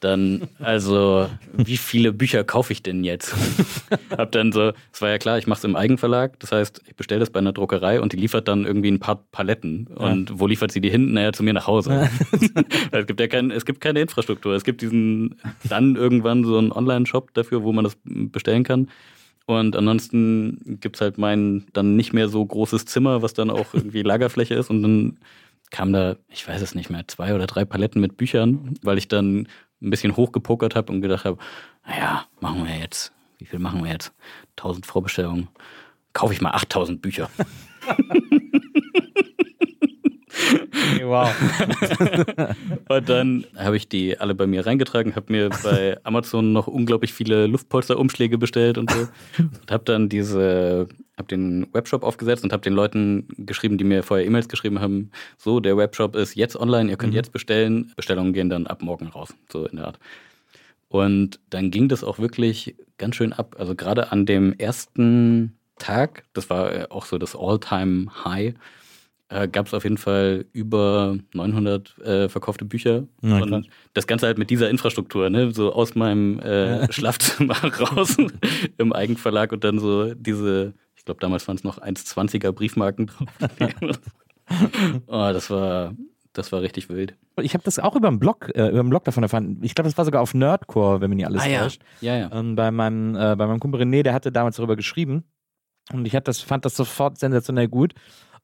[0.00, 3.34] dann, also, wie viele Bücher kaufe ich denn jetzt?
[4.16, 6.96] hab dann so, es war ja klar, ich mache es im Eigenverlag, das heißt, ich
[6.96, 9.88] bestelle das bei einer Druckerei und die liefert dann irgendwie ein paar Paletten.
[9.88, 11.12] Und wo liefert sie die hin?
[11.12, 12.08] Naja, zu mir nach Hause.
[12.92, 14.54] es gibt ja kein, es gibt keine Infrastruktur.
[14.54, 15.38] Es gibt diesen,
[15.68, 18.88] dann irgendwann so einen Online-Shop dafür, wo man das bestellen kann.
[19.46, 24.02] Und ansonsten gibt's halt mein dann nicht mehr so großes Zimmer, was dann auch irgendwie
[24.04, 24.70] Lagerfläche ist.
[24.70, 25.18] Und dann
[25.70, 29.08] kam da, ich weiß es nicht mehr, zwei oder drei Paletten mit Büchern, weil ich
[29.08, 29.48] dann
[29.82, 31.38] ein bisschen hochgepokert habe und gedacht habe,
[31.86, 34.12] naja, machen wir jetzt, wie viel machen wir jetzt?
[34.56, 35.48] 1000 Vorbestellungen.
[36.12, 37.30] Kaufe ich mal 8000 Bücher.
[41.02, 41.34] Wow.
[42.88, 47.12] Und dann habe ich die alle bei mir reingetragen, habe mir bei Amazon noch unglaublich
[47.12, 49.08] viele Luftpolsterumschläge bestellt und so.
[49.38, 54.02] Und habe dann diese, habe den Webshop aufgesetzt und habe den Leuten geschrieben, die mir
[54.02, 57.92] vorher E-Mails geschrieben haben, so, der Webshop ist jetzt online, ihr könnt jetzt bestellen.
[57.96, 59.98] Bestellungen gehen dann ab morgen raus, so in der Art.
[60.88, 63.56] Und dann ging das auch wirklich ganz schön ab.
[63.58, 68.54] Also gerade an dem ersten Tag, das war auch so das All-Time-High,
[69.30, 73.04] äh, gab es auf jeden Fall über 900 äh, verkaufte Bücher.
[73.22, 75.52] Ja, und das Ganze halt mit dieser Infrastruktur, ne?
[75.52, 78.16] so aus meinem äh, Schlafzimmer raus
[78.76, 83.28] im Eigenverlag und dann so diese, ich glaube damals waren es noch 1,20er Briefmarken drauf.
[85.06, 85.94] oh, das war,
[86.32, 87.14] das war richtig wild.
[87.40, 89.58] Ich habe das auch über einen Blog, äh, über einen Blog davon erfahren.
[89.62, 91.62] Ich glaube, das war sogar auf Nerdcore, wenn mich nicht alles Ah, ja.
[91.62, 91.82] täuscht.
[92.00, 92.30] Ja, ja.
[92.32, 95.22] Ähm, bei meinem, äh, bei meinem Kumpel René, der hatte damals darüber geschrieben.
[95.92, 97.94] Und ich das, fand das sofort sensationell gut.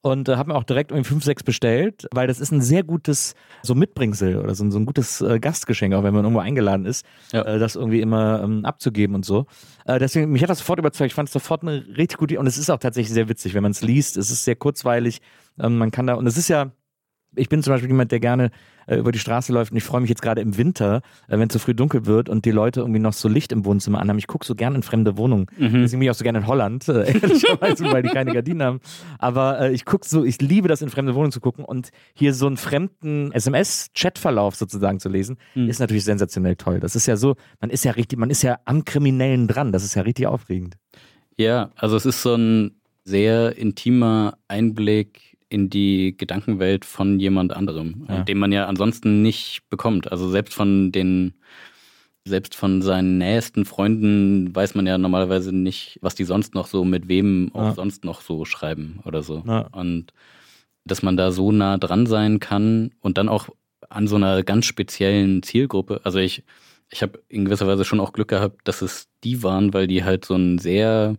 [0.06, 2.84] Und äh, habe mir auch direkt irgendwie fünf, sechs bestellt, weil das ist ein sehr
[2.84, 6.40] gutes so Mitbringsel oder so, ein- so ein gutes äh, Gastgeschenk, auch wenn man irgendwo
[6.40, 7.42] eingeladen ist, Ja.
[7.42, 9.46] äh, das irgendwie immer ähm, abzugeben und so.
[9.84, 11.08] Äh, deswegen, mich hat das sofort überzeugt.
[11.10, 13.62] Ich fand es sofort eine richtig gute und es ist auch tatsächlich sehr witzig, wenn
[13.64, 14.16] man es liest.
[14.16, 15.20] Es ist sehr kurzweilig.
[15.58, 16.70] Ähm, man kann da, und es ist ja,
[17.36, 18.50] ich bin zum Beispiel jemand, der gerne
[18.86, 21.48] äh, über die Straße läuft und ich freue mich jetzt gerade im Winter, äh, wenn
[21.48, 24.18] es so früh dunkel wird und die Leute irgendwie noch so Licht im Wohnzimmer anhaben.
[24.18, 25.46] Ich gucke so gerne in fremde Wohnungen.
[25.58, 28.80] Deswegen bin ich auch so gerne in Holland, äh, ehrlicherweise, weil die keine Gardinen haben.
[29.18, 32.34] Aber äh, ich gucke so, ich liebe das in fremde Wohnungen zu gucken und hier
[32.34, 36.80] so einen fremden SMS-Chatverlauf sozusagen zu lesen, ist natürlich sensationell toll.
[36.80, 39.72] Das ist ja so, man ist ja richtig, man ist ja am Kriminellen dran.
[39.72, 40.76] Das ist ja richtig aufregend.
[41.36, 48.06] Ja, also es ist so ein sehr intimer Einblick in die Gedankenwelt von jemand anderem,
[48.08, 48.22] Ja.
[48.24, 50.10] den man ja ansonsten nicht bekommt.
[50.10, 51.34] Also selbst von den,
[52.24, 56.84] selbst von seinen nähesten Freunden weiß man ja normalerweise nicht, was die sonst noch so
[56.84, 57.74] mit wem auch Ja.
[57.74, 59.44] sonst noch so schreiben oder so.
[59.46, 59.68] Ja.
[59.72, 60.12] Und
[60.84, 63.48] dass man da so nah dran sein kann und dann auch
[63.88, 66.00] an so einer ganz speziellen Zielgruppe.
[66.04, 66.42] Also ich,
[66.90, 70.02] ich habe in gewisser Weise schon auch Glück gehabt, dass es die waren, weil die
[70.02, 71.14] halt so ein sehr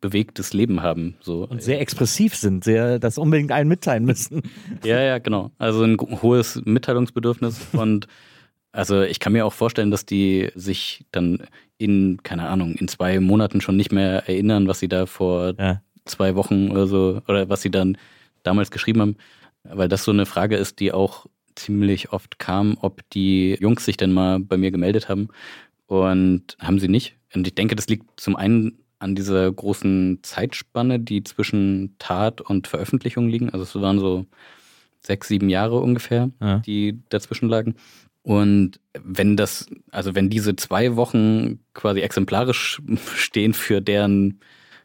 [0.00, 1.16] bewegtes Leben haben.
[1.20, 1.46] So.
[1.46, 4.42] Und sehr expressiv sind, sehr das unbedingt allen mitteilen müssen.
[4.84, 5.50] Ja, ja, genau.
[5.58, 8.06] Also ein hohes Mitteilungsbedürfnis und
[8.72, 11.42] also ich kann mir auch vorstellen, dass die sich dann
[11.78, 15.80] in, keine Ahnung, in zwei Monaten schon nicht mehr erinnern, was sie da vor Ja.
[16.04, 17.96] zwei Wochen oder so, oder was sie dann
[18.42, 19.16] damals geschrieben haben,
[19.64, 21.26] weil das so eine Frage ist, die auch
[21.56, 25.28] ziemlich oft kam, ob die Jungs sich denn mal bei mir gemeldet haben
[25.86, 27.16] und haben sie nicht.
[27.34, 32.66] Und ich denke, das liegt zum einen an dieser großen Zeitspanne, die zwischen Tat und
[32.66, 33.50] Veröffentlichung liegen.
[33.50, 34.26] Also es waren so
[35.00, 36.58] sechs, sieben Jahre ungefähr, Ja.
[36.60, 37.76] die dazwischen lagen.
[38.22, 42.82] Und wenn das, also wenn diese zwei Wochen quasi exemplarisch
[43.16, 44.40] stehen für deren,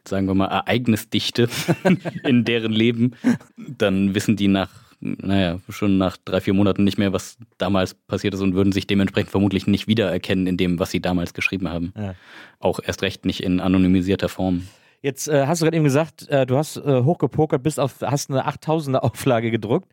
[0.06, 1.48] sagen wir mal, Ereignisdichte
[2.24, 3.12] in deren Leben,
[3.56, 4.70] dann wissen die nach,
[5.00, 8.86] naja, schon nach drei, vier Monaten nicht mehr, was damals passiert ist und würden sich
[8.86, 11.92] dementsprechend vermutlich nicht wiedererkennen in dem, was sie damals geschrieben haben.
[11.96, 12.14] Ja.
[12.58, 14.66] Auch erst recht nicht in anonymisierter Form.
[15.04, 18.30] Jetzt äh, hast du gerade eben gesagt, äh, du hast äh, hochgepokert, bist auf, hast
[18.30, 19.86] eine 8000er Auflage gedruckt.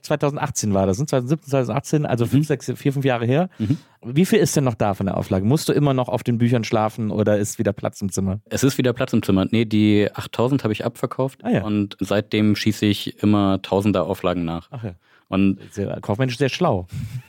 [0.00, 1.04] 2018 war das, ne?
[1.04, 3.50] 2017, 2018, also fünf, sechs, vier, fünf Jahre her.
[4.02, 5.44] Wie viel ist denn noch da von der Auflage?
[5.44, 8.40] Musst du immer noch auf den Büchern schlafen oder ist wieder Platz im Zimmer?
[8.46, 9.44] Es ist wieder Platz im Zimmer.
[9.50, 11.62] Nee, die 8000 habe ich abverkauft Ah ja.
[11.62, 14.68] und seitdem schieße ich immer Tausender Auflagen nach.
[14.70, 14.94] Ach ja.
[15.28, 16.86] Und Sehr, kaufmännisch sehr schlau.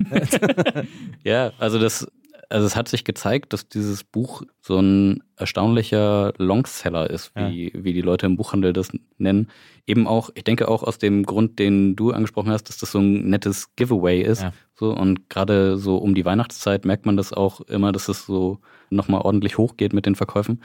[1.26, 2.08] ja, also das,
[2.50, 7.94] also es hat sich gezeigt, dass dieses Buch so ein erstaunlicher Longseller ist, wie, wie
[7.94, 9.50] die Leute im Buchhandel das nennen.
[9.88, 13.00] Eben auch, ich denke auch aus dem Grund, den du angesprochen hast, dass das so
[13.00, 14.44] ein nettes Giveaway ist.
[14.44, 14.54] Ja.
[14.76, 18.60] So, und gerade so um die Weihnachtszeit merkt man das auch immer, dass es so
[18.90, 20.62] nochmal ordentlich hochgeht mit den Verkäufen.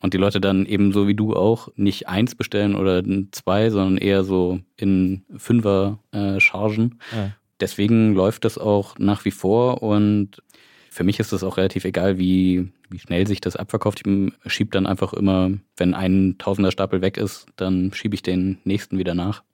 [0.00, 3.02] Und die Leute dann eben so wie du auch nicht eins bestellen oder
[3.32, 6.98] zwei, sondern eher so in Fünfer äh, Chargen.
[7.14, 7.32] Ja.
[7.60, 10.42] Deswegen läuft das auch nach wie vor und
[10.90, 14.02] für mich ist es auch relativ egal, wie, wie schnell sich das abverkauft.
[14.04, 18.58] Ich schiebe dann einfach immer, wenn ein Tausender Stapel weg ist, dann schiebe ich den
[18.64, 19.44] nächsten wieder nach.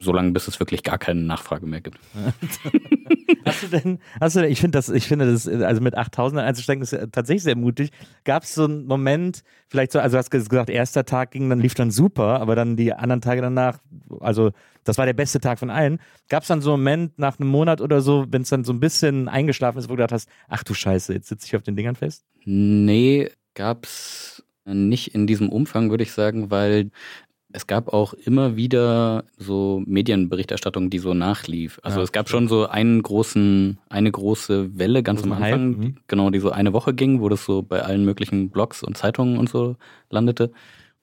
[0.00, 1.98] Solange bis es wirklich gar keine Nachfrage mehr gibt.
[3.44, 6.40] Hast du denn, hast du denn, ich finde das, ich finde das, also mit 8000
[6.40, 7.90] einzusteigen, ist tatsächlich sehr mutig.
[8.24, 11.60] Gab es so einen Moment, vielleicht so, also du hast gesagt, erster Tag ging, dann
[11.60, 13.78] lief dann super, aber dann die anderen Tage danach,
[14.20, 14.52] also
[14.84, 15.98] das war der beste Tag von allen.
[16.28, 18.72] Gab es dann so einen Moment nach einem Monat oder so, wenn es dann so
[18.72, 21.62] ein bisschen eingeschlafen ist, wo du gedacht hast, ach du Scheiße, jetzt sitze ich auf
[21.62, 22.24] den Dingern fest?
[22.44, 26.90] Nee, gab's nicht in diesem Umfang, würde ich sagen, weil
[27.54, 31.78] es gab auch immer wieder so Medienberichterstattung, die so nachlief.
[31.84, 32.04] Also Ja.
[32.04, 35.80] es gab schon so einen großen, eine große Welle ganz am Hype, Anfang, mhm.
[35.80, 38.96] die, genau, die so eine Woche ging, wo das so bei allen möglichen Blogs und
[38.98, 39.76] Zeitungen und so
[40.10, 40.50] landete.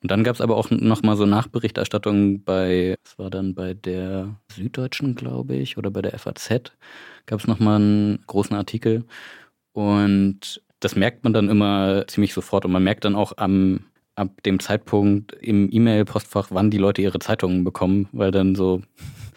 [0.02, 4.36] Und dann gab es aber auch nochmal so Nachberichterstattung bei, es war dann bei der
[4.52, 6.72] Süddeutschen, glaube ich, oder bei der FAZ,
[7.24, 9.04] gab es nochmal einen großen Artikel.
[9.72, 12.66] Und das merkt man dann immer ziemlich sofort.
[12.66, 13.84] Und man merkt dann auch am,
[14.14, 18.82] ab dem Zeitpunkt im E-Mail-Postfach, wann die Leute ihre Zeitungen bekommen, weil dann so,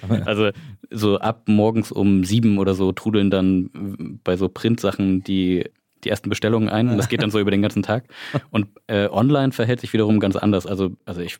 [0.25, 0.49] also
[0.89, 5.65] so ab morgens um sieben oder so trudeln dann bei so Printsachen die
[6.05, 8.05] die ersten Bestellungen ein und das geht dann so über den ganzen Tag.
[8.51, 10.65] Und äh, online verhält sich wiederum ganz anders.
[10.65, 11.39] Also, also ich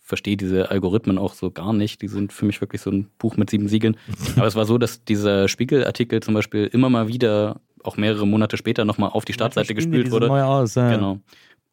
[0.00, 2.00] verstehe diese Algorithmen auch so gar nicht.
[2.00, 3.96] Die sind für mich wirklich so ein Buch mit sieben Siegeln.
[4.36, 8.56] Aber es war so, dass dieser Spiegelartikel zum Beispiel immer mal wieder, auch mehrere Monate
[8.56, 10.26] später, nochmal auf die Startseite gespült wurde.
[10.28, 10.90] Neu aus, ja.
[10.90, 11.20] Genau.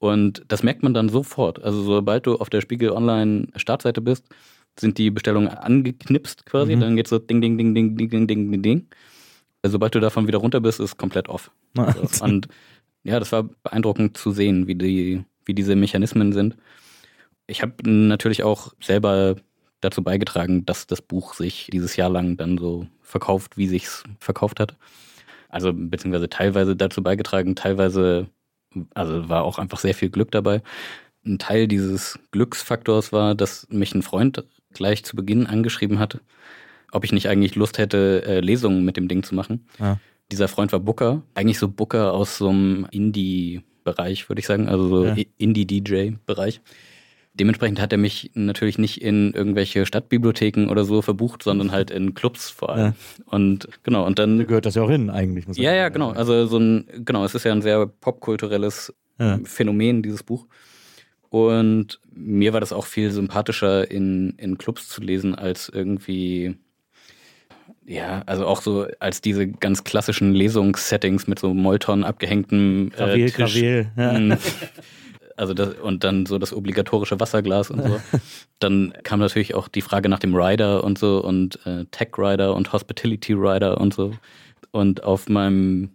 [0.08, 1.64] Und das merkt man dann sofort.
[1.64, 4.26] Also sobald du auf der Spiegel Online Startseite bist,
[4.80, 6.76] sind die Bestellungen angeknipst quasi.
[6.76, 6.80] Mhm.
[6.82, 8.88] Dann geht's so ding, ding, ding, ding, ding, ding, ding, ding.
[9.64, 11.52] Also sobald du davon wieder runter bist, ist komplett off.
[11.78, 12.48] Also, und
[13.04, 16.56] ja, das war beeindruckend zu sehen, wie, die, wie diese Mechanismen sind.
[17.48, 19.36] Ich habe natürlich auch selber
[19.82, 24.60] dazu beigetragen, dass das Buch sich dieses Jahr lang dann so verkauft, wie sich's verkauft
[24.60, 24.76] hat.
[25.50, 28.28] Also beziehungsweise teilweise dazu beigetragen, teilweise
[28.94, 30.62] also war auch einfach sehr viel Glück dabei.
[31.26, 36.20] Ein Teil dieses Glücksfaktors war, dass mich ein Freund gleich zu Beginn angeschrieben hat,
[36.92, 39.66] ob ich nicht eigentlich Lust hätte, äh, Lesungen mit dem Ding zu machen.
[39.80, 40.00] Ja.
[40.32, 44.88] Dieser Freund war Booker, eigentlich so Booker aus so einem Indie-Bereich, würde ich sagen, also
[44.88, 45.16] so Ja.
[45.38, 46.62] Indie-DJ-Bereich.
[47.38, 52.14] Dementsprechend hat er mich natürlich nicht in irgendwelche Stadtbibliotheken oder so verbucht, sondern halt in
[52.14, 52.94] Clubs vor allem.
[53.26, 55.46] Und genau, und dann Gehört das ja auch hin, eigentlich.
[55.46, 55.94] Muss man ja, ja, sagen.
[55.94, 56.12] genau.
[56.12, 59.40] Also so ein, genau, es ist ja ein sehr popkulturelles Ja.
[59.44, 60.48] Phänomen, dieses Buch.
[61.30, 66.56] Und mir war das auch viel sympathischer, in, in Clubs zu lesen, als irgendwie,
[67.86, 73.32] ja, also auch so als diese ganz klassischen Lesungssettings mit so Molton abgehängtem äh, Krawel,
[73.32, 73.34] Tisch.
[73.36, 73.88] Krawel.
[73.98, 74.38] Ja.
[75.38, 78.00] Also das, und dann so das obligatorische Wasserglas und so.
[78.60, 82.56] Dann kam natürlich auch die Frage nach dem Rider und so und äh, Tech Rider
[82.56, 84.14] und Hospitality Rider und so.
[84.72, 85.92] Und auf meinem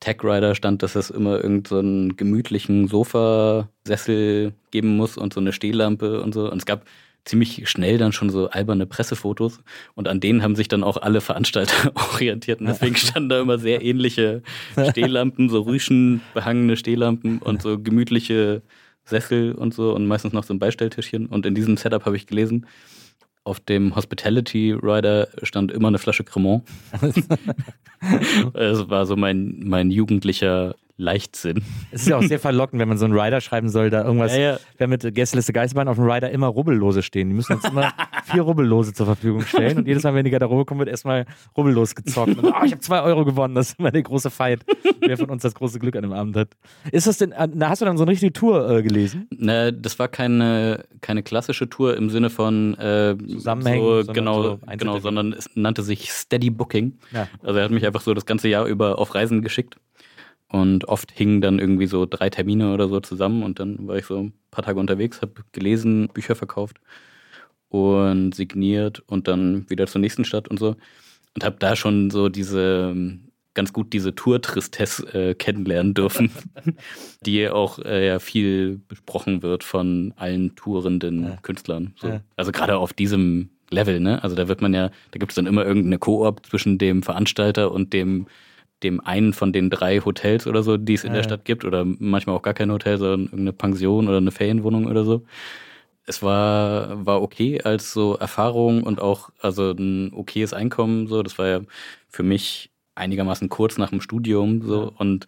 [0.00, 5.40] Tech Rider stand, dass es immer irgendeinen so einen gemütlichen Sofasessel geben muss und so
[5.40, 6.50] eine Stehlampe und so.
[6.50, 6.84] Und es gab
[7.24, 9.60] ziemlich schnell dann schon so alberne Pressefotos.
[9.94, 12.60] Und an denen haben sich dann auch alle Veranstalter orientiert.
[12.60, 14.42] Und deswegen standen da immer sehr ähnliche
[14.90, 18.62] Stehlampen, so rüschenbehangene Stehlampen und so gemütliche
[19.04, 21.26] Sessel und so und meistens noch so ein Beistelltischchen.
[21.26, 22.66] Und in diesem Setup habe ich gelesen,
[23.44, 26.62] auf dem Hospitality Rider stand immer eine Flasche Cremant.
[28.54, 31.62] Es war so mein, mein jugendlicher Leichtsinn.
[31.90, 34.32] Es ist ja auch sehr verlockend, wenn man so einen Rider schreiben soll, da irgendwas,
[34.36, 34.58] Ja, ja.
[34.78, 37.28] wer mit Gästeliste Geisterbahn auf dem Rider immer Rubbellose stehen.
[37.28, 37.92] Die müssen uns immer
[38.24, 41.26] vier Rubbellose zur Verfügung stellen und jedes Mal, wenn die Garderobe kommt, wird erstmal
[41.56, 42.38] rubbellos gezockt.
[42.38, 44.60] Und, oh, ich habe zwei Euro gewonnen, das ist immer der große Fight,
[45.00, 46.50] wer von uns das große Glück an dem Abend hat.
[46.92, 49.26] Ist das denn, na, hast du dann so eine richtige Tour äh, gelesen?
[49.36, 54.42] Ne, das war keine, keine klassische Tour im Sinne von äh, Zusammenhängen, so, sondern genau,
[54.42, 56.98] so genau, sondern es nannte sich Steady Booking.
[57.12, 57.26] Ja.
[57.42, 59.76] Also er hat mich einfach so das ganze Jahr über auf Reisen geschickt.
[60.52, 64.06] Und oft hingen dann irgendwie so drei Termine oder so zusammen und dann war ich
[64.06, 66.78] so ein paar Tage unterwegs, habe gelesen, Bücher verkauft
[67.68, 70.76] und signiert und dann wieder zur nächsten Stadt und so.
[71.34, 72.94] Und habe da schon so diese
[73.54, 76.30] ganz gut diese Tour-Tristesse äh, kennenlernen dürfen,
[77.26, 81.36] die auch äh, ja viel besprochen wird von allen tourenden Ja.
[81.42, 81.94] Künstlern.
[81.96, 82.08] So.
[82.08, 82.20] Ja.
[82.36, 84.22] Also gerade auf diesem Level, ne?
[84.24, 87.70] Also da wird man ja, da gibt es dann immer irgendeine Koop zwischen dem Veranstalter
[87.70, 88.26] und dem
[88.82, 91.22] dem einen von den drei Hotels oder so, die es in der.
[91.22, 95.04] Stadt gibt, oder manchmal auch gar kein Hotel, sondern irgendeine Pension oder eine Ferienwohnung oder
[95.04, 95.24] so.
[96.06, 101.06] Es war, war okay als so Erfahrung und auch also ein okayes Einkommen.
[101.06, 101.60] So, das war ja
[102.08, 105.26] für mich einigermaßen kurz nach dem Studium so und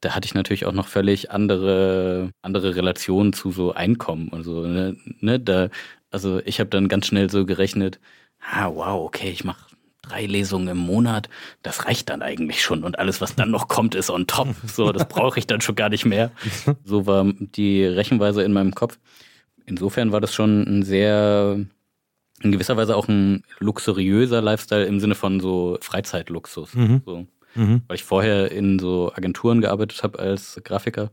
[0.00, 4.66] da hatte ich natürlich auch noch völlig andere andere Relationen zu so Einkommen und so.
[4.66, 5.70] Ne, ne da,
[6.10, 8.00] also ich habe dann ganz schnell so gerechnet,
[8.40, 9.73] ah wow, okay, ich mache
[10.08, 11.28] drei Lesungen im Monat,
[11.62, 14.48] das reicht dann eigentlich schon und alles, was dann noch kommt, ist on top.
[14.66, 16.30] So, das brauche ich dann schon gar nicht mehr.
[16.84, 18.98] So war die Rechenweise in meinem Kopf.
[19.66, 21.58] Insofern war das schon ein sehr
[22.42, 26.74] in gewisser Weise auch ein luxuriöser Lifestyle im Sinne von so Freizeitluxus.
[26.74, 27.02] Mhm.
[27.06, 27.26] So.
[27.54, 27.82] Mhm.
[27.86, 31.10] Weil ich vorher in so Agenturen gearbeitet habe als Grafiker.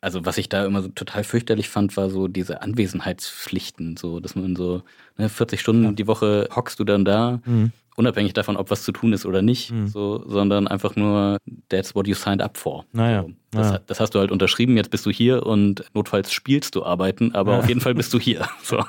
[0.00, 4.36] Also was ich da immer so total fürchterlich fand, war so diese Anwesenheitspflichten, so dass
[4.36, 4.82] man so
[5.16, 7.72] ne, 40 Stunden die Woche hockst du dann da, Mhm.
[7.98, 9.88] Unabhängig davon, ob was zu tun ist oder nicht, Mhm.
[9.88, 11.38] so, sondern einfach nur
[11.68, 12.84] that's what you signed up for.
[12.92, 13.80] Naja, So, das, naja.
[13.86, 17.52] das hast du halt unterschrieben, jetzt bist du hier und notfalls spielst du arbeiten, aber
[17.52, 17.58] Ja.
[17.60, 18.46] auf jeden Fall bist du hier.
[18.62, 18.82] So.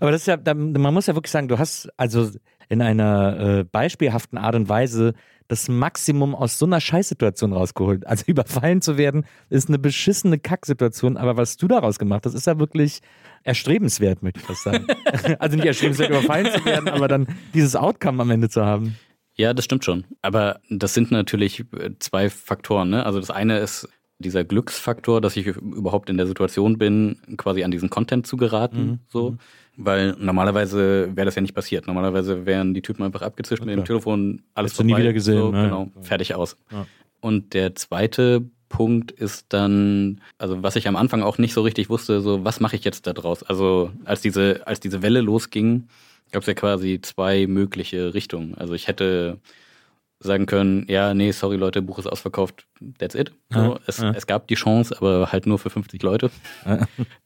[0.00, 2.28] Aber das ist ja, man muss ja wirklich sagen, du hast also
[2.68, 5.14] in einer äh, beispielhaften Art und Weise
[5.48, 8.06] das Maximum aus so einer Scheißsituation rausgeholt.
[8.12, 12.46] Also überfallen zu werden, ist eine beschissene Kacksituation, aber was du daraus gemacht hast, ist
[12.46, 13.00] ja wirklich
[13.42, 14.86] erstrebenswert, möchte ich fast sagen.
[15.38, 18.96] also nicht erstrebenswert, überfallen zu werden, aber dann dieses Outcome am Ende zu haben.
[19.34, 20.04] Ja, das stimmt schon.
[20.20, 22.90] Aber das sind natürlich äh, zwei Faktoren.
[22.90, 23.04] Ne?
[23.06, 27.70] Also das eine ist dieser Glücksfaktor, dass ich überhaupt in der Situation bin, quasi an
[27.70, 28.84] diesen Content zu geraten.
[28.84, 28.98] Mhm.
[29.08, 29.36] So.
[29.76, 31.86] Weil normalerweise wäre das ja nicht passiert.
[31.86, 35.12] Normalerweise wären die Typen einfach abgezischt mit dem Telefon, alles Hättest du nie vorbei, wieder
[35.14, 35.62] gesehen, So, ne?
[35.64, 36.56] genau, fertig aus.
[36.70, 36.86] Ja.
[37.20, 41.88] Und der zweite Punkt ist dann, also was ich am Anfang auch nicht so richtig
[41.88, 43.42] wusste, so was mache ich jetzt da draus?
[43.42, 45.88] Also als diese, als diese Welle losging,
[46.32, 48.54] gab es ja quasi zwei mögliche Richtungen.
[48.56, 49.38] Also ich hätte
[50.22, 52.66] sagen können, ja, nee, sorry Leute, Buch ist ausverkauft,
[52.98, 53.32] that's it.
[53.50, 56.30] So, es, es gab die Chance, aber halt nur für 50 Leute.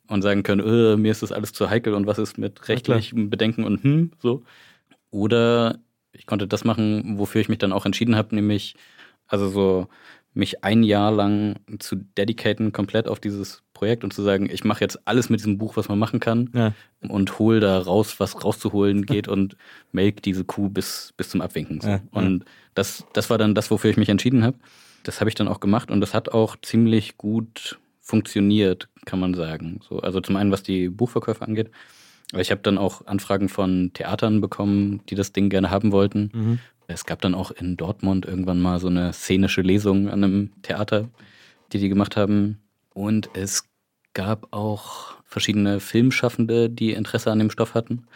[0.09, 3.28] Und sagen können, äh, mir ist das alles zu heikel und was ist mit rechtlichem
[3.28, 4.44] Bedenken und hm, so.
[5.10, 5.81] Oder
[6.12, 8.77] ich konnte das machen, wofür ich mich dann auch entschieden habe, nämlich
[9.27, 9.89] also so
[10.36, 14.80] mich ein Jahr lang zu dedicaten komplett auf dieses Projekt und zu sagen, ich mache
[14.82, 16.72] jetzt alles mit diesem Buch, was man machen kann Ja.
[17.08, 19.56] und hol da raus, was rauszuholen geht und
[19.92, 21.80] melk diese Kuh bis, bis zum Abwinken.
[21.80, 21.88] So.
[21.88, 22.00] Ja.
[22.10, 22.44] Und
[22.74, 24.56] das, das war dann das, wofür ich mich entschieden habe.
[25.02, 29.34] Das habe ich dann auch gemacht und das hat auch ziemlich gut funktioniert, kann man
[29.34, 29.80] sagen.
[29.88, 31.70] So, also zum einen, was die Buchverkäufe angeht.
[32.32, 36.30] Aber ich habe dann auch Anfragen von Theatern bekommen, die das Ding gerne haben wollten.
[36.32, 36.58] Mhm.
[36.88, 41.08] Es gab dann auch in Dortmund irgendwann mal so eine szenische Lesung an einem Theater,
[41.72, 42.60] die die gemacht haben.
[42.94, 43.64] Und es
[44.14, 48.06] gab auch verschiedene Filmschaffende, die Interesse an dem Stoff hatten.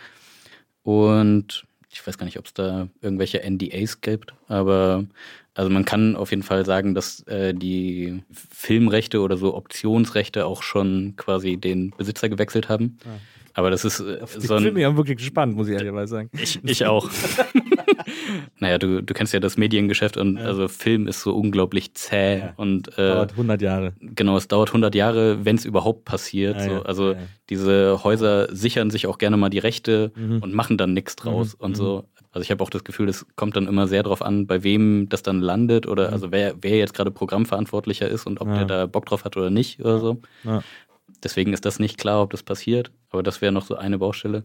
[0.82, 5.05] Und ich weiß gar nicht, ob es da irgendwelche NDAs gibt, aber
[5.55, 10.62] also man kann auf jeden Fall sagen, dass äh, die Filmrechte oder so Optionsrechte auch
[10.62, 12.98] schon quasi den Besitzer gewechselt haben.
[13.55, 16.31] Aber das ist äh, Ich so ein, bin mir wirklich gespannt, muss ich ehrlicherweise sagen.
[16.32, 17.09] ich, ich auch.
[18.59, 22.52] naja, du, du kennst ja das Mediengeschäft und also Film ist so unglaublich zäh Ja.
[22.56, 23.93] und äh, Dauert 100 Jahre.
[24.01, 26.56] genau, es dauert 100 Jahre, wenn es überhaupt passiert.
[26.56, 26.70] Ja, so.
[26.72, 27.27] ja, Also ja, ja.
[27.48, 30.39] diese Häuser sichern sich auch gerne mal die Rechte Mhm.
[30.43, 32.05] und machen dann nichts draus Mhm, und so.
[32.32, 35.09] Also ich habe auch das Gefühl, es kommt dann immer sehr drauf an, bei wem
[35.09, 38.52] das dann landet oder also wer, wer jetzt gerade Programmverantwortlicher ist und ob Mhm.
[38.55, 38.59] Ja.
[38.64, 40.20] der da Bock drauf hat oder nicht oder so.
[41.22, 44.44] Deswegen ist das nicht klar, ob das passiert, aber das wäre noch so eine Baustelle.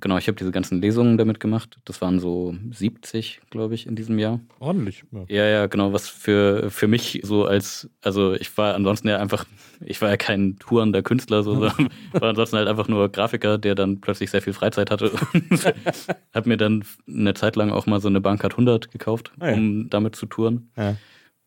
[0.00, 1.78] Genau, ich habe diese ganzen Lesungen damit gemacht.
[1.84, 4.40] Das waren so 70, glaube ich, in diesem Jahr.
[4.58, 5.04] Ordentlich.
[5.12, 5.24] Ja.
[5.28, 9.44] Ja, ja, genau, was für, für mich so als, also ich war ansonsten ja einfach,
[9.80, 13.76] ich war ja kein tourender Künstler, so, sondern war ansonsten halt einfach nur Grafiker, der
[13.76, 15.12] dann plötzlich sehr viel Freizeit hatte.
[16.32, 19.54] Hab mir dann eine Zeit lang auch mal so eine Bankart 100 gekauft, Ah ja.
[19.54, 20.70] um damit zu touren.
[20.76, 20.96] Ja.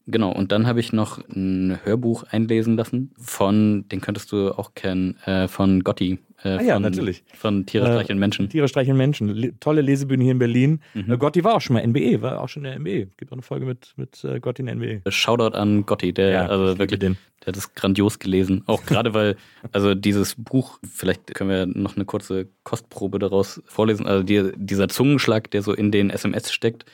[0.09, 4.73] Genau, und dann habe ich noch ein Hörbuch einlesen lassen von, den könntest du auch
[4.73, 6.19] kennen, äh, von Gotti.
[6.43, 7.23] Äh, Ah ja, von, natürlich.
[7.33, 8.47] Von Tiere Äh, streicheln Menschen.
[8.47, 9.27] Tiere streicheln Menschen.
[9.27, 10.79] Le tolle Lesebühne hier in Berlin.
[10.93, 11.11] Mhm.
[11.11, 13.11] Äh, Gotti war auch schon mal NBE, war auch schon in der NBE.
[13.17, 15.01] Gibt auch eine Folge mit, mit äh, Gotti in der NBE.
[15.11, 17.17] Shoutout an Gotti, der Ja, also wirklich, den.
[17.41, 18.63] der hat es grandios gelesen.
[18.67, 19.35] Auch gerade weil,
[19.73, 24.05] also dieses Buch, vielleicht können wir noch eine kurze Kostprobe daraus vorlesen.
[24.07, 26.85] Also die, dieser Zungenschlag, der so in den SMS steckt,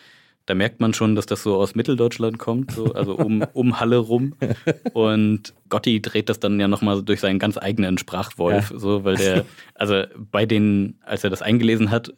[0.45, 3.97] da merkt man schon, dass das so aus Mitteldeutschland kommt, so, also um, um Halle
[3.97, 4.35] rum.
[4.93, 8.79] Und Gotti dreht das dann ja nochmal durch seinen ganz eigenen Sprachwolf, Ja.
[8.79, 9.45] so, weil der,
[9.75, 12.13] also bei den, als er das eingelesen hat,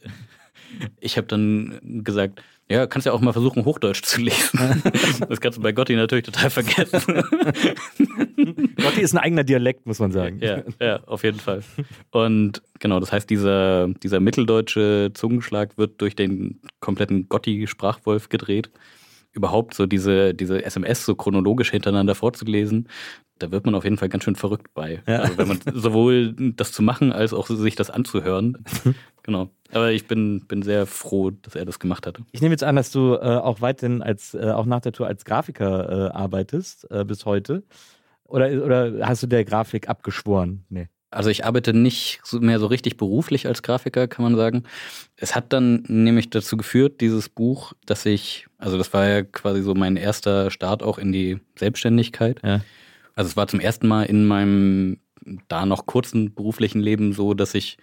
[0.99, 4.59] ich habe dann gesagt, ja, kannst ja auch mal versuchen, Hochdeutsch zu lesen.
[5.29, 7.23] Das kannst du bei Gotti natürlich total vergessen.
[8.81, 10.39] Gotti ist ein eigener Dialekt, muss man sagen.
[10.41, 11.61] Ja, ja, auf jeden Fall.
[12.11, 18.71] Und genau, das heißt, dieser, dieser mitteldeutsche Zungenschlag wird durch den kompletten Gotti-Sprachwolf gedreht.
[19.31, 22.87] Überhaupt so diese, diese SMS so chronologisch hintereinander vorzulesen,
[23.37, 25.03] da wird man auf jeden Fall ganz schön verrückt bei.
[25.07, 25.19] Ja.
[25.19, 28.63] Also wenn man sowohl das zu machen, als auch sich das anzuhören.
[29.25, 29.49] genau.
[29.71, 32.19] Aber ich bin, bin sehr froh, dass er das gemacht hat.
[32.31, 35.07] Ich nehme jetzt an, dass du äh, auch weiterhin als, äh, auch nach der Tour
[35.07, 37.63] als Grafiker äh, arbeitest, äh, bis heute.
[38.23, 40.65] Oder, oder hast du der Grafik abgeschworen?
[40.69, 40.87] Nee.
[41.11, 44.63] Also ich arbeite nicht mehr so richtig beruflich als Grafiker, kann man sagen.
[45.15, 49.61] Es hat dann nämlich dazu geführt, dieses Buch, dass ich, also das war ja quasi
[49.61, 52.41] so mein erster Start auch in die Selbstständigkeit.
[52.43, 52.61] Ja.
[53.15, 54.97] Also es war zum ersten Mal in meinem
[55.47, 57.77] da noch kurzen beruflichen Leben so, dass ich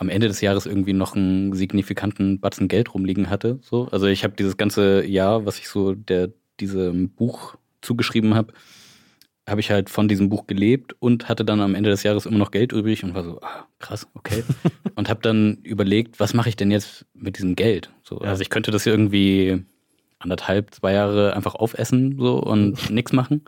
[0.00, 3.58] am Ende des Jahres irgendwie noch einen signifikanten Batzen Geld rumliegen hatte.
[3.60, 3.86] So.
[3.92, 8.54] Also ich habe dieses ganze Jahr, was ich so der diesem Buch zugeschrieben habe,
[9.46, 12.38] habe ich halt von diesem Buch gelebt und hatte dann am Ende des Jahres immer
[12.38, 14.42] noch Geld übrig und war so, ah, krass, okay.
[14.94, 17.90] und habe dann überlegt, was mache ich denn jetzt mit diesem Geld?
[18.02, 18.30] So, Ja.
[18.30, 19.62] Also ich könnte das irgendwie
[20.18, 23.42] anderthalb, zwei Jahre einfach aufessen so und nichts machen.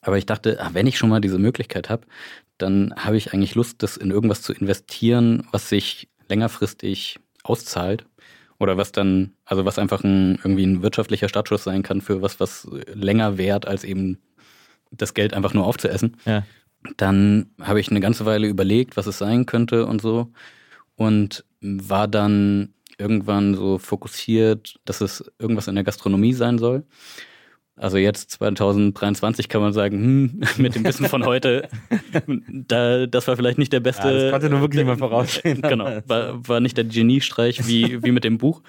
[0.00, 2.06] Aber ich dachte, ah, wenn ich schon mal diese Möglichkeit habe,
[2.58, 8.04] dann habe ich eigentlich Lust, das in irgendwas zu investieren, was sich längerfristig auszahlt.
[8.60, 12.40] Oder was dann, also was einfach ein, irgendwie ein wirtschaftlicher Startschuss sein kann für was,
[12.40, 14.18] was länger währt, als eben
[14.90, 16.16] das Geld einfach nur aufzuessen.
[16.24, 16.44] Ja.
[16.96, 20.32] Dann habe ich eine ganze Weile überlegt, was es sein könnte und so.
[20.96, 26.84] Und war dann irgendwann so fokussiert, dass es irgendwas in der Gastronomie sein soll.
[27.78, 31.68] Also jetzt 2023 kann man sagen, hm, mit dem Wissen von heute,
[32.48, 34.08] da, das war vielleicht nicht der beste.
[34.08, 35.62] Ja, das konnte nun wirklich niemand voraussehen.
[35.62, 38.62] Genau, war, war nicht der Geniestreich wie, wie mit dem Buch.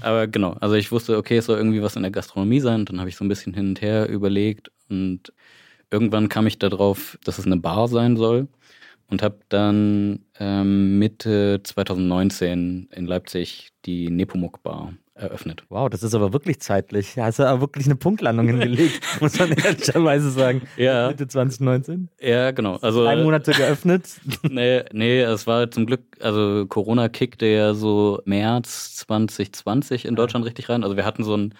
[0.00, 2.80] Aber genau, also ich wusste, okay, es soll irgendwie was in der Gastronomie sein.
[2.80, 5.32] Und dann habe ich so ein bisschen hin und her überlegt und
[5.90, 8.48] irgendwann kam ich darauf, dass es eine Bar sein soll
[9.08, 15.64] und habe dann ähm, Mitte 2019 in Leipzig die Nepomuk Bar eröffnet.
[15.68, 17.12] Wow, das ist aber wirklich zeitlich.
[17.14, 20.62] Da hast du aber wirklich eine Punktlandung hingelegt, muss man ehrlicherweise sagen.
[20.76, 22.08] Ja, Mitte 2019.
[22.20, 22.76] ja, genau.
[22.76, 24.08] Also Drei Monate geöffnet.
[24.50, 30.44] Nee, nee, es war zum Glück, also Corona kickte ja so März 2020 in Deutschland
[30.46, 30.82] richtig rein.
[30.84, 31.54] Also wir hatten so ein,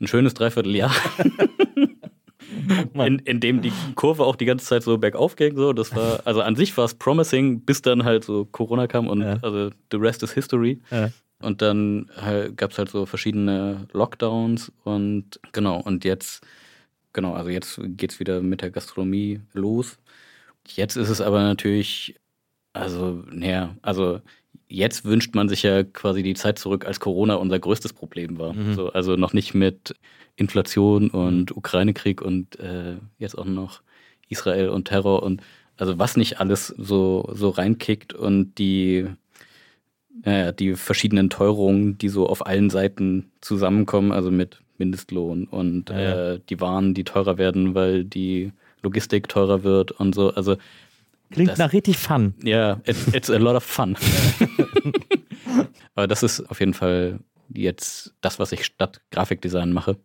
[0.00, 0.92] ein schönes Dreivierteljahr,
[2.94, 5.56] in, in dem die Kurve auch die ganze Zeit so bergauf ging.
[5.56, 5.72] So.
[5.72, 9.22] Das war, also an sich war es promising, bis dann halt so Corona kam und
[9.22, 9.38] Ja.
[9.42, 10.80] also the rest is history.
[10.90, 11.10] Ja.
[11.40, 16.44] Und dann halt, gab es halt so verschiedene Lockdowns und genau, und jetzt,
[17.12, 19.98] genau, also jetzt geht's wieder mit der Gastronomie los.
[20.66, 22.16] Jetzt ist es aber natürlich,
[22.72, 24.20] also, naja, also
[24.68, 28.52] jetzt wünscht man sich ja quasi die Zeit zurück, als Corona unser größtes Problem war.
[28.52, 28.74] Mhm.
[28.74, 29.94] So, also noch nicht mit
[30.36, 33.80] Inflation und Ukraine-Krieg und äh, jetzt auch noch
[34.28, 35.42] Israel und Terror und
[35.76, 39.06] also was nicht alles so, so reinkickt und die,
[40.24, 46.00] naja, die verschiedenen Teuerungen, die so auf allen Seiten zusammenkommen, also mit Mindestlohn und Ja,
[46.00, 46.32] ja.
[46.34, 50.32] Äh, die Waren, die teurer werden, weil die Logistik teurer wird und so.
[50.34, 50.56] Also
[51.30, 52.34] Klingt Das- nach richtig Fun.
[52.42, 53.96] ja, it's, it's a lot of fun.
[55.94, 57.18] Aber das ist auf jeden Fall
[57.52, 59.96] jetzt das, was ich statt Grafikdesign mache.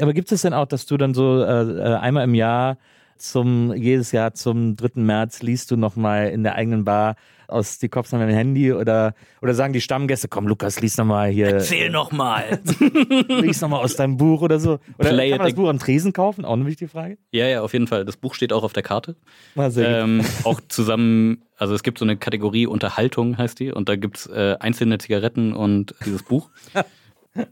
[0.00, 2.78] Aber gibt es denn auch, dass du dann so äh, äh, einmal im Jahr
[3.18, 5.00] zum jedes Jahr zum 3.
[5.00, 7.16] März liest du nochmal in der eigenen Bar
[7.52, 11.30] aus die Cops mit dem Handy oder oder sagen die Stammgäste, komm Lukas, lies nochmal
[11.30, 11.48] hier.
[11.48, 12.60] Erzähl noch mal.
[13.28, 14.78] Lies nochmal aus deinem Buch oder so.
[14.98, 15.56] Oder Play kann man das.
[15.56, 16.44] Buch am Tresen kaufen?
[16.44, 17.18] Auch eine wichtige Frage.
[17.30, 18.04] Ja, ja, auf jeden Fall.
[18.04, 19.16] Das Buch steht auch auf der Karte.
[19.54, 20.20] Mal sehen.
[20.20, 24.26] Ähm, auch zusammen, also es gibt so eine Kategorie Unterhaltung, heißt die, und da gibt's
[24.26, 26.50] äh, einzelne Zigaretten und dieses Buch.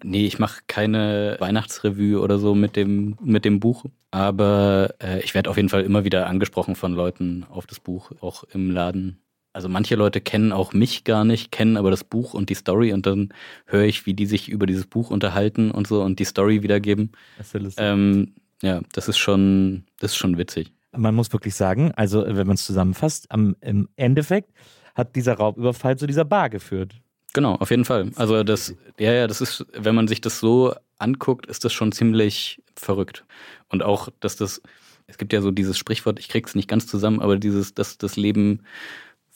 [0.03, 3.87] Nee, ich mache keine Weihnachtsrevue oder so mit dem, mit dem Buch.
[4.11, 8.11] Aber äh, ich werde auf jeden Fall immer wieder angesprochen von Leuten auf das Buch,
[8.21, 9.23] auch im Laden.
[9.53, 12.93] Also manche Leute kennen auch mich gar nicht, kennen aber das Buch und die Story
[12.93, 13.35] und dann
[13.67, 17.11] höre ich, wie die sich über dieses Buch unterhalten und so und die Story wiedergeben.
[17.37, 17.75] Das.
[17.79, 20.73] Ähm, ja, das ist schon, das ist schon witzig.
[20.97, 24.53] Man muss wirklich sagen, also wenn man es zusammenfasst, am, im Endeffekt
[24.95, 26.95] hat dieser Raubüberfall zu dieser Bar geführt.
[27.33, 28.11] Genau, auf jeden Fall.
[28.17, 31.93] Also das, ja, ja, das ist, wenn man sich das so anguckt, ist das schon
[31.93, 33.25] ziemlich verrückt.
[33.69, 34.61] Und auch, dass das,
[35.07, 38.17] es gibt ja so dieses Sprichwort, ich krieg's nicht ganz zusammen, aber dieses, dass das
[38.17, 38.63] Leben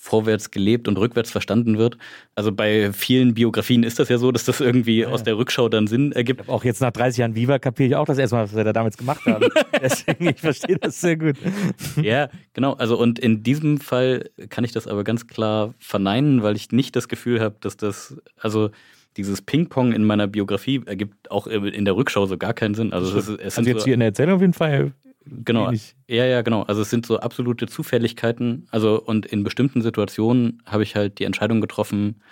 [0.05, 1.97] vorwärts gelebt und rückwärts verstanden wird.
[2.35, 5.87] Also bei vielen Biografien ist das ja so, dass das irgendwie aus der Rückschau dann
[5.87, 6.47] Sinn ergibt.
[6.47, 8.99] Auch jetzt nach 30 Jahren Viva kapiere ich auch das erstmal, was wir da damals
[8.99, 9.47] gemacht haben.
[9.83, 11.37] Deswegen, ich verstehe das sehr gut.
[12.03, 12.75] Ja, genau.
[12.75, 16.95] Also und in diesem Fall kann ich das aber ganz klar verneinen, weil ich nicht
[16.97, 18.71] das Gefühl habe, dass das, also
[19.17, 22.93] dieses Ping-Pong in meiner Biografie ergibt auch in der Rückschau so gar keinen Sinn.
[22.93, 24.93] Also es, ist, es Also jetzt so, hier in der Erzählung auf jeden Fall.
[25.27, 25.95] Genau, wenig.
[26.09, 26.63] ja, ja, genau.
[26.63, 28.67] Also es sind so absolute Zufälligkeiten.
[28.71, 32.23] Also und in bestimmten Situationen habe ich halt die Entscheidung getroffen,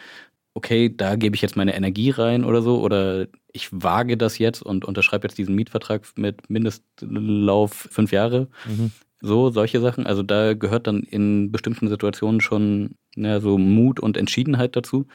[0.55, 4.62] okay, da gebe ich jetzt meine Energie rein oder so, oder ich wage das jetzt
[4.62, 8.48] und unterschreibe jetzt diesen Mietvertrag mit Mindestlauf fünf Jahre.
[8.66, 8.93] Mhm.
[9.20, 10.06] So, solche Sachen.
[10.06, 15.06] Also da gehört dann in bestimmten Situationen schon ja, so Mut und Entschiedenheit dazu.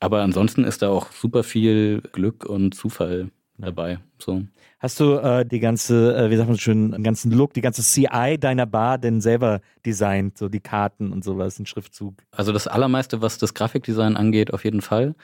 [0.00, 3.98] Aber ansonsten ist da auch super viel Glück und Zufall dabei.
[4.18, 4.42] So.
[4.78, 7.82] Hast du äh, die ganze, äh, wie sagt man schön, den ganzen Look, die ganze
[7.82, 10.38] CI deiner Bar denn selber designt?
[10.38, 12.14] So die Karten und sowas, den Schriftzug?
[12.30, 15.14] Also das Allermeiste, was das Grafikdesign angeht, auf jeden Fall.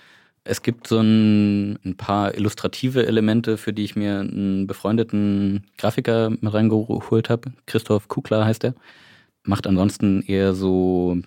[0.43, 6.31] Es gibt so ein, ein paar illustrative Elemente, für die ich mir einen befreundeten Grafiker
[6.31, 7.52] mit reingeholt habe.
[7.66, 8.74] Christoph Kukler heißt er.
[9.43, 11.19] Macht ansonsten eher so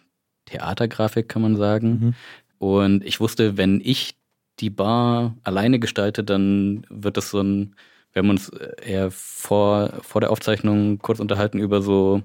[0.45, 1.89] Theatergrafik, kann man sagen.
[1.89, 2.13] Mhm.
[2.59, 4.16] Und ich wusste, wenn ich
[4.59, 7.75] die Bar alleine gestalte, dann wird das so ein,
[8.13, 12.23] wir haben uns eher vor, vor der Aufzeichnung kurz unterhalten über so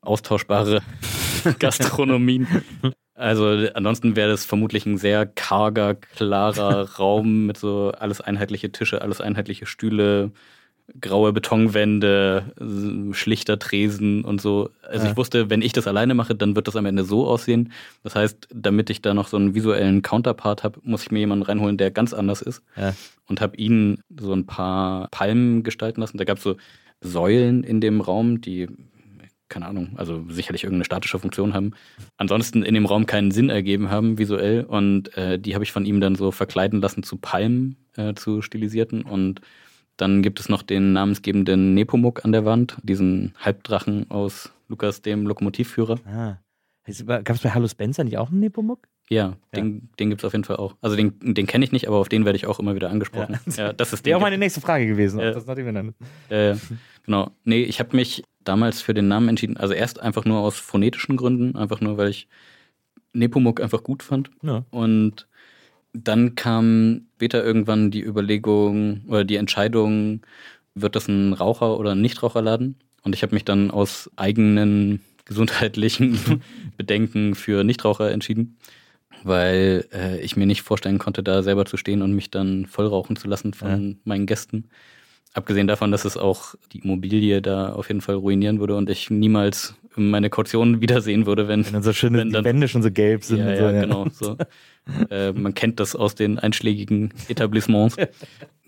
[0.00, 0.82] austauschbare
[1.58, 2.46] Gastronomien.
[3.14, 9.00] Also ansonsten wäre das vermutlich ein sehr karger, klarer Raum mit so alles einheitliche Tische,
[9.00, 10.32] alles einheitliche Stühle,
[11.00, 12.52] graue Betonwände,
[13.12, 14.70] schlichter Tresen und so.
[14.82, 15.10] Also Ja.
[15.10, 17.72] ich wusste, wenn ich das alleine mache, dann wird das am Ende so aussehen.
[18.02, 21.44] Das heißt, damit ich da noch so einen visuellen Counterpart habe, muss ich mir jemanden
[21.44, 22.62] reinholen, der ganz anders ist.
[22.76, 22.94] Ja.
[23.26, 26.18] Und habe ihn so ein paar Palmen gestalten lassen.
[26.18, 26.56] Da gab es so
[27.00, 28.68] Säulen in dem Raum, die
[29.48, 31.70] keine Ahnung, also sicherlich irgendeine statische Funktion haben,
[32.16, 35.84] ansonsten in dem Raum keinen Sinn ergeben haben visuell und äh, die habe ich von
[35.84, 39.40] ihm dann so verkleiden lassen zu Palmen, äh, zu stilisierten und
[39.96, 45.26] dann gibt es noch den namensgebenden Nepomuk an der Wand, diesen Halbdrachen aus Lukas, dem
[45.26, 45.98] Lokomotivführer.
[46.06, 46.38] Ah.
[47.06, 48.86] Gab es bei Hallo Spencer nicht auch einen Nepomuk?
[49.08, 50.74] Ja, den, den gibt es auf jeden Fall auch.
[50.80, 53.38] Also den, den kenne ich nicht, aber auf den werde ich auch immer wieder angesprochen.
[53.56, 55.20] Ja, das ist Wäre auch meine nächste Frage gewesen.
[55.20, 55.28] Ja.
[55.28, 55.94] ob Das dann.
[56.28, 56.56] Äh,
[57.04, 57.30] genau.
[57.44, 59.56] Nee, ich habe mich damals für den Namen entschieden.
[59.56, 62.26] Also erst einfach nur aus phonetischen Gründen, einfach nur, weil ich
[63.12, 64.30] Nepomuk einfach gut fand.
[64.42, 64.64] Ja.
[64.70, 65.28] Und
[66.04, 70.22] dann kam später irgendwann die Überlegung oder die Entscheidung,
[70.74, 72.76] wird das ein Raucher- oder ein Nichtraucherladen?
[73.02, 76.42] Und ich habe mich dann aus eigenen gesundheitlichen
[76.76, 78.56] Bedenken für Nichtraucher entschieden,
[79.24, 82.86] weil äh, ich mir nicht vorstellen konnte, da selber zu stehen und mich dann voll
[82.86, 84.68] rauchen zu lassen von meinen Gästen.
[85.36, 89.10] Abgesehen davon, dass es auch die Immobilie da auf jeden Fall ruinieren würde und ich
[89.10, 92.82] niemals meine Kaution wiedersehen würde, wenn, Wenn dann so schöne wenn die dann- Wände schon
[92.82, 93.40] so gelb sind.
[93.40, 94.06] ja, und so, ja, genau.
[94.10, 94.36] So.
[95.10, 97.96] äh, man kennt das aus den einschlägigen Etablissements.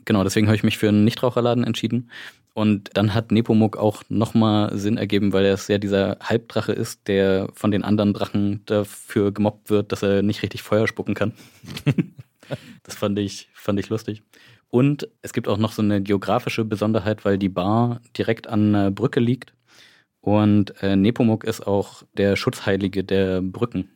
[0.05, 2.11] Genau, deswegen habe ich mich für einen Nichtraucherladen entschieden.
[2.53, 7.49] Und dann hat Nepomuk auch nochmal Sinn ergeben, weil er sehr dieser Halbdrache ist, der
[7.55, 11.32] von den anderen Drachen dafür gemobbt wird, dass er nicht richtig Feuer spucken kann.
[12.82, 14.23] das fand ich, fand ich lustig.
[14.70, 18.90] Und es gibt auch noch so eine geografische Besonderheit, weil die Bar direkt an einer
[18.90, 19.55] Brücke liegt.
[20.20, 23.89] Und äh, Nepomuk ist auch der Schutzheilige der Brücken.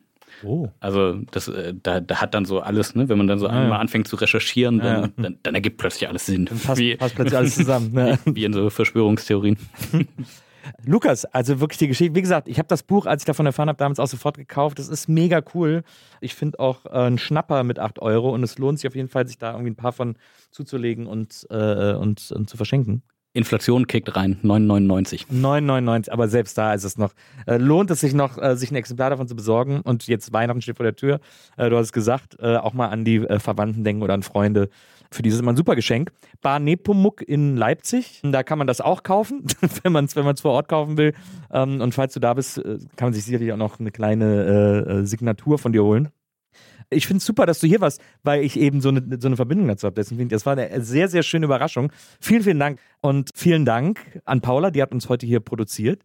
[0.43, 0.69] Oh.
[0.79, 3.07] Also das, äh, da, da hat dann so alles, ne?
[3.07, 3.53] wenn man dann so ja.
[3.53, 5.09] einmal anfängt zu recherchieren, dann, Ja.
[5.17, 6.45] dann, dann ergibt plötzlich alles Sinn.
[6.45, 7.93] Dann passt, wie, passt plötzlich alles zusammen.
[7.93, 8.17] Ne?
[8.25, 9.57] wie in so Verschwörungstheorien.
[10.85, 12.15] Lukas, also wirklich die Geschichte.
[12.15, 14.79] Wie gesagt, ich habe das Buch, als ich davon erfahren habe, damals auch sofort gekauft.
[14.79, 15.83] Das ist mega cool.
[16.21, 19.09] Ich finde auch äh, ein Schnapper mit 8 Euro und es lohnt sich auf jeden
[19.09, 20.17] Fall, sich da irgendwie ein paar von
[20.51, 23.03] zuzulegen und, äh, und, und zu verschenken.
[23.33, 25.25] Inflation kickt rein, 9,99.
[25.31, 27.13] 9,99, aber selbst da ist es noch,
[27.47, 29.81] äh, lohnt es sich noch, äh, sich ein Exemplar davon zu besorgen.
[29.81, 31.19] Und jetzt Weihnachten steht vor der Tür.
[31.57, 34.21] Äh, du hast es gesagt, äh, auch mal an die äh, Verwandten denken oder an
[34.21, 34.69] Freunde.
[35.13, 36.11] Für die ist immer ein super Geschenk.
[36.41, 39.43] Bar Nepomuk in Leipzig, da kann man das auch kaufen,
[39.83, 41.13] wenn man es wenn vor Ort kaufen will.
[41.51, 44.85] Ähm, und falls du da bist, äh, kann man sich sicherlich auch noch eine kleine
[44.87, 46.09] äh, äh, Signatur von dir holen.
[46.93, 49.35] Ich finde es super, dass du hier warst, weil ich eben so eine, so eine
[49.35, 50.01] Verbindung dazu habe.
[50.01, 51.91] Das war eine sehr, sehr schöne Überraschung.
[52.19, 52.79] Vielen, vielen Dank.
[53.01, 56.01] Und vielen Dank an Paula, die hat uns heute hier produziert.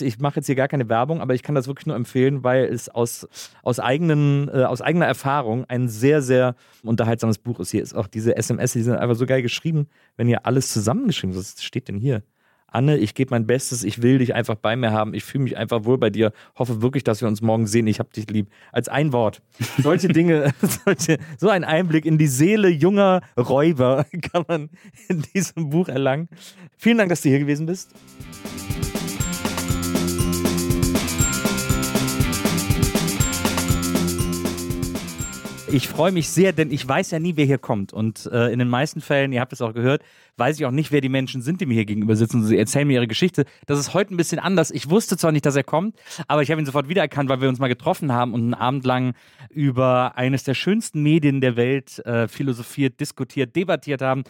[0.00, 2.64] Ich mache jetzt hier gar keine Werbung, aber ich kann das wirklich nur empfehlen, weil
[2.64, 3.28] es aus,
[3.62, 7.70] aus, eigenen, äh, aus eigener Erfahrung ein sehr, sehr unterhaltsames Buch ist.
[7.70, 9.86] Hier ist auch diese SMS, die sind einfach so geil geschrieben,
[10.16, 11.58] wenn hier alles zusammengeschrieben ist.
[11.58, 12.24] Was steht denn hier?
[12.70, 15.56] Anne, ich gebe mein Bestes, ich will dich einfach bei mir haben, ich fühle mich
[15.56, 18.48] einfach wohl bei dir, hoffe wirklich, dass wir uns morgen sehen, ich hab dich lieb.
[18.72, 19.42] Als ein Wort.
[19.78, 20.52] Solche Dinge,
[20.84, 24.70] solche, so ein Einblick in die Seele junger Räuber kann man
[25.08, 26.28] in diesem Buch erlangen.
[26.76, 27.90] Vielen Dank, dass du hier gewesen bist.
[35.72, 37.92] Ich freue mich sehr, denn ich weiß ja nie, wer hier kommt.
[37.92, 40.02] Und äh, in den meisten Fällen, ihr habt es auch gehört,
[40.36, 42.42] weiß ich auch nicht, wer die Menschen sind, die mir hier gegenüber sitzen.
[42.42, 43.44] Sie erzählen mir ihre Geschichte.
[43.66, 44.72] Das ist heute ein bisschen anders.
[44.72, 47.48] Ich wusste zwar nicht, dass er kommt, aber ich habe ihn sofort wiedererkannt, weil wir
[47.48, 49.14] uns mal getroffen haben und einen Abend lang
[49.50, 54.24] über eines der schönsten Medien der Welt äh, philosophiert, diskutiert, debattiert haben.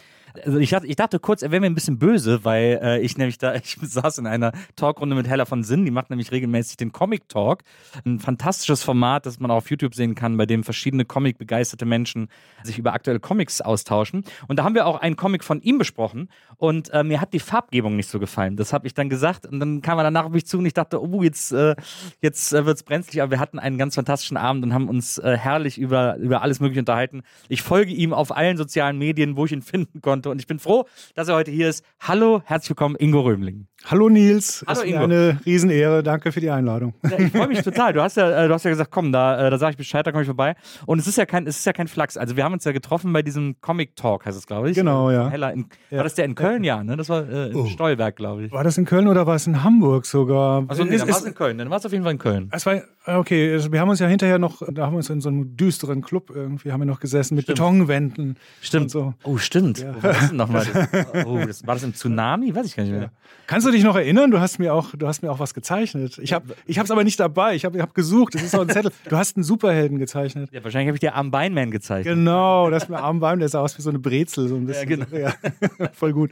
[0.45, 3.17] Also ich, dachte, ich dachte kurz, er wäre mir ein bisschen böse, weil äh, ich
[3.17, 6.77] nämlich da, ich saß in einer Talkrunde mit Hella von Sinn, die macht nämlich regelmäßig
[6.77, 7.63] den Comic Talk.
[8.05, 12.27] Ein fantastisches Format, das man auch auf YouTube sehen kann, bei dem verschiedene Comic-begeisterte Menschen
[12.63, 14.23] sich über aktuelle Comics austauschen.
[14.47, 17.39] Und da haben wir auch einen Comic von ihm besprochen und äh, mir hat die
[17.39, 18.57] Farbgebung nicht so gefallen.
[18.57, 20.73] Das habe ich dann gesagt und dann kam er danach auf mich zu und ich
[20.73, 21.75] dachte, oh, jetzt, äh,
[22.21, 25.17] jetzt äh, wird es brenzlig, aber wir hatten einen ganz fantastischen Abend und haben uns
[25.17, 27.23] äh, herrlich über, über alles Mögliche unterhalten.
[27.49, 30.59] Ich folge ihm auf allen sozialen Medien, wo ich ihn finden konnte und ich bin
[30.59, 30.85] froh,
[31.15, 31.85] dass er heute hier ist.
[31.99, 33.70] Hallo, herzlich willkommen, Ingo Römling.
[33.85, 35.03] Hallo Nils, Hallo ist Ingo.
[35.03, 36.03] eine Riesenehre.
[36.03, 36.93] Danke für die Einladung.
[37.03, 37.93] Ja, ich freue mich total.
[37.93, 40.05] Du hast ja, äh, du hast ja gesagt, komm, da, äh, da sage ich Bescheid,
[40.05, 40.55] da komme ich vorbei.
[40.85, 42.15] Und es ist ja kein, es ist ja kein Flachs.
[42.15, 44.75] Also wir haben uns ja getroffen bei diesem Comic Talk, heißt es, glaube ich.
[44.75, 45.29] Genau, ja.
[45.29, 45.97] Hella in, Ja.
[45.97, 46.63] War das der in Köln?
[46.63, 46.95] Ja, ne?
[46.95, 47.65] Das war äh, in Oh.
[47.65, 48.51] Stolberg, glaube ich.
[48.51, 50.63] War das in Köln oder war es in Hamburg sogar?
[50.67, 51.57] Also nee, dann war es in Köln.
[51.57, 52.49] Dann war es auf jeden Fall in Köln.
[52.51, 55.21] es war Okay, also wir haben uns ja hinterher noch, da haben wir uns in
[55.21, 58.37] so einem düsteren Club irgendwie, haben wir noch gesessen mit Betonwänden.
[58.61, 58.83] Stimmt.
[58.83, 59.13] Und so.
[59.23, 59.83] Oh, stimmt.
[60.03, 60.65] War das denn nochmal?
[61.25, 62.53] Oh, das, war das im Tsunami?
[62.53, 63.11] Weiß ich gar nicht mehr.
[63.47, 64.31] Kannst du dich noch erinnern?
[64.31, 66.19] Du hast mir auch, du hast mir auch was gezeichnet.
[66.21, 67.55] Ich habe ich es aber nicht dabei.
[67.55, 68.35] Ich habe ich hab gesucht.
[68.35, 68.91] Das ist so ein Zettel.
[69.09, 70.49] Du hast einen Superhelden gezeichnet.
[70.51, 72.05] Ja, wahrscheinlich habe ich dir Arm Beinman gezeigt.
[72.05, 74.89] Genau, das mit Armbein, der sah aus wie so eine Brezel, so ein bisschen.
[74.89, 75.17] Ja, genau.
[75.17, 75.33] Ja,
[75.93, 76.31] voll gut.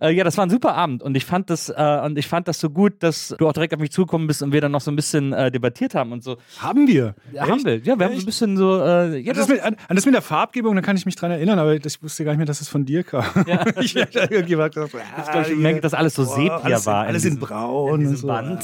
[0.00, 2.48] Äh, ja, das war ein super Abend und ich fand das äh, und ich fand
[2.48, 4.80] das so gut, dass du auch direkt auf mich zugekommen bist und wir dann noch
[4.80, 6.36] so ein bisschen äh, debattiert haben und so.
[6.58, 7.14] Haben wir.
[7.32, 7.76] Ja, haben wir.
[7.78, 8.80] Ja, wir haben so ein bisschen so.
[8.82, 9.54] Äh, ja, Das doch.
[9.54, 12.02] mit, an, an das mit der Farbgebung, da kann ich mich dran erinnern, aber ich
[12.02, 13.24] wusste gar nicht mehr, dass es von dir kam.
[13.46, 13.64] Ja.
[13.80, 14.94] ich hab irgendjemand gesagt,
[15.24, 17.40] ich glaub, ich merke, dass alles so Sepia alles war In, in alles in diesem-
[17.46, 18.00] braun.
[18.00, 18.26] in und so.
[18.26, 18.62] Band.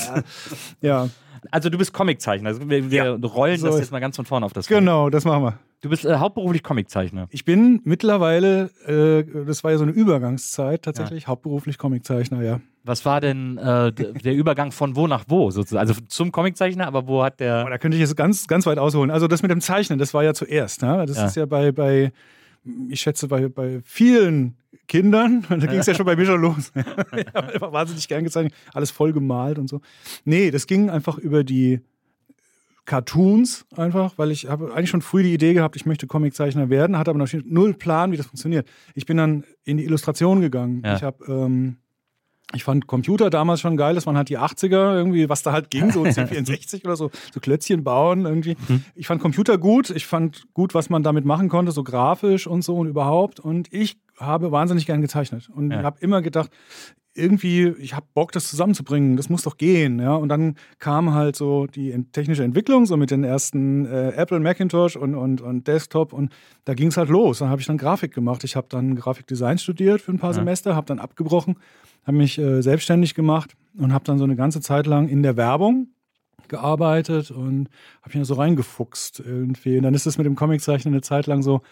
[0.80, 1.08] Ja,
[1.50, 2.48] Also du bist Comiczeichner.
[2.48, 4.66] Also wir wir rollen so das jetzt mal ganz von vorne auf das.
[4.66, 4.80] Feld.
[4.80, 5.58] genau, das machen wir.
[5.80, 7.26] Du bist äh, hauptberuflich Comiczeichner.
[7.30, 12.60] Ich bin mittlerweile, äh, das war ja so eine Übergangszeit, tatsächlich hauptberuflich Comiczeichner, ja.
[12.84, 15.86] Was war denn äh, der Übergang von wo nach wo sozusagen?
[15.86, 17.56] Also zum Comiczeichner, aber wo hat der.
[17.56, 19.10] Aber da könnte ich jetzt ganz, ganz weit ausholen.
[19.10, 20.82] Also das mit dem Zeichnen, das war ja zuerst.
[20.82, 21.04] Ne?
[21.06, 21.26] Das Ja.
[21.26, 22.12] ist ja bei, bei,
[22.88, 24.56] ich schätze, bei, bei vielen
[24.88, 26.72] Kindern, da ging es ja schon bei mir schon los.
[27.16, 29.80] ich habe einfach wahnsinnig gern gezeichnet, alles voll gemalt und so.
[30.24, 31.80] Nee, das ging einfach über die
[32.84, 36.98] Cartoons einfach, weil ich habe eigentlich schon früh die Idee gehabt, ich möchte Comiczeichner werden,
[36.98, 38.68] hatte aber noch null Plan, wie das funktioniert.
[38.94, 40.82] Ich bin dann in die Illustration gegangen.
[40.84, 40.96] Ja.
[40.96, 41.78] Ich habe ähm,
[42.52, 45.70] ich fand Computer damals schon geil, das waren halt die 80er irgendwie, was da halt
[45.70, 48.56] ging, so C64 oder so, so Klötzchen bauen irgendwie.
[48.94, 52.62] Ich fand Computer gut, ich fand gut, was man damit machen konnte, so grafisch und
[52.62, 53.40] so und überhaupt.
[53.40, 55.82] Und ich habe wahnsinnig gern gezeichnet und Ja.
[55.82, 56.50] habe immer gedacht,
[57.16, 60.14] irgendwie, ich habe Bock, das zusammenzubringen, das muss doch gehen, ja.
[60.16, 64.96] Und dann kam halt so die technische Entwicklung, so mit den ersten äh, Apple Macintosh
[64.96, 66.34] und, und, und Desktop und
[66.64, 67.38] da ging es halt los.
[67.38, 68.42] Dann habe ich dann Grafik gemacht.
[68.42, 71.56] Ich habe dann Grafikdesign studiert für ein paar Semester, habe dann abgebrochen,
[72.06, 75.36] habe mich äh, selbstständig gemacht und habe dann so eine ganze Zeit lang in der
[75.36, 75.88] Werbung
[76.48, 77.68] gearbeitet und
[78.02, 79.76] habe mich da so reingefuchst irgendwie.
[79.78, 81.62] Und dann ist es mit dem Comiczeichnen eine Zeit lang so,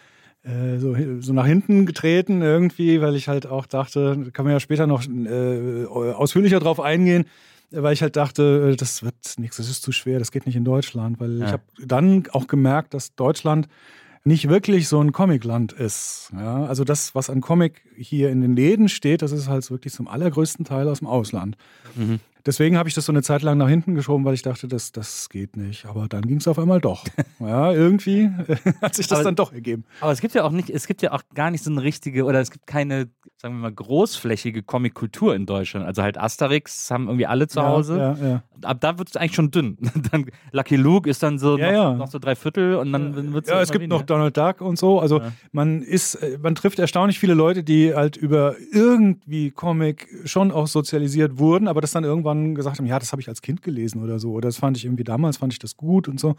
[0.42, 4.52] äh, so, so nach hinten getreten irgendwie, weil ich halt auch dachte, da kann man
[4.52, 7.26] ja später noch äh, ausführlicher drauf eingehen,
[7.70, 10.56] weil ich halt dachte, äh, das wird nichts, das ist zu schwer, das geht nicht
[10.56, 11.46] in Deutschland, weil Ja.
[11.46, 13.68] ich habe dann auch gemerkt, dass Deutschland
[14.24, 16.30] nicht wirklich so ein Comicland ist.
[16.36, 16.64] Ja?
[16.64, 20.08] Also das, was an Comic hier in den Läden steht, das ist halt wirklich zum
[20.08, 21.56] allergrößten Teil aus dem Ausland.
[21.96, 22.20] Mhm.
[22.44, 24.92] Deswegen habe ich das so eine Zeit lang nach hinten geschoben, weil ich dachte, das,
[24.92, 25.86] das geht nicht.
[25.86, 27.04] Aber dann ging es auf einmal doch.
[27.40, 28.30] Ja, irgendwie
[28.80, 29.84] hat sich das Aber- dann doch ergeben.
[30.00, 32.24] Aber es gibt ja auch nicht, es gibt ja auch gar nicht so eine richtige,
[32.24, 35.84] oder es gibt keine, sagen wir mal, großflächige Comic-Kultur in Deutschland.
[35.86, 37.96] Also halt Asterix haben irgendwie alle zu Hause.
[37.98, 38.42] Ja, ja, ja.
[38.62, 39.76] Ab da wird es eigentlich schon dünn.
[40.12, 41.94] dann Lucky Luke ist dann so Ja, noch, ja.
[41.94, 44.78] noch so drei Viertel und dann wird es Ja, es gibt noch Donald Duck und
[44.78, 45.00] so.
[45.00, 45.32] Also Ja.
[45.50, 50.66] man ist, äh, man trifft erstaunlich viele Leute, die halt über irgendwie Comic schon auch
[50.68, 54.02] sozialisiert wurden, aber das dann irgendwann gesagt haben, ja, das habe ich als Kind gelesen
[54.02, 54.32] oder so.
[54.32, 56.36] Oder das fand ich irgendwie damals, fand ich das gut und so.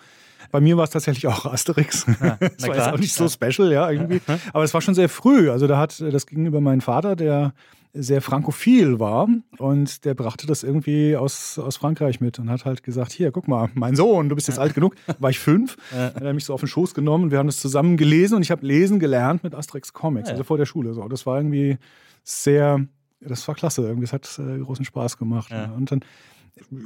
[0.52, 2.06] Bei mir war es tatsächlich auch Asterix.
[2.20, 2.94] das war jetzt klar.
[2.94, 4.22] auch nicht so special, ja, irgendwie.
[4.54, 5.50] Aber es war schon sehr früh.
[5.50, 7.54] Also da hat, das ging über meinen Vater, der
[7.94, 9.28] sehr frankophil war
[9.60, 13.48] und der brachte das irgendwie aus, aus Frankreich mit und hat halt gesagt, hier, guck
[13.48, 16.56] mal, mein Sohn, du bist jetzt alt genug, war ich fünf, hat er mich so
[16.56, 19.44] auf den Schoß genommen und wir haben das zusammen gelesen und ich habe lesen gelernt
[19.44, 21.08] mit Asterix Comics, also vor der Schule so.
[21.08, 21.78] Das war irgendwie
[22.24, 22.84] sehr,
[23.28, 25.52] das war klasse, irgendwie, das hat äh, großen Spaß gemacht.
[25.52, 25.66] Ja.
[25.66, 25.72] Ja.
[25.72, 26.02] Und dann,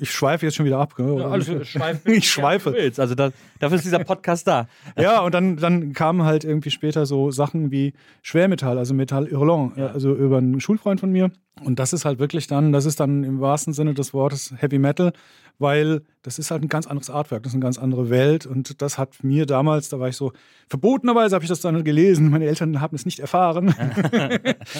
[0.02, 0.96] ich schweife jetzt schon wieder ab.
[0.96, 1.18] gell?
[1.20, 2.74] Ja, alles, schweif, ich schweife.
[2.74, 3.00] Willst.
[3.00, 4.68] Also da, dafür ist dieser Podcast da.
[4.98, 9.78] Ja, und dann, dann kamen halt irgendwie später so Sachen wie Schwermetall, also Metall Hurlant,
[9.78, 9.88] Ja.
[9.88, 11.32] also über einen Schulfreund von mir.
[11.64, 14.78] Und das ist halt wirklich dann, das ist dann im wahrsten Sinne des Wortes Heavy
[14.78, 15.12] Metal,
[15.60, 18.46] weil das ist halt ein ganz anderes Artwork, das ist eine ganz andere Welt.
[18.46, 20.34] Und das hat mir damals, da war ich so,
[20.70, 22.30] verbotenerweise habe ich das dann gelesen.
[22.30, 23.74] Meine Eltern haben es nicht erfahren.
[24.12, 24.30] da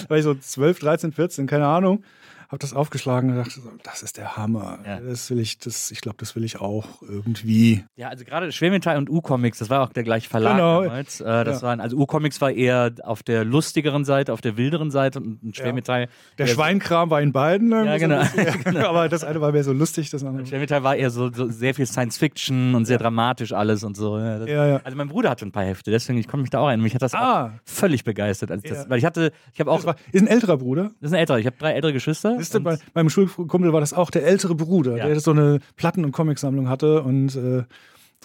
[0.08, 2.04] war ich so 12, 13, 14, keine Ahnung.
[2.50, 4.78] Habe das aufgeschlagen und dachte, so, das ist der Hammer.
[4.86, 5.00] Ja.
[5.00, 7.84] Das will ich, das, ich glaube, das will ich auch irgendwie.
[7.94, 10.82] Ja, also gerade Schwermetall und U-Comics, das war auch der gleiche Verlag Genau.
[10.84, 11.20] damals.
[11.20, 11.66] Äh, das Ja.
[11.68, 16.08] waren, also U-Comics war eher auf der lustigeren Seite, auf der wilderen Seite und Schwermetall.
[16.38, 17.70] Der eher Schweinkram war in beiden.
[17.70, 18.22] irgendwie Ja, genau.
[18.24, 18.76] So bisschen.
[18.84, 20.44] Aber das eine war mehr so lustig, das andere.
[20.46, 24.18] So, Schwermetall war eher so, so sehr viel Science-Fiction und sehr dramatisch alles und so.
[24.18, 24.80] Ja, das, Ja, ja.
[24.84, 26.80] Also mein Bruder hatte ein paar Hefte, deswegen ich komme mich da auch ein.
[26.80, 27.52] Mich hat das Ah.
[27.66, 28.50] völlig begeistert.
[28.50, 28.88] Als das, Ja.
[28.88, 30.84] Weil ich hatte, ich habe auch, war, ist ein älterer Bruder.
[31.00, 32.37] das ist ein älterer, ich habe drei ältere Geschwister.
[32.38, 35.06] Siehst du, bei meinem Schulkumpel war das auch der ältere Bruder, Ja.
[35.06, 37.02] der so eine Platten- und Comicsammlung hatte.
[37.02, 37.64] Und äh,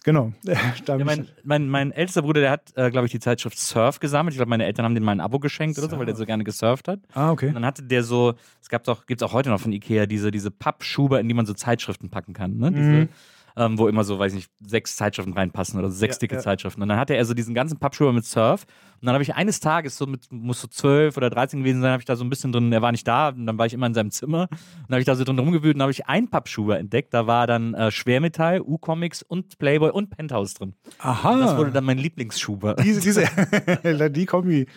[0.04, 0.34] genau.
[0.88, 4.34] Ja, mein, mein, mein ältester Bruder, der hat, äh, glaube ich, die Zeitschrift Surf gesammelt.
[4.34, 6.26] Ich glaube, meine Eltern haben den mal ein Abo geschenkt oder so, weil der so
[6.26, 7.00] gerne gesurft hat.
[7.14, 7.48] ah, okay.
[7.48, 10.06] Und dann hatte der so, es gab doch, gibt es auch heute noch von Ikea,
[10.06, 12.58] diese, diese Pappschuber, in die man so Zeitschriften packen kann.
[12.58, 12.72] Ne?
[12.72, 13.08] Diese,
[13.56, 16.42] ähm, wo immer so, weiß nicht, sechs Zeitschriften reinpassen oder sechs Ja, dicke ja.
[16.42, 16.82] Zeitschriften.
[16.82, 18.66] Und dann hatte er so diesen ganzen Pappschuber mit Surf.
[19.02, 21.92] Und dann habe ich eines Tages, so mit, muss so zwölf oder dreizehn gewesen sein,
[21.92, 23.74] habe ich da so ein bisschen drin, er war nicht da, und dann war ich
[23.74, 24.48] immer in seinem Zimmer.
[24.50, 27.14] Und habe ich da so drin rumgewühlt und habe ich einen Pappschuber entdeckt.
[27.14, 30.74] Da war dann äh, Schwermetall, U-Comics und Playboy und Penthouse drin.
[31.00, 31.38] Aha.
[31.38, 32.76] Das wurde dann mein Lieblingsschuber.
[32.76, 34.68] diese, diese, die Kombi.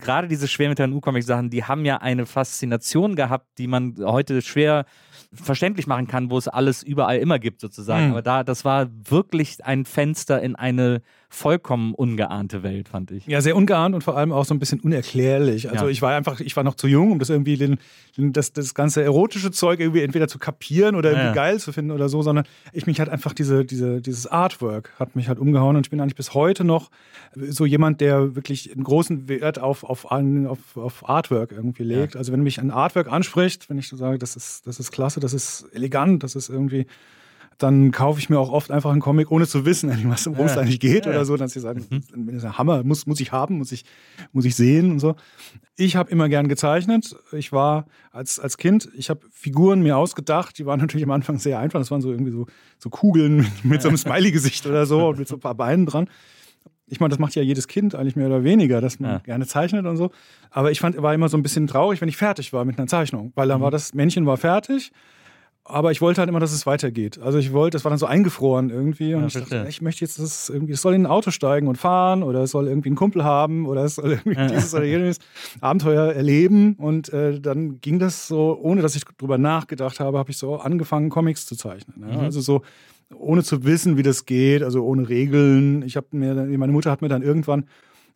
[0.00, 4.84] Gerade diese Schwermetall- und U-Comic-Sachen, die haben ja eine Faszination gehabt, die man heute schwer
[5.32, 8.06] verständlich machen kann, wo es alles überall immer gibt, sozusagen.
[8.06, 8.12] Mhm.
[8.12, 11.02] Aber da, das war wirklich ein Fenster in eine
[11.34, 13.26] vollkommen ungeahnte Welt, fand ich.
[13.26, 15.70] Ja, sehr ungeahnt und vor allem auch so ein bisschen unerklärlich.
[15.70, 15.90] Also Ja.
[15.90, 17.78] ich war einfach, ich war noch zu jung, um das irgendwie den,
[18.18, 21.32] den, das, das ganze erotische Zeug irgendwie entweder zu kapieren oder irgendwie Ja.
[21.32, 22.44] geil zu finden oder so, sondern
[22.74, 26.00] ich mich halt einfach diese, diese, dieses Artwork hat mich halt umgehauen und ich bin
[26.02, 26.90] eigentlich bis heute noch
[27.34, 32.14] so jemand, der wirklich einen großen Wert auf, auf, auf, auf Artwork irgendwie legt.
[32.14, 35.18] Also wenn mich ein Artwork anspricht, wenn ich so sage, das ist, das ist klasse,
[35.18, 36.86] das ist elegant, das ist irgendwie
[37.58, 40.54] dann kaufe ich mir auch oft einfach einen Comic, ohne zu wissen, was worum es
[40.54, 40.60] Ja.
[40.62, 41.12] eigentlich geht Ja.
[41.12, 41.36] oder so.
[41.36, 43.84] Dann sie sagen, das ist ein Hammer, muss, muss ich haben, muss ich,
[44.32, 45.14] muss ich sehen und so.
[45.76, 47.14] Ich habe immer gern gezeichnet.
[47.32, 51.38] Ich war als, als Kind, ich habe Figuren mir ausgedacht, die waren natürlich am Anfang
[51.38, 51.78] sehr einfach.
[51.78, 52.46] Das waren so irgendwie so,
[52.78, 55.86] so Kugeln mit, mit so einem Smiley-Gesicht oder so und mit so ein paar Beinen
[55.86, 56.08] dran.
[56.88, 59.18] Ich meine, das macht ja jedes Kind eigentlich mehr oder weniger, dass man Ja.
[59.18, 60.10] gerne zeichnet und so.
[60.50, 62.86] Aber ich fand, war immer so ein bisschen traurig, wenn ich fertig war mit einer
[62.86, 64.92] Zeichnung, weil dann war das Männchen war fertig.
[65.64, 67.20] Aber ich wollte halt immer, dass es weitergeht.
[67.20, 69.14] Also ich wollte, das war dann so eingefroren irgendwie.
[69.14, 71.30] Und Ja, ich dachte, ich möchte jetzt, dass es irgendwie, es soll in ein Auto
[71.30, 74.74] steigen und fahren oder es soll irgendwie einen Kumpel haben oder es soll irgendwie dieses
[74.74, 75.18] oder jenes
[75.60, 76.74] Abenteuer erleben.
[76.74, 80.56] Und äh, dann ging das so, ohne dass ich drüber nachgedacht habe, habe ich so
[80.56, 82.10] angefangen, Comics zu zeichnen.
[82.10, 82.18] Ja?
[82.18, 82.62] Also so,
[83.16, 85.82] ohne zu wissen, wie das geht, also ohne Regeln.
[85.82, 87.66] Ich habe mir, meine Mutter hat mir dann irgendwann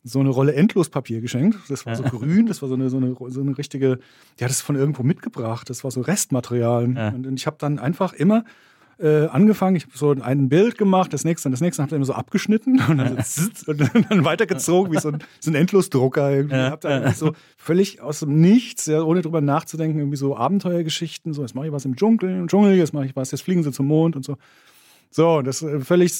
[0.06, 1.58] so eine Rolle Endlospapier geschenkt.
[1.68, 3.98] Das war so grün, das war so eine, so eine, so eine richtige,
[4.38, 5.68] die hat es von irgendwo mitgebracht.
[5.68, 6.94] Das war so Restmaterial.
[6.94, 7.08] Ja.
[7.08, 8.44] Und, ich habe dann einfach immer
[8.98, 11.96] äh, angefangen, ich habe so ein Bild gemacht, das nächste und das nächste, habe dann
[11.96, 16.30] immer so abgeschnitten und dann, so und dann, weitergezogen wie so ein, so ein Endlosdrucker.
[16.30, 16.56] Irgendwie.
[16.56, 16.70] Ja.
[16.70, 21.42] Hab dann so völlig aus dem Nichts, ja, ohne drüber nachzudenken, irgendwie so Abenteuergeschichten, so
[21.42, 23.72] jetzt mache ich was im Dschungel, im Dschungel, jetzt mache ich was, jetzt fliegen sie
[23.72, 24.36] zum Mond und so.
[25.16, 26.12] So, das äh, völlig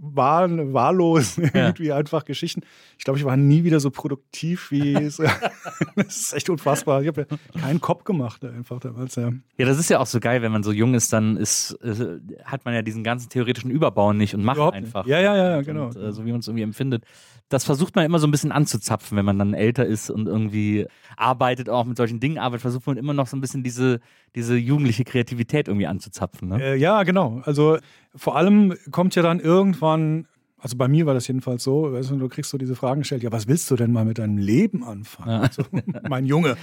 [0.00, 2.62] wahr, wahllos, irgendwie einfach Geschichten.
[2.98, 5.08] Ich glaube, ich war nie wieder so produktiv wie.
[5.10, 5.22] so-
[5.94, 7.02] das ist echt unfassbar.
[7.02, 9.14] Ich habe ja keinen Kopf gemacht einfach damals.
[9.14, 9.30] Ja.
[9.58, 12.18] Ja, das ist ja auch so geil, wenn man so jung ist, dann ist, äh,
[12.44, 14.86] hat man ja diesen ganzen theoretischen Überbau nicht und macht Überhaupt nicht.
[14.86, 15.06] einfach.
[15.06, 15.86] Ja, ja, ja, Und, genau.
[15.86, 17.04] Und, äh, so wie man es irgendwie empfindet.
[17.48, 20.86] Das versucht man immer so ein bisschen anzuzapfen, wenn man dann älter ist und irgendwie
[21.16, 24.00] arbeitet, auch mit solchen Dingen arbeitet, versucht man immer noch so ein bisschen diese,
[24.34, 26.48] diese jugendliche Kreativität irgendwie anzuzapfen.
[26.48, 26.60] Ne?
[26.60, 27.40] Äh, ja, genau.
[27.44, 27.78] Also
[28.16, 30.26] vor allem kommt ja dann irgendwann,
[30.58, 33.22] also bei mir war das jedenfalls so, weißt du, du kriegst so diese Fragen gestellt,
[33.22, 35.48] ja, was willst du denn mal mit deinem Leben anfangen?
[35.52, 35.62] So,
[36.08, 36.56] mein Junge.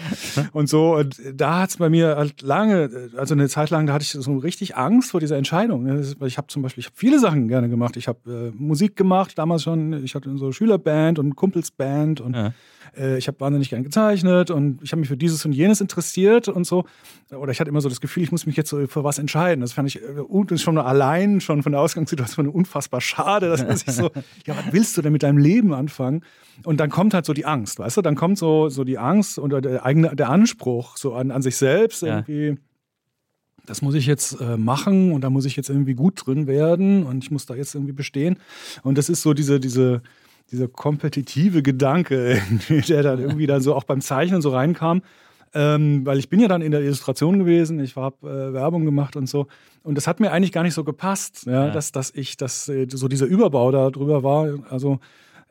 [0.51, 3.93] Und so, und da hat es bei mir halt lange, also eine Zeit lang, da
[3.93, 5.84] hatte ich so richtig Angst vor dieser Entscheidung.
[5.84, 6.05] ne?
[6.25, 7.95] Ich habe zum Beispiel, ich habe viele Sachen gerne gemacht.
[7.95, 12.53] Ich habe äh, Musik gemacht, damals schon, ich hatte so Schülerband und Kumpelsband und Ja.
[12.98, 16.48] Äh, ich habe wahnsinnig gern gezeichnet und ich habe mich für dieses und jenes interessiert
[16.48, 16.86] und so.
[17.32, 19.61] Oder ich hatte immer so das Gefühl, ich muss mich jetzt so für was entscheiden.
[19.61, 23.91] Das fand ich äh, schon allein schon von der Ausgangssituation unfassbar schade, dass man sich
[23.91, 24.11] so,
[24.45, 26.24] ja, was willst du denn mit deinem Leben anfangen?
[26.64, 28.02] Und dann kommt halt so die Angst, weißt du?
[28.02, 31.57] Dann kommt so, so die Angst oder der eigene, der Anspruch so an, an sich
[31.57, 32.18] selbst Ja.
[32.20, 32.57] irgendwie.
[33.65, 37.06] Das muss ich jetzt äh, machen und da muss ich jetzt irgendwie gut drin werden
[37.06, 38.38] und ich muss da jetzt irgendwie bestehen.
[38.84, 40.02] Und das ist so diese, diese,
[40.52, 45.02] dieser kompetitive Gedanke, der dann irgendwie dann so auch beim Zeichnen so reinkam.
[45.56, 49.15] Ähm, weil ich bin ja dann in der Illustration gewesen, ich habe äh, Werbung gemacht
[49.15, 49.48] und so.
[49.84, 51.72] Und das hat mir eigentlich gar nicht so gepasst, ja, Ja.
[51.72, 54.48] Dass, dass ich, dass äh, so dieser Überbau da drüber war.
[54.70, 54.99] Also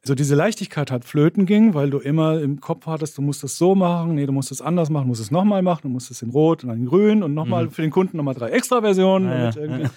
[0.05, 3.57] so diese Leichtigkeit hat flöten ging, weil du immer im Kopf hattest, du musst es
[3.57, 6.11] so machen, nee, du musst es anders machen, du musst es nochmal machen, du musst
[6.11, 9.29] es in Rot und dann in Grün und nochmal für den Kunden nochmal drei Extra-Versionen.
[9.29, 9.91] Ah, ja.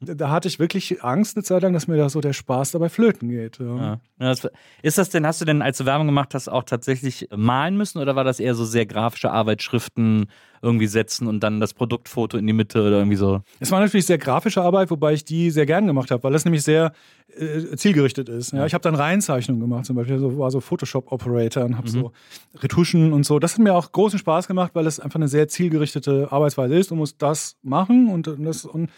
[0.00, 2.88] Da hatte ich wirklich Angst eine Zeit lang, dass mir da so der Spaß dabei
[2.88, 3.58] flöten geht.
[3.58, 3.76] Ja.
[3.76, 4.00] Ja.
[4.18, 4.48] Das,
[4.82, 7.98] ist das denn, hast du denn, als du Werbung gemacht hast, auch tatsächlich malen müssen
[7.98, 10.26] oder war das eher so sehr grafische Arbeit, Schriften
[10.62, 13.42] irgendwie setzen und dann das Produktfoto in die Mitte oder irgendwie so?
[13.60, 16.44] Es war natürlich sehr grafische Arbeit, wobei ich die sehr gern gemacht habe, weil das
[16.44, 16.92] nämlich sehr
[17.36, 18.52] äh, zielgerichtet ist.
[18.52, 22.12] Ja, ich habe dann Reihenzeichnungen gemacht, zum Beispiel, so, war so Photoshop-Operator und habe so
[22.56, 23.38] Retuschen und so.
[23.38, 26.90] Das hat mir auch großen Spaß gemacht, weil es einfach eine sehr zielgerichtete Arbeitsweise ist.
[26.90, 28.90] Du musst das machen und das und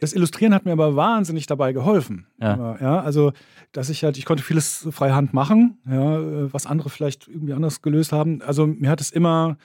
[0.00, 2.26] das Illustrieren hat mir aber wahnsinnig dabei geholfen.
[2.40, 2.76] Ja.
[2.80, 3.32] Ja also,
[3.72, 7.82] dass ich halt, ich konnte vieles freihand machen, ja, äh, was andere vielleicht irgendwie anders
[7.82, 8.40] gelöst haben.
[8.42, 9.56] Also mir hat es immer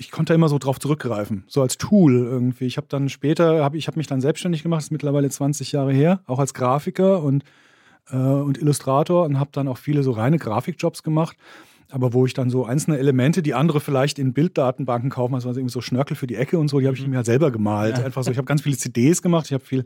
[0.00, 2.64] ich konnte immer so drauf zurückgreifen, so als Tool irgendwie.
[2.64, 5.72] Ich habe dann später, hab, ich habe mich dann selbstständig gemacht, das ist mittlerweile 20
[5.72, 7.44] Jahre her, auch als Grafiker und,
[8.10, 11.36] äh, und Illustrator und habe dann auch viele so reine Grafikjobs gemacht.
[11.90, 15.72] aber wo ich dann so einzelne Elemente, die andere vielleicht in Bilddatenbanken kaufen, also irgendwie
[15.72, 17.98] so Schnörkel für die Ecke und so, die habe ich mir halt selber gemalt.
[17.98, 18.04] Ja.
[18.04, 19.84] Einfach so, ich habe ganz viele CDs gemacht, ich habe viel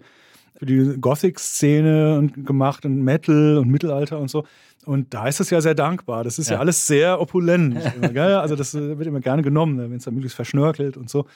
[0.57, 4.45] für die Gothic-Szene gemacht und Metal und Mittelalter und so.
[4.85, 6.25] Und da ist es ja sehr dankbar.
[6.25, 7.79] Das ist ja, ja alles sehr opulent.
[8.01, 11.27] Immer, also das äh, wird immer gerne genommen, wenn es dann möglichst verschnörkelt und so.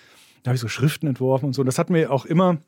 [0.43, 1.65] Da habe ich so Schriften entworfen und so.
[1.65, 2.59] Das hat mir auch immer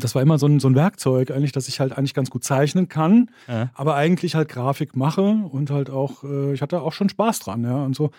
[0.00, 2.44] das war immer so ein, so ein Werkzeug eigentlich, dass ich halt eigentlich ganz gut
[2.44, 3.70] zeichnen kann, ja.
[3.74, 7.64] aber eigentlich halt Grafik mache und halt auch, äh, ich hatte auch schon Spaß dran,
[7.64, 8.12] ja, und so.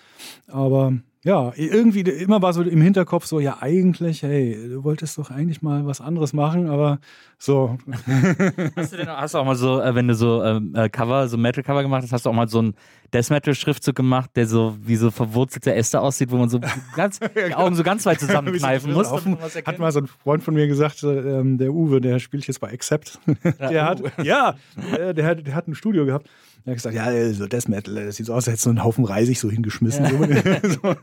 [0.48, 0.94] Aber
[1.26, 5.62] ja, irgendwie immer war so im Hinterkopf so, ja, eigentlich, hey, du wolltest doch eigentlich
[5.62, 7.00] mal was anderes machen, aber
[7.38, 7.78] so.
[8.76, 11.28] Hast du denn hast du auch mal so, äh, wenn du so ähm, äh, Cover,
[11.28, 12.74] so Metal-Cover gemacht hast, hast du auch mal so ein
[13.14, 16.62] Death Metal-Schriftzug gemacht, der so wie so verwurzelte Äste aussieht, wo man so
[16.96, 19.12] ganz, die Augen so ganz weit zusammenkneifen muss.
[19.12, 22.72] Hat mal so ein Freund von mir gesagt, äh, der Uwe, der spielt jetzt bei
[22.72, 23.20] Accept.
[23.60, 24.56] der ja, hat, ja,
[24.91, 26.30] der, der, hat, der hat ein Studio gehabt
[26.65, 28.84] er hat gesagt, ja, so Death Metal, das sieht so aus, als hätte so einen
[28.84, 30.06] Haufen Reisig so hingeschmissen.
[30.06, 30.69] Ja.
[30.69, 30.95] so.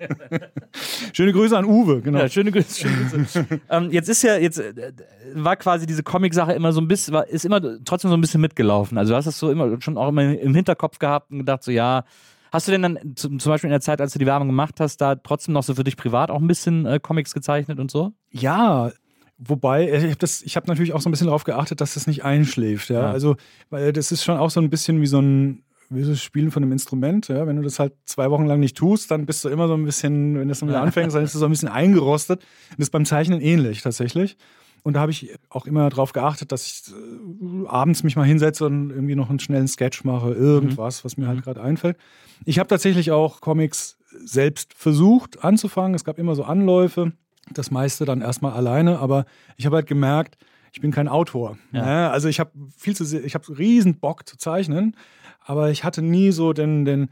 [1.13, 2.19] Schöne Grüße an Uwe, genau.
[2.19, 2.81] Ja, schöne Grüße.
[2.81, 3.47] Schöne Grüße.
[3.71, 4.93] ähm, jetzt ist ja, jetzt äh,
[5.35, 8.41] war quasi diese Comic-Sache immer so ein bisschen, war, ist immer trotzdem so ein bisschen
[8.41, 8.99] mitgelaufen.
[8.99, 11.71] Also du hast das so immer schon auch immer im Hinterkopf gehabt und gedacht, so
[11.71, 12.05] ja,
[12.53, 14.99] Hast du denn dann zum Beispiel in der Zeit, als du die Werbung gemacht hast,
[14.99, 18.13] da trotzdem noch so für dich privat auch ein bisschen äh, Comics gezeichnet und so?
[18.31, 18.93] Ja,
[19.39, 22.89] Wobei, ich habe hab natürlich auch so ein bisschen darauf geachtet, dass das nicht einschläft.
[22.89, 23.03] Ja?
[23.03, 23.11] ja?
[23.11, 23.37] Also,
[23.69, 26.51] weil das ist schon auch so ein bisschen wie so ein, wie so das Spielen
[26.51, 27.29] von einem Instrument.
[27.29, 27.47] Ja?
[27.47, 29.85] Wenn du das halt zwei Wochen lang nicht tust, dann bist du immer so ein
[29.85, 32.41] bisschen, wenn du das dann wieder anfängst, dann ist du so ein bisschen eingerostet.
[32.71, 34.39] Das ist beim Zeichnen ähnlich tatsächlich.
[34.83, 38.65] Und da habe ich auch immer darauf geachtet, dass ich äh, abends mich mal hinsetze
[38.65, 41.43] und irgendwie noch einen schnellen Sketch mache, irgendwas, was mir halt mhm.
[41.43, 41.99] gerade einfällt.
[42.47, 45.95] Ich habe tatsächlich auch Comics selbst versucht anzufangen.
[45.95, 47.13] Es gab immer so Anläufe
[47.53, 49.25] das meiste dann erstmal alleine, aber
[49.57, 50.37] ich habe halt gemerkt,
[50.73, 51.57] ich bin kein Autor.
[51.73, 51.85] Ja.
[51.85, 52.11] Ne?
[52.11, 54.97] Also ich habe viel zu sehr, ich habe riesen Bock zu zeichnen,
[55.45, 57.09] aber ich hatte nie so den, den,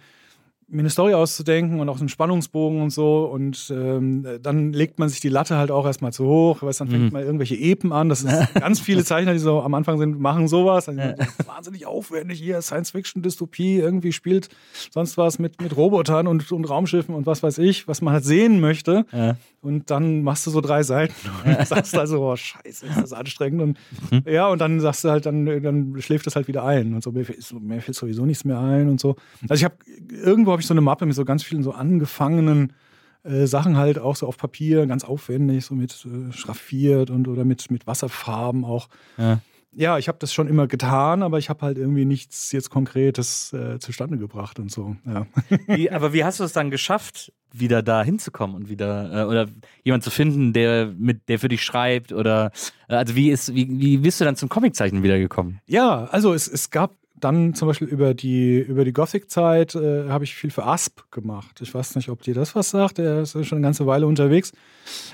[0.68, 3.24] mir eine Story auszudenken und auch einen Spannungsbogen und so.
[3.24, 6.88] Und ähm, dann legt man sich die Latte halt auch erstmal zu hoch, weil dann
[6.88, 7.12] fängt mhm.
[7.12, 8.08] mal irgendwelche Epen an.
[8.08, 10.88] Das ist ganz viele Zeichner, die so am Anfang sind, machen sowas.
[10.88, 11.14] Also, ja.
[11.46, 14.48] Wahnsinnig aufwendig hier, Science-Fiction-Dystopie, irgendwie spielt
[14.90, 18.24] sonst was mit, mit Robotern und, und Raumschiffen und was weiß ich, was man halt
[18.24, 19.06] sehen möchte.
[19.12, 19.36] Ja.
[19.64, 21.14] Und dann machst du so drei Seiten
[21.44, 23.62] und sagst also, oh, scheiße, ist das anstrengend.
[23.62, 23.78] Und
[24.10, 24.30] mhm.
[24.30, 26.92] ja, und dann sagst du halt, dann, dann schläft das halt wieder ein.
[26.92, 27.24] Und so, mir,
[27.60, 29.16] mir fällt sowieso nichts mehr ein und so.
[29.48, 29.76] Also ich habe
[30.10, 32.74] irgendwo habe ich so eine Mappe mit so ganz vielen so angefangenen
[33.22, 37.46] äh, Sachen halt auch so auf Papier, ganz aufwendig, so mit äh, schraffiert und oder
[37.46, 38.88] mit, mit Wasserfarben auch.
[39.16, 39.40] Ja,
[39.76, 43.52] ja ich habe das schon immer getan, aber ich habe halt irgendwie nichts jetzt Konkretes
[43.52, 44.96] äh, zustande gebracht und so.
[45.06, 45.26] Ja.
[45.66, 49.48] Wie, aber wie hast du es dann geschafft, wieder da hinzukommen und wieder äh, oder
[49.84, 52.50] jemand zu finden, der mit der für dich schreibt oder
[52.88, 55.60] äh, also wie ist wie, wie bist du dann zum Comiczeichnen wiedergekommen?
[55.66, 56.92] Ja, also es, es gab
[57.24, 61.60] dann zum Beispiel über die, über die Gothic-Zeit äh, habe ich viel für Asp gemacht.
[61.62, 62.98] Ich weiß nicht, ob dir das was sagt.
[62.98, 64.52] Er ist schon eine ganze Weile unterwegs.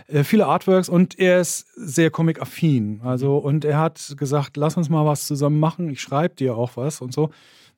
[0.09, 3.01] Äh, viele Artworks und er ist sehr comic-affin.
[3.05, 5.89] Also, und er hat gesagt, lass uns mal was zusammen machen.
[5.91, 7.31] Ich schreibe dir auch was und so.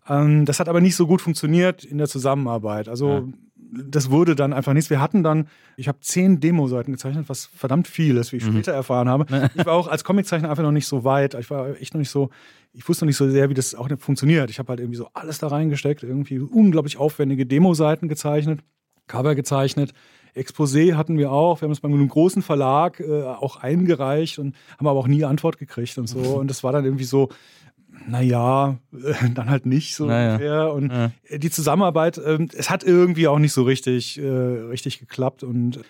[0.08, 2.88] Ähm, das hat aber nicht so gut funktioniert in der Zusammenarbeit.
[2.88, 3.24] Also, ja
[3.72, 4.90] das wurde dann einfach nichts.
[4.90, 8.52] Wir hatten dann, ich habe zehn Demo-Seiten gezeichnet, was verdammt viel ist, wie ich mhm.
[8.52, 9.26] später erfahren habe.
[9.54, 11.34] Ich war auch als Comiczeichner einfach noch nicht so weit.
[11.34, 12.30] Ich war echt noch nicht so,
[12.72, 14.50] ich wusste noch nicht so sehr, wie das auch funktioniert.
[14.50, 18.60] Ich habe halt irgendwie so alles da reingesteckt, irgendwie unglaublich aufwendige Demo-Seiten gezeichnet,
[19.06, 19.92] Cover gezeichnet.
[20.34, 21.60] Exposé hatten wir auch.
[21.60, 25.24] Wir haben es bei einem großen Verlag äh, auch eingereicht und haben aber auch nie
[25.24, 26.18] Antwort gekriegt und so.
[26.38, 27.28] Und das war dann irgendwie so,
[28.06, 30.32] naja, äh, dann halt nicht so naja.
[30.32, 30.72] ungefähr.
[30.72, 31.12] Und ja.
[31.36, 35.42] die Zusammenarbeit, äh, es hat irgendwie auch nicht so richtig, äh, richtig geklappt.
[35.42, 35.80] Und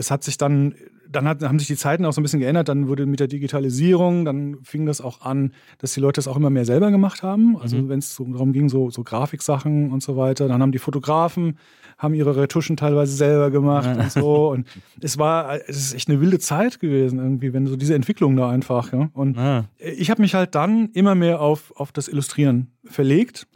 [0.00, 0.74] das hat sich dann,
[1.06, 2.70] dann hat, haben sich die Zeiten auch so ein bisschen geändert.
[2.70, 6.38] Dann wurde mit der Digitalisierung, dann fing das auch an, dass die Leute das auch
[6.38, 7.58] immer mehr selber gemacht haben.
[7.58, 7.90] Also mhm.
[7.90, 11.58] wenn es so darum ging, so, so Grafiksachen und so weiter, dann haben die Fotografen
[11.98, 14.04] haben ihre Retuschen teilweise selber gemacht ja.
[14.04, 14.48] und so.
[14.48, 14.66] Und
[15.02, 18.48] es war, es ist echt eine wilde Zeit gewesen, irgendwie, wenn so diese Entwicklung da
[18.48, 18.90] einfach.
[18.94, 19.10] Ja?
[19.12, 19.66] Und ja.
[19.76, 23.48] ich habe mich halt dann immer mehr auf, auf das Illustrieren verlegt.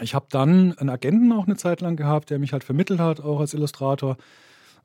[0.00, 3.20] Ich habe dann einen Agenten auch eine Zeit lang gehabt, der mich halt vermittelt hat,
[3.20, 4.16] auch als Illustrator.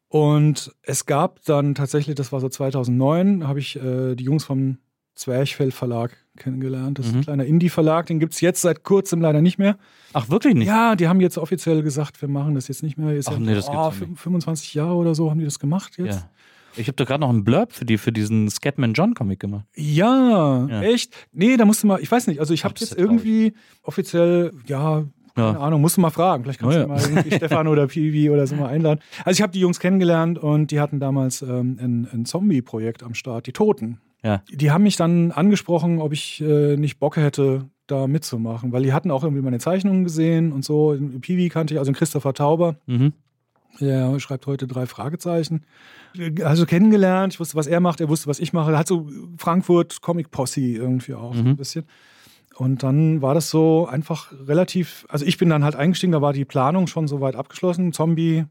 [0.09, 4.79] Und es gab dann tatsächlich, das war so 2009, habe ich äh, die Jungs vom
[5.13, 6.97] Zwerchfell Verlag kennengelernt.
[6.97, 7.23] Das ist ein mhm.
[7.23, 9.77] kleiner Indie-Verlag, den gibt es jetzt seit kurzem leider nicht mehr.
[10.13, 10.67] Ach, wirklich nicht?
[10.67, 13.13] Ja, die haben jetzt offiziell gesagt, wir machen das jetzt nicht mehr.
[13.13, 14.19] Jetzt Ach nee, das oh, gibt's nicht.
[14.19, 16.21] 25 Jahre oder so haben die das gemacht jetzt.
[16.21, 16.29] Ja.
[16.75, 19.65] Ich habe da gerade noch einen Blurb für die für diesen Scatman John Comic gemacht.
[19.75, 21.13] Ja, ja, echt?
[21.31, 23.53] Nee, da musste mal, ich weiß nicht, also ich habe jetzt irgendwie
[23.83, 25.03] offiziell, ja,
[25.39, 25.65] keine ja.
[25.65, 26.43] Ahnung, musst du mal fragen.
[26.43, 26.85] Vielleicht kannst oh, ja.
[26.85, 28.99] du mal irgendwie Stefan oder Piwi oder so mal einladen.
[29.25, 33.13] Also ich habe die Jungs kennengelernt und die hatten damals ähm, ein, ein Zombie-Projekt am
[33.13, 33.99] Start, die Toten.
[34.23, 34.43] Ja.
[34.51, 38.93] Die haben mich dann angesprochen, ob ich äh, nicht Bock hätte, da mitzumachen, weil die
[38.93, 40.95] hatten auch irgendwie meine Zeichnungen gesehen und so.
[41.21, 42.75] Piwi kannte ich, also Christopher Tauber.
[42.85, 43.13] Mhm.
[43.79, 45.63] Der schreibt heute drei Fragezeichen.
[46.43, 48.71] Also kennengelernt, ich wusste, was er macht, er wusste, was ich mache.
[48.71, 49.07] Er hat so
[49.37, 51.49] Frankfurt Comic Posse irgendwie auch so Mhm.
[51.49, 51.85] ein bisschen.
[52.59, 56.33] Und dann war das so einfach relativ, also ich bin dann halt eingestiegen, da war
[56.33, 57.93] die Planung schon so weit abgeschlossen.
[57.93, 58.45] Zombie,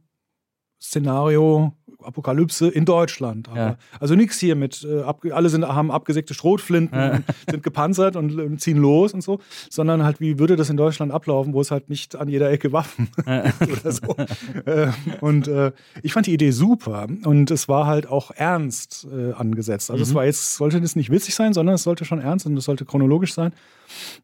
[0.80, 3.49] Szenario, Apokalypse in Deutschland.
[3.49, 3.77] Aber, Ja.
[4.01, 8.39] Also nichts hier mit, äh, ab, alle sind, haben abgesägte Schrotflinten, und sind gepanzert und,
[8.39, 11.70] äh, ziehen los und so, sondern halt, wie würde das in Deutschland ablaufen, wo es
[11.70, 14.16] halt nicht an jeder Ecke Waffen oder so.
[14.65, 14.89] äh,
[15.20, 15.73] und äh,
[16.03, 19.91] ich fand die Idee super und es war halt auch ernst äh, angesetzt.
[19.91, 22.57] Also es war jetzt, sollte das nicht witzig sein, sondern es sollte schon ernst und
[22.57, 23.53] es sollte chronologisch sein.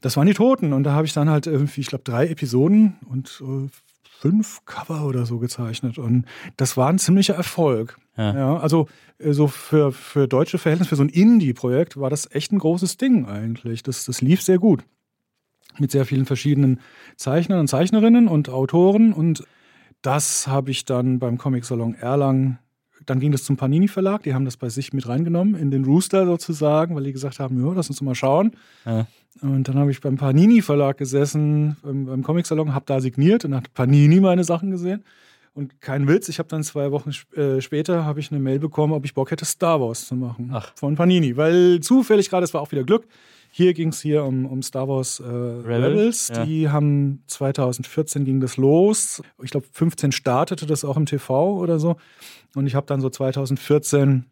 [0.00, 2.96] Das waren die Toten und da habe ich dann halt irgendwie, ich glaube, drei Episoden
[3.08, 3.68] und äh,
[4.24, 6.24] fünf Cover oder so gezeichnet und
[6.56, 7.98] das war ein ziemlicher Erfolg.
[8.16, 8.34] Ja.
[8.34, 8.88] Ja, also
[9.18, 12.96] äh, so für, für deutsche Verhältnisse, für so ein Indie-Projekt war das echt ein großes
[12.96, 13.82] Ding eigentlich.
[13.82, 14.82] Das, das lief sehr gut.
[15.78, 16.80] Mit sehr vielen verschiedenen
[17.16, 19.12] Zeichnern und Zeichnerinnen und Autoren.
[19.12, 19.44] Und
[20.00, 22.58] das habe ich dann beim Comic Salon Erlangen,
[23.04, 25.84] dann ging das zum Panini Verlag, die haben das bei sich mit reingenommen, in den
[25.84, 28.52] Rooster sozusagen, weil die gesagt haben, ja, lass uns mal schauen.
[28.86, 29.06] Ja.
[29.40, 33.44] Und dann habe ich beim Panini Verlag gesessen, beim, beim Comic Salon, habe da signiert
[33.44, 35.04] und hat Panini meine Sachen gesehen.
[35.54, 38.92] Und kein Witz, ich habe dann zwei Wochen äh, später habe ich eine Mail bekommen,
[38.92, 40.50] ob ich Bock hätte, Star Wars zu machen.
[40.52, 40.72] Ach.
[40.74, 41.36] Von Panini.
[41.36, 43.06] Weil zufällig gerade, es war auch wieder Glück.
[43.50, 46.28] Hier ging es hier um, um Star Wars äh, Rebels.
[46.28, 46.44] ja.
[46.44, 49.22] Die haben 2014 ging das los.
[49.44, 51.96] Ich glaube, 15 startete das auch im TV oder so.
[52.56, 54.24] Und ich habe dann so 2014,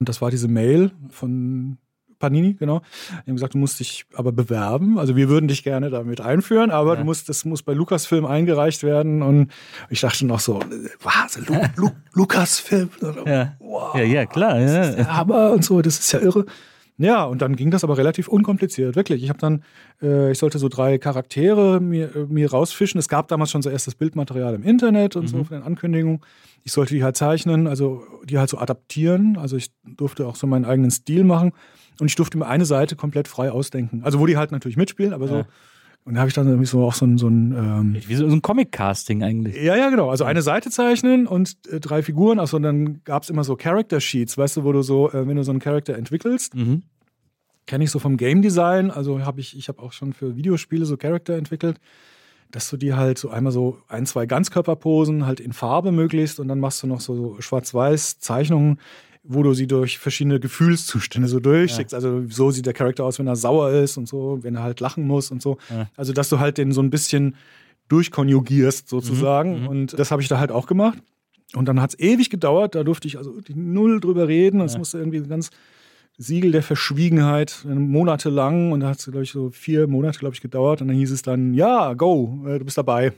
[0.00, 1.78] und das war diese Mail von
[2.22, 2.80] Panini, genau.
[3.26, 4.98] Die haben gesagt, du musst dich aber bewerben.
[4.98, 7.00] Also wir würden dich gerne damit einführen, aber Ja.
[7.00, 9.22] du musst, das muss bei Lucasfilm eingereicht werden.
[9.22, 9.50] Und
[9.90, 10.60] ich dachte noch so,
[11.02, 11.36] was?
[11.46, 12.88] Lu, Lu, Lucasfilm?
[13.26, 13.56] Ja.
[13.58, 14.58] Wow, Ja, ja, klar.
[14.60, 15.08] Ja.
[15.08, 16.46] aber und so, das ist ja irre.
[16.98, 19.24] Ja, und dann ging das aber relativ unkompliziert, wirklich.
[19.24, 19.64] Ich habe dann,
[20.02, 22.98] äh, ich sollte so drei Charaktere mir, äh, mir rausfischen.
[23.00, 26.20] Es gab damals schon so erstes Bildmaterial im Internet und so von den Ankündigungen.
[26.64, 29.36] Ich sollte die halt zeichnen, also die halt so adaptieren.
[29.36, 31.52] Also ich durfte auch so meinen eigenen Stil machen.
[32.00, 34.02] Und ich durfte mir eine Seite komplett frei ausdenken.
[34.04, 35.36] Also wo die halt natürlich mitspielen, aber so.
[35.38, 35.46] Ja.
[36.04, 38.28] Und da habe ich dann irgendwie so auch so ein, so ein ähm, Wie so
[38.28, 39.54] so ein Comic-Casting eigentlich.
[39.62, 40.10] ja, ja, genau.
[40.10, 42.40] Also eine Seite zeichnen und äh, drei Figuren.
[42.40, 45.36] Also dann gab es immer so Character Sheets, weißt du, wo du so, äh, wenn
[45.36, 46.82] du so einen Charakter entwickelst, Mhm.
[47.66, 48.90] kenne ich so vom Game Design.
[48.90, 51.78] Also habe ich, ich habe auch schon für Videospiele so Charakter entwickelt,
[52.50, 56.48] dass du die halt so einmal so ein, zwei Ganzkörperposen halt in Farbe möglichst und
[56.48, 58.78] dann machst du noch so, so schwarz-weiß Zeichnungen,
[59.24, 61.94] wo du sie durch verschiedene Gefühlszustände so durchschickst.
[61.94, 64.80] Also so sieht der Charakter aus, wenn er sauer ist und so, wenn er halt
[64.80, 65.58] lachen muss und so.
[65.70, 65.88] Ja.
[65.96, 67.36] Also dass du halt den so ein bisschen
[67.88, 69.62] durchkonjugierst sozusagen.
[69.62, 70.98] Mhm, Und das habe ich da halt auch gemacht.
[71.54, 74.60] Und dann hat es ewig gedauert, da durfte ich also die null drüber reden.
[74.62, 74.78] Es Ja.
[74.78, 75.50] musste irgendwie ganz
[76.18, 78.72] Siegel der Verschwiegenheit, äh, monatelang.
[78.72, 80.80] Und da hat es, glaube ich, so vier Monate, glaube ich, gedauert.
[80.80, 83.12] Und dann hieß es dann, ja, go, äh, du bist dabei.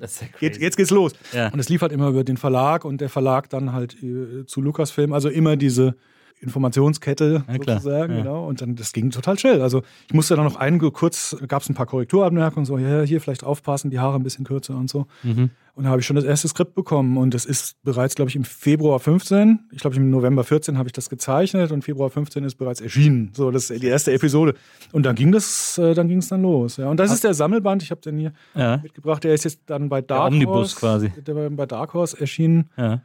[0.00, 0.26] Das ja.
[0.40, 1.12] Geht, jetzt geht's los.
[1.32, 1.52] Ja.
[1.52, 4.60] Und es lief halt immer über den Verlag und der Verlag dann halt äh, zu
[4.60, 5.12] Lucasfilm.
[5.12, 5.94] Also immer diese
[6.40, 8.18] Informationskette Ja, sozusagen, Ja.
[8.22, 8.46] genau.
[8.46, 9.62] Und dann, das ging total schnell.
[9.62, 13.20] Also ich musste dann noch einige kurz, gab es ein paar Korrekturanmerkungen, so, ja, hier
[13.20, 15.06] vielleicht aufpassen, die Haare ein bisschen kürzer und so.
[15.22, 15.50] Mhm.
[15.74, 18.36] Und da habe ich schon das erste Skript bekommen und das ist bereits, glaube ich,
[18.36, 19.60] im Februar 15.
[19.72, 23.30] Ich glaube, im November 14 habe ich das gezeichnet und Februar 15 ist bereits erschienen.
[23.34, 24.54] So, das ist die erste Episode.
[24.92, 26.76] Und dann ging das, äh, dann ging es dann los.
[26.76, 26.90] Ja.
[26.90, 27.82] Und das ist der Sammelband.
[27.82, 28.78] Ich habe den hier Ja.
[28.78, 29.24] mitgebracht.
[29.24, 30.76] Der ist jetzt dann bei Dark Omnibus Horse.
[30.76, 31.12] quasi.
[31.22, 32.68] Der war bei Dark Horse erschienen.
[32.76, 33.00] ja.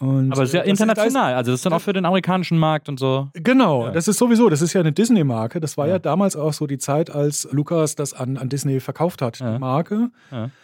[0.00, 1.34] Und, Aber es ist ja ist- international.
[1.34, 3.28] Also das ist dann auch für den amerikanischen Markt und so.
[3.34, 3.90] Genau, Ja.
[3.92, 5.58] das ist sowieso, das ist ja eine Disney-Marke.
[5.60, 5.94] Das war ja.
[5.94, 5.98] Ja.
[5.98, 10.10] damals auch so die Zeit, als Lukas das an, an Disney verkauft hat, die Marke.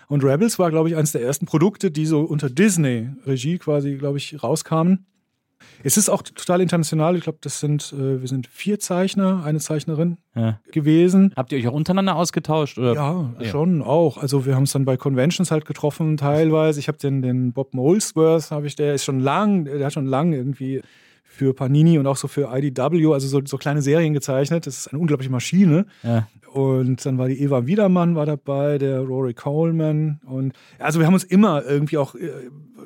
[0.08, 4.18] Und Rebels war, glaube ich, eines der ersten Produkte, die so unter Disney-Regie quasi, glaube
[4.18, 5.06] ich, rauskamen.
[5.82, 7.16] Es ist auch total international.
[7.16, 10.58] Ich glaube, das sind, äh, wir sind vier Zeichner, eine Zeichnerin Ja.
[10.72, 11.32] gewesen.
[11.36, 12.78] Habt ihr euch auch untereinander ausgetauscht?
[12.78, 12.94] Oder?
[12.94, 13.44] Ja, Ja.
[13.46, 14.16] schon auch.
[14.18, 16.80] Also wir haben es dann bei Conventions halt getroffen teilweise.
[16.80, 20.06] Ich habe den, den Bob Molesworth, habe ich, der ist schon lang, der hat schon
[20.06, 20.80] lang irgendwie
[21.34, 24.66] für Panini und auch so für IDW, also so, so kleine Serien gezeichnet.
[24.66, 25.86] Das ist eine unglaubliche Maschine.
[26.04, 26.28] Ja.
[26.52, 30.20] Und dann war die Eva Wiedermann war dabei, der Rory Coleman.
[30.24, 32.30] Und also wir haben uns immer irgendwie auch, äh,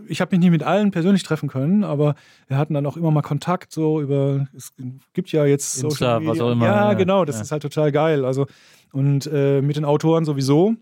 [0.06, 2.14] ich habe mich nicht mit allen persönlich treffen können, aber
[2.46, 4.72] wir hatten dann auch immer mal Kontakt so über, es
[5.12, 6.94] gibt ja jetzt Insta, was auch immer, Ja, ja.
[6.94, 7.42] genau, das Ja.
[7.42, 8.24] ist halt total geil.
[8.24, 8.46] Also
[8.92, 10.74] und äh, mit den Autoren sowieso.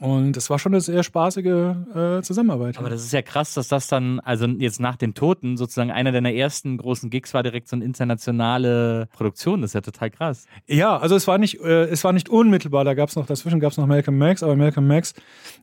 [0.00, 2.78] Und es war schon eine sehr spaßige äh, Zusammenarbeit.
[2.78, 6.12] Aber das ist ja krass, dass das dann, also jetzt nach dem Toten, sozusagen einer
[6.12, 9.62] deiner ersten großen Gigs war direkt so eine internationale Produktion.
[9.62, 10.46] Das ist ja total krass.
[10.66, 12.84] Ja, also es war nicht, äh, es war nicht unmittelbar.
[12.84, 15.14] Da gab es noch, dazwischen gab es noch Malcolm Max, aber Malcolm Max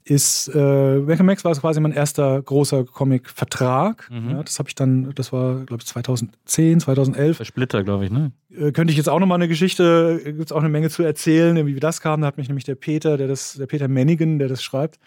[0.03, 4.09] ist, äh, Malcolm Max war quasi mein erster großer Comic-Vertrag.
[4.09, 4.31] Mhm.
[4.31, 7.37] Ja, das habe ich dann, das war, glaube ich, 2010, 2011.
[7.37, 8.31] Der Splitter, glaube ich, ne?
[8.55, 11.65] Äh, könnte ich jetzt auch nochmal eine Geschichte, gibt es auch eine Menge zu erzählen,
[11.65, 12.21] wie das kam.
[12.21, 14.99] Da hat mich nämlich der Peter, der das, der Peter Mennigen, der das schreibt,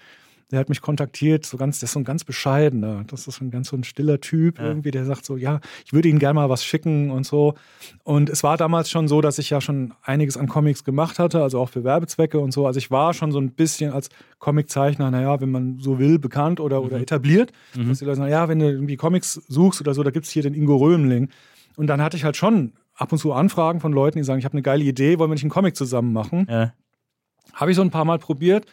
[0.52, 3.44] der hat mich kontaktiert, so ganz, der ist so ein ganz bescheidener, das ist so
[3.44, 4.66] ein ganz so ein stiller Typ Ja.
[4.66, 7.54] irgendwie, der sagt so, ja, ich würde Ihnen gerne mal was schicken und so.
[8.04, 11.42] Und es war damals schon so, dass ich ja schon einiges an Comics gemacht hatte,
[11.42, 12.64] also auch für Werbezwecke und so.
[12.64, 14.08] Also ich war schon so ein bisschen als
[14.38, 17.50] Comiczeichner, naja, wenn man so will, bekannt oder, oder etabliert.
[17.74, 20.30] Dass die Leute sagen, ja, wenn du irgendwie Comics suchst oder so, da gibt es
[20.32, 21.28] hier den Ingo Römling.
[21.76, 24.44] Und dann hatte ich halt schon ab und zu Anfragen von Leuten, die sagen, ich
[24.44, 26.46] habe eine geile Idee, wollen wir nicht einen Comic zusammen machen?
[26.48, 26.72] Ja.
[27.52, 28.66] Habe ich so ein paar Mal probiert.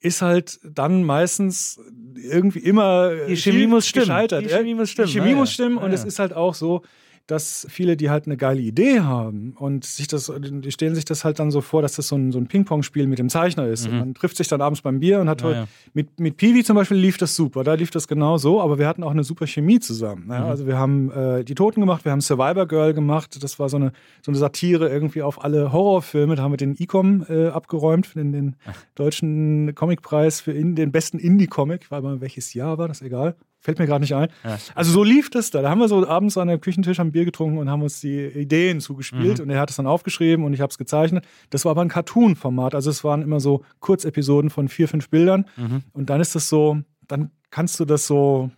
[0.00, 1.78] Ist halt dann meistens
[2.14, 4.06] irgendwie immer Die Chemie muss stimmen.
[4.06, 4.44] gescheitert.
[4.44, 4.48] Die.
[4.48, 5.08] Chemie muss stimmen.
[5.08, 6.82] Die Chemie Ja, muss stimmen und es ist halt auch so,
[7.30, 11.24] dass viele, die halt eine geile Idee haben und sich das, die stellen sich das
[11.24, 13.88] halt dann so vor, dass das so ein, so ein Ping-Pong-Spiel mit dem Zeichner ist.
[13.88, 15.48] Und man trifft sich dann abends beim Bier und hat Mhm.
[15.48, 15.68] Ja, heute, ja.
[15.94, 18.86] mit, mit Piwi zum Beispiel lief das super, da lief das genau so, aber wir
[18.86, 20.26] hatten auch eine super Chemie zusammen.
[20.30, 20.46] Ja?
[20.46, 23.76] Also wir haben äh, die Toten gemacht, wir haben Survivor Girl gemacht, das war so
[23.76, 23.92] eine,
[24.22, 28.32] so eine Satire irgendwie auf alle Horrorfilme, da haben wir den ICOM äh, abgeräumt, den,
[28.32, 28.56] den
[28.94, 33.36] deutschen Comicpreis für in, den besten Indie-Comic, war mal welches Jahr war das, egal.
[33.62, 34.28] Fällt mir gerade nicht ein.
[34.74, 35.60] Also so lief das da.
[35.60, 38.24] Da haben wir so abends an der Küchentisch am Bier getrunken und haben uns die
[38.24, 39.38] Ideen zugespielt.
[39.40, 41.26] Und er hat es dann aufgeschrieben und ich habe es gezeichnet.
[41.50, 42.74] Das war aber ein Cartoon-Format.
[42.74, 45.44] Also es waren immer so Kurzepisoden von vier, fünf Bildern.
[45.92, 48.50] Und dann ist das so, dann kannst du das so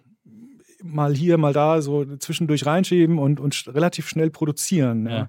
[0.84, 5.06] mal hier, mal da so zwischendurch reinschieben und, und relativ schnell produzieren.
[5.06, 5.12] Ja.
[5.12, 5.28] Ja.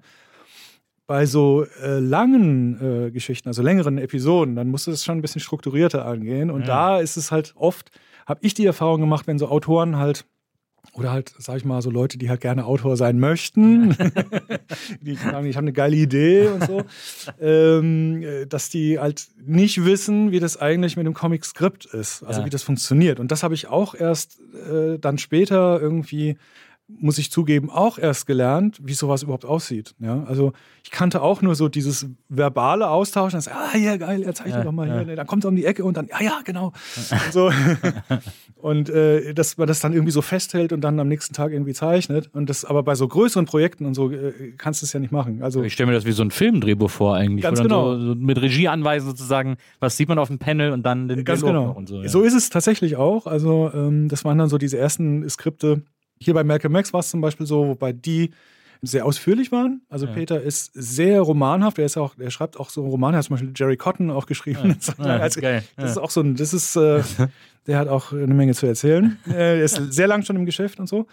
[1.06, 5.22] Bei so äh, langen äh, Geschichten, also längeren Episoden, dann musst du das schon ein
[5.22, 6.50] bisschen strukturierter angehen.
[6.50, 7.92] Und da ist es halt oft,
[8.26, 10.26] habe ich die Erfahrung gemacht, wenn so Autoren halt
[10.92, 13.96] oder halt, sag ich mal, so Leute, die halt gerne Autor sein möchten,
[15.02, 16.84] die sagen, ich habe eine geile Idee und so,
[17.40, 22.42] ähm, äh, dass die halt nicht wissen, wie das eigentlich mit dem Comic-Skript ist, also
[22.42, 22.46] Ja.
[22.46, 23.20] wie das funktioniert.
[23.22, 24.40] Und das habe ich auch erst
[24.70, 26.36] äh, dann später irgendwie,
[26.88, 29.96] muss ich zugeben, auch erst gelernt, wie sowas überhaupt aussieht.
[30.00, 30.24] Ja?
[30.26, 30.54] Also
[30.84, 34.64] ich kannte auch nur so dieses verbale Austauschen, das, ah ja, geil, er zeichnet Ja,
[34.64, 35.00] doch mal ja.
[35.00, 36.74] hier, dann kommt er um die Ecke und dann, ja, ja, genau.
[36.96, 37.52] Und so.
[38.64, 41.74] Und äh, dass man das dann irgendwie so festhält und dann am nächsten Tag irgendwie
[41.74, 42.30] zeichnet.
[42.32, 45.12] Und das aber bei so größeren Projekten und so äh, kannst du es ja nicht
[45.12, 45.44] machen.
[45.44, 47.44] Also Ich stelle mir das wie so ein Filmdrehbuch vor eigentlich.
[47.44, 47.96] Ganz genau.
[47.96, 51.26] So, so mit Regie anweisen sozusagen, was sieht man auf dem Panel und dann den
[51.26, 51.78] Ganz Dialog genau.
[51.78, 52.08] und so.
[52.08, 52.28] So, ja.
[52.28, 53.28] ist es tatsächlich auch.
[53.28, 55.82] Also, ähm, das waren dann so diese ersten Skripte.
[56.24, 58.32] Hier bei Malcolm Max war es zum Beispiel so, wobei die
[58.84, 59.82] sehr ausführlich waren.
[59.90, 61.80] Also Peter ist sehr romanhaft.
[61.80, 64.26] Er ist auch, er schreibt auch so Romane, er hat zum Beispiel Jerry Cotton auch
[64.26, 64.78] geschrieben.
[64.98, 65.64] Ja, also, geil.
[65.78, 67.02] Das ist auch so ein, das ist, äh,
[67.68, 69.18] der hat auch eine Menge zu erzählen.
[69.28, 71.08] Äh, er ist sehr lang schon im Geschäft und so.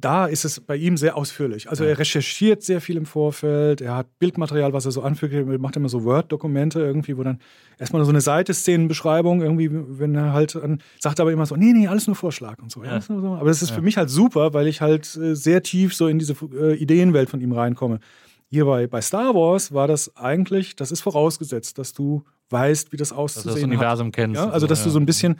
[0.00, 1.68] Da ist es bei ihm sehr ausführlich.
[1.68, 5.44] Also er recherchiert sehr viel im Vorfeld, er hat Bildmaterial, was er so anfügt, er
[5.58, 7.38] macht immer so Word-Dokumente irgendwie, wo dann
[7.78, 11.72] erstmal so eine Seite, Szenenbeschreibung irgendwie, wenn er halt, an- sagt aber immer so, nee,
[11.72, 12.82] nee, alles nur Vorschlag und so.
[12.82, 13.00] Ja.
[13.08, 16.18] Aber das ist für mich halt super, weil ich halt äh, sehr tief so in
[16.18, 18.00] diese äh, Ideenwelt von ihm reinkomme.
[18.48, 22.96] Hier bei, bei Star Wars war das eigentlich, das ist vorausgesetzt, dass du weißt, wie
[22.96, 24.14] das Dass auszusehen du das Universum hat.
[24.14, 24.40] kennst.
[24.40, 24.84] Ja, also, dass ja.
[24.86, 25.36] du so ein bisschen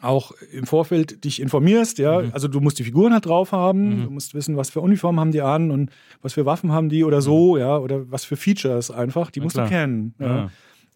[0.00, 2.22] auch im Vorfeld dich informierst, ja.
[2.22, 2.30] Mhm.
[2.32, 5.32] Also du musst die Figuren halt drauf haben, du musst wissen, was für Uniformen haben
[5.32, 5.90] die an und
[6.22, 9.42] was für Waffen haben die oder so, ja, oder was für Features einfach, die Mhm.
[9.42, 9.66] Na musst klar.
[9.66, 10.14] du kennen.
[10.18, 10.26] Ja.
[10.26, 10.50] Ja.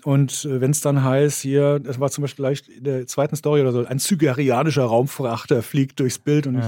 [0.04, 3.36] Und äh, wenn es dann heißt, hier, das war zum Beispiel gleich in der zweiten
[3.36, 6.64] Story oder so, ein zygerianischer Raumfrachter fliegt durchs Bild und ich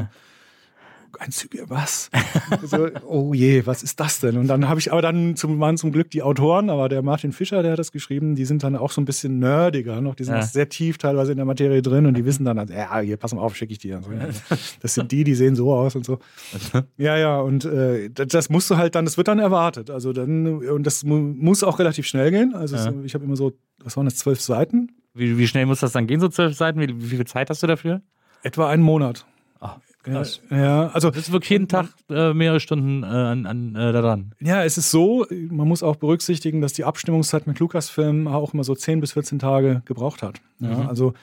[1.19, 2.11] ein Zyger, was?
[2.63, 4.37] so, oh je, was ist das denn?
[4.37, 7.33] Und dann habe ich aber dann zum, waren zum Glück die Autoren, aber der Martin
[7.33, 10.25] Fischer, der hat das geschrieben, die sind dann auch so ein bisschen nerdiger noch, die
[10.25, 10.43] sind Ja.
[10.43, 13.35] sehr tief teilweise in der Materie drin und die wissen dann, also, ja, hier, pass
[13.35, 14.01] mal auf, schicke ich dir.
[14.03, 14.29] So, ja.
[14.81, 16.19] Das sind die, die sehen so aus und so.
[16.99, 19.91] Ja, ja, und äh, das, das musst du halt dann, das wird dann erwartet.
[19.91, 22.55] Also dann, und das mu muss auch relativ schnell gehen.
[22.55, 23.53] Also so, ich habe immer so,
[23.83, 24.93] was waren das, zwölf Seiten?
[25.15, 26.81] Wie, wie schnell muss das dann gehen, so zwölf Seiten?
[26.81, 28.03] Wie, wie viel Zeit hast du dafür?
[28.43, 29.27] Etwa einen Monat.
[30.07, 30.41] Ja, krass.
[30.51, 34.01] ja, also Du bist wirklich jeden Tag äh, mehrere Stunden äh, an, an, äh, da
[34.03, 34.35] dran.
[34.41, 38.65] Ja, es ist so, man muss auch berücksichtigen, dass die Abstimmungszeit mit Lucasfilm auch immer
[38.65, 40.41] so 10 bis 14 Tage gebraucht hat.
[40.61, 41.15] Ja, Also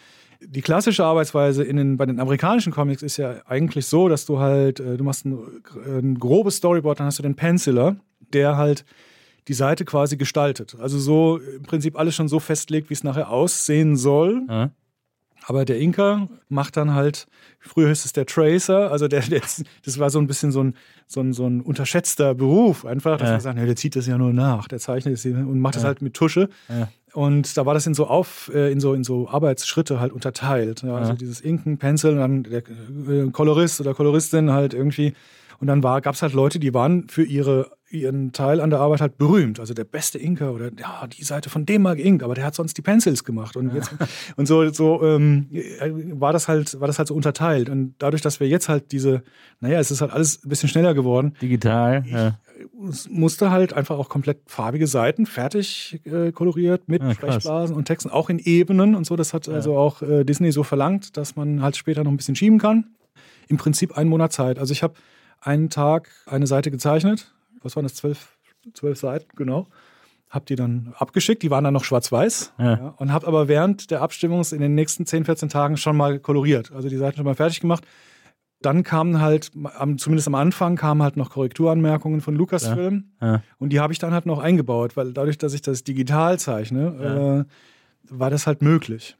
[0.45, 4.39] die klassische Arbeitsweise in den, bei den amerikanischen Comics ist ja eigentlich so, dass du
[4.39, 5.37] halt, äh, du machst ein,
[5.85, 7.95] ein grobes Storyboard, dann hast du den Penciler,
[8.33, 8.83] der halt
[9.47, 10.75] die Seite quasi gestaltet.
[10.79, 14.43] Also so im Prinzip alles schon so festlegt, wie es nachher aussehen soll.
[14.49, 14.71] Ja.
[15.45, 17.27] Aber der Inka macht dann halt,
[17.59, 19.41] früher hieß es der Tracer, also der, der
[19.85, 20.75] das war so ein bisschen so ein,
[21.07, 23.33] so ein, so ein unterschätzter Beruf einfach, dass Ja.
[23.33, 25.83] man sagt, ja, der zieht das ja nur nach, der zeichnet es und macht das
[25.83, 26.49] halt mit Tusche.
[26.69, 26.87] Ja.
[27.13, 30.81] Und da war das in so auf, äh, in so in so Arbeitsschritte halt unterteilt.
[30.81, 31.15] Ja, also Ja.
[31.17, 32.63] dieses Inken, Pencil, und dann der
[33.07, 35.13] äh, Kolorist oder Koloristin halt irgendwie.
[35.63, 38.99] Und dann gab es halt Leute, die waren für ihre, ihren Teil an der Arbeit
[38.99, 39.61] halt berühmt.
[39.61, 42.53] Also der beste Inker oder ja, die Seite von dem mal geinkt, aber der hat
[42.53, 43.55] sonst die Pencils gemacht.
[43.55, 43.95] Und, jetzt,
[44.35, 45.47] und so, so ähm,
[46.19, 47.69] war das halt, war das halt so unterteilt.
[47.69, 49.23] Und dadurch, dass wir jetzt halt diese,
[49.61, 52.03] naja, es ist halt alles ein bisschen schneller geworden, Digital.
[52.07, 52.37] Ja.
[52.89, 57.15] es musste halt einfach auch komplett farbige Seiten fertig äh, koloriert mit Ah, krass.
[57.35, 59.15] Sprechblasen und Texten, auch in Ebenen und so.
[59.15, 62.35] Das hat also auch äh, Disney so verlangt, dass man halt später noch ein bisschen
[62.35, 62.87] schieben kann.
[63.47, 64.59] Im Prinzip einen Monat Zeit.
[64.59, 64.95] Also ich habe
[65.43, 67.33] einen Tag eine Seite gezeichnet.
[67.61, 67.95] Was waren das?
[67.95, 68.37] Zwölf,
[68.73, 69.67] zwölf Seiten, genau.
[70.29, 72.53] Hab die dann abgeschickt, die waren dann noch schwarz-weiß.
[72.57, 72.65] Ja.
[72.65, 72.87] Ja.
[72.97, 76.71] und habe aber während der Abstimmung in den nächsten 10, 14 Tagen schon mal koloriert.
[76.71, 77.85] Also die Seiten schon mal fertig gemacht.
[78.61, 79.51] Dann kamen halt,
[79.97, 83.11] zumindest am Anfang, kamen halt noch Korrekturanmerkungen von Lucasfilm.
[83.21, 83.43] Ja.
[83.59, 87.45] Und die habe ich dann halt noch eingebaut, weil dadurch, dass ich das digital zeichne,
[88.09, 89.17] äh, war das halt möglich.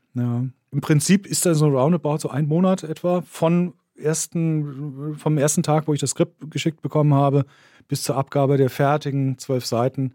[0.72, 5.88] Im Prinzip ist da so roundabout so ein Monat etwa von ersten, vom ersten Tag,
[5.88, 7.45] wo ich das Skript geschickt bekommen habe,
[7.88, 10.14] bis zur Abgabe der fertigen zwölf Seiten,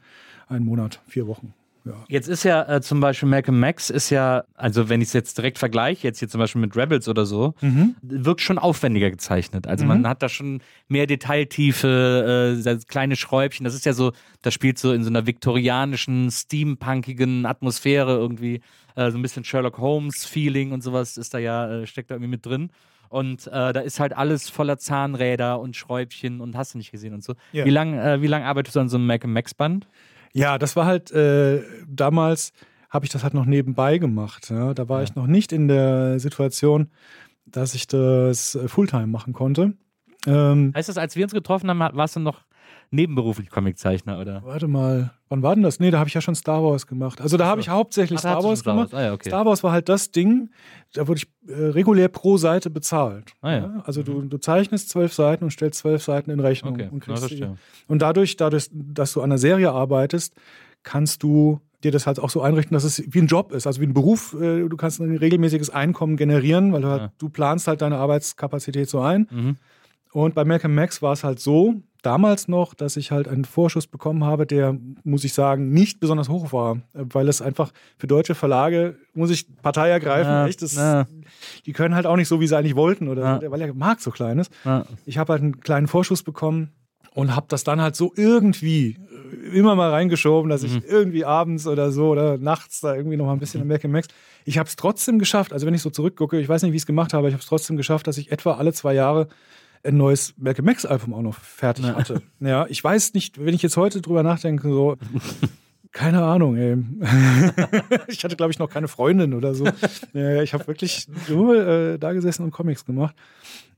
[0.49, 1.55] ein Monat, vier Wochen.
[1.85, 2.05] Ja.
[2.09, 5.39] Jetzt ist ja äh, zum Beispiel Malcolm Max ist ja, also wenn ich es jetzt
[5.39, 7.55] direkt vergleiche, jetzt hier zum Beispiel mit Rebels oder so,
[8.03, 9.67] wirkt schon aufwendiger gezeichnet.
[9.67, 13.65] Also man hat da schon mehr Detailtiefe, äh, kleine Schräubchen.
[13.65, 18.61] Das ist ja so, das spielt so in so einer viktorianischen, steampunkigen Atmosphäre irgendwie.
[18.95, 22.31] Äh, so ein bisschen Sherlock Holmes-Feeling und sowas ist da ja, äh, steckt da irgendwie
[22.31, 22.71] mit drin.
[23.09, 27.15] Und äh, da ist halt alles voller Zahnräder und Schräubchen und hast du nicht gesehen
[27.15, 27.35] und so.
[27.53, 27.65] Ja.
[27.65, 29.89] Wie lange äh, wie lang arbeitest du an so einem Malcolm Max-Band?
[30.33, 32.53] Ja, das war halt äh, damals
[32.91, 34.51] habe ich das halt noch nebenbei gemacht.
[34.51, 34.75] Ja.
[34.75, 36.91] Da war ich noch nicht in der Situation,
[37.45, 39.75] dass ich das äh, Fulltime machen konnte.
[40.27, 42.43] Ähm, Heißt das, als wir uns getroffen haben, warst du noch
[42.91, 44.43] nebenberuflich Comiczeichner, oder?
[44.45, 45.79] warte mal, wann war denn das?
[45.81, 47.21] Nee, da habe ich ja schon Star Wars gemacht.
[47.21, 48.93] Also da habe ich hauptsächlich Ach, Star Wars Star gemacht.
[48.93, 49.01] Wars.
[49.03, 49.29] Ah, ja, okay.
[49.29, 50.51] Star Wars war halt das Ding,
[50.95, 53.33] da wurde ich äh, regulär pro Seite bezahlt.
[53.43, 53.83] Ah, ja.
[53.85, 56.75] Also du, du zeichnest zwölf Seiten und stellst zwölf Seiten in Rechnung.
[56.75, 57.57] Okay, und, na, kriegst verstehe.
[57.89, 60.35] und dadurch, dadurch, dass du an einer Serie arbeitest,
[60.83, 63.81] kannst du dir das halt auch so einrichten, dass es wie ein Job ist, also
[63.81, 64.35] wie ein Beruf.
[64.41, 67.13] äh, Du kannst ein regelmäßiges Einkommen generieren, weil du, halt, Ja.
[67.19, 69.29] du planst halt deine Arbeitskapazität so ein.
[69.31, 69.57] Mhm.
[70.13, 73.87] Und bei Malcolm Max war es halt so, damals noch, dass ich halt einen Vorschuss
[73.87, 78.07] bekommen habe, der, muss ich sagen, nicht besonders hoch war, äh, weil es einfach für
[78.07, 81.07] deutsche Verlage, muss ich Partei ergreifen, Ja, echt, das, ja.
[81.67, 83.51] die können halt auch nicht so, wie sie eigentlich wollten, oder Ja.
[83.51, 84.53] weil der Markt so klein ist.
[85.07, 86.71] Ich habe halt einen kleinen Vorschuss bekommen
[87.15, 88.97] und habe das dann halt so irgendwie
[89.51, 93.27] äh, immer mal reingeschoben, dass ich irgendwie abends oder so oder nachts da irgendwie noch
[93.27, 94.07] mal ein bisschen am Malcolm Max.
[94.45, 96.83] Ich habe es trotzdem geschafft, also wenn ich so zurückgucke, ich weiß nicht, wie ich
[96.83, 99.27] es gemacht habe, ich habe es trotzdem geschafft, dass ich etwa alle zwei Jahre
[99.85, 102.23] ein neues Malcolm Max Album auch noch fertig hatte.
[102.41, 104.97] Ja, ich weiß nicht, wenn ich jetzt heute drüber nachdenke, so
[105.93, 106.77] keine Ahnung, ey.
[108.09, 109.65] ich hatte, glaube ich, noch keine Freundin oder so.
[110.13, 113.17] Ja, ich habe wirklich nur äh, da gesessen und Comics gemacht.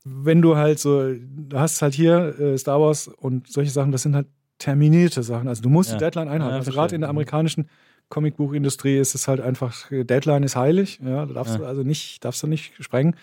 [0.05, 4.02] Wenn du halt so, du hast halt hier äh, Star Wars und solche Sachen, das
[4.02, 4.27] sind halt
[4.59, 5.47] terminierte Sachen.
[5.48, 5.97] Also du musst Ja.
[5.98, 6.52] die Deadline einhalten.
[6.55, 7.68] Ja, also gerade in der amerikanischen
[8.09, 11.01] Comicbuchindustrie ist es halt einfach, äh, Deadline ist heilig.
[11.05, 11.59] Ja, da darfst Ja.
[11.60, 13.14] du also nicht, darfst du nicht sprengen.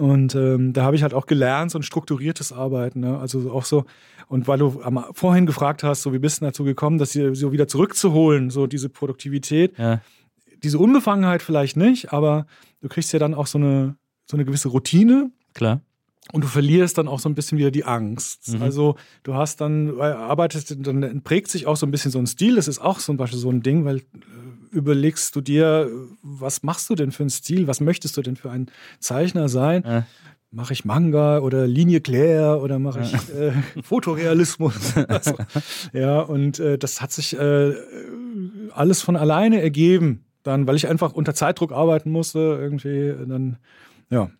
[0.00, 3.00] Und ähm, da habe ich halt auch gelernt, so ein strukturiertes Arbeiten.
[3.00, 3.18] Ne?
[3.18, 3.84] Also auch so,
[4.28, 7.52] und weil du am, vorhin gefragt hast, so wie bist du dazu gekommen, das so
[7.52, 10.00] wieder zurückzuholen, so diese Produktivität, Ja.
[10.62, 12.46] diese Unbefangenheit vielleicht nicht, aber
[12.80, 15.82] du kriegst ja dann auch so eine, so eine gewisse Routine Klar.
[16.32, 18.54] und du verlierst dann auch so ein bisschen wieder die Angst.
[18.54, 18.62] Mhm.
[18.62, 22.26] Also du hast dann, weil arbeitest, dann prägt sich auch so ein bisschen so ein
[22.26, 22.56] Stil.
[22.56, 24.02] Das ist auch zum Beispiel so ein Ding, weil äh,
[24.70, 25.90] überlegst du dir,
[26.22, 27.66] was machst du denn für einen Stil?
[27.66, 29.82] Was möchtest du denn für ein Zeichner sein?
[29.86, 30.06] Ja.
[30.52, 33.52] Mache ich Manga oder Linie Claire oder mache ich äh,
[33.82, 34.96] Fotorealismus?
[35.08, 35.36] also,
[35.92, 37.74] ja, und äh, das hat sich äh,
[38.72, 40.24] alles von alleine ergeben.
[40.42, 43.58] Dann, weil ich einfach unter Zeitdruck arbeiten musste, irgendwie, dann,
[44.08, 44.30] ja,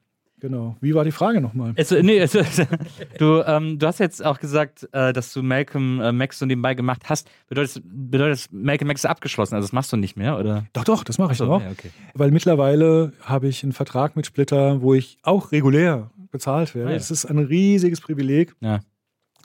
[0.41, 0.77] genau.
[0.81, 1.73] Wie war die Frage nochmal?
[1.77, 2.33] Es, nee, es,
[3.19, 6.75] du, ähm, du hast jetzt auch gesagt, äh, dass du Malcolm äh, Max so nebenbei
[6.75, 7.29] gemacht hast.
[7.49, 9.55] Bedeutet, bedeutet das, Malcolm Max ist abgeschlossen?
[9.55, 10.67] Also das machst du nicht mehr, oder?
[10.73, 11.63] Doch, doch, das mache ich So, noch.
[11.63, 11.91] ja, okay.
[12.15, 16.89] Weil mittlerweile habe ich einen Vertrag mit Splitter, wo ich auch regulär bezahlt werde.
[16.89, 16.97] Ah, ja.
[16.97, 18.81] Es ist ein riesiges Privileg Ja.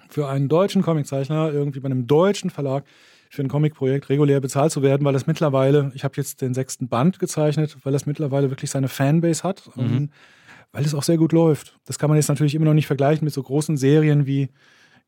[0.10, 2.84] für einen deutschen Comiczeichner, irgendwie bei einem deutschen Verlag,
[3.32, 6.88] für ein Comicprojekt regulär bezahlt zu werden, weil das mittlerweile, ich habe jetzt den sechsten
[6.88, 10.10] Band gezeichnet, weil das mittlerweile wirklich seine Fanbase hat Mhm.
[10.76, 11.80] Weil es auch sehr gut läuft.
[11.86, 14.50] Das kann man jetzt natürlich immer noch nicht vergleichen mit so großen Serien wie,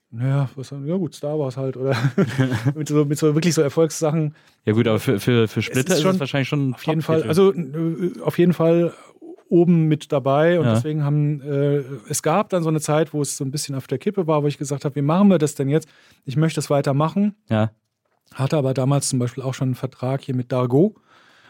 [0.09, 1.95] naja, was, ja gut, Star Wars halt oder
[2.75, 4.33] mit, so, mit so wirklich so Erfolgssachen.
[4.65, 6.83] Ja gut, aber für, für, für Splitter ist ist, schon- es wahrscheinlich schon ein Auf
[6.85, 8.93] jeden Fall, also äh, auf jeden Fall
[9.49, 10.73] oben mit dabei und Ja.
[10.75, 11.77] deswegen haben äh,
[12.09, 14.43] es gab dann so eine Zeit, wo es so ein bisschen auf der Kippe war,
[14.43, 15.87] wo ich gesagt habe, wie machen wir das denn jetzt?
[16.25, 17.71] Ich möchte es weitermachen, Ja.
[18.33, 20.95] hatte aber damals zum Beispiel auch schon einen Vertrag hier mit Dargo.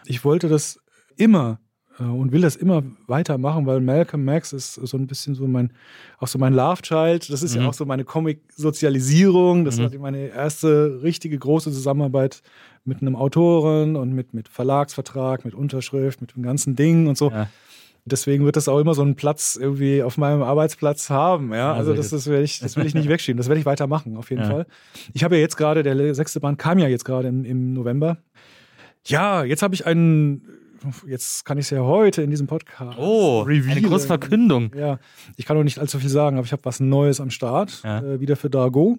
[0.06, 0.80] Ich wollte das
[1.16, 1.60] immer
[2.04, 5.72] und will das immer weitermachen, weil Malcolm Max ist so ein bisschen so mein,
[6.20, 7.32] auch so mein Love Child.
[7.32, 7.62] Das ist mhm.
[7.64, 9.66] ja auch so meine Comic-Sozialisierung.
[9.66, 9.94] Das mhm.
[9.94, 12.44] war meine erste richtige große Zusammenarbeit
[12.86, 17.32] mit einem Autoren und mit, mit Verlagsvertrag, mit Unterschrift, mit dem ganzen Ding und so.
[17.32, 17.50] Ja.
[18.06, 21.54] Deswegen wird das auch immer so einen Platz irgendwie auf meinem Arbeitsplatz haben.
[21.54, 23.38] Ja, also das, das, will ich, das will ich nicht wegschieben.
[23.38, 24.50] Das werde ich weitermachen, auf jeden ja.
[24.50, 24.66] Fall.
[25.14, 28.18] Ich habe ja jetzt gerade, der sechste Band kam ja jetzt gerade im, im November.
[29.06, 30.42] Ja, jetzt habe ich einen
[31.06, 32.98] jetzt kann ich es ja heute in diesem Podcast.
[32.98, 33.78] Oh, revealen.
[33.78, 34.72] eine große Verkündung.
[34.76, 35.00] Ja,
[35.36, 38.00] ich kann noch nicht allzu viel sagen, aber ich habe was Neues am Start, ja.
[38.00, 38.98] äh, wieder für Dargo.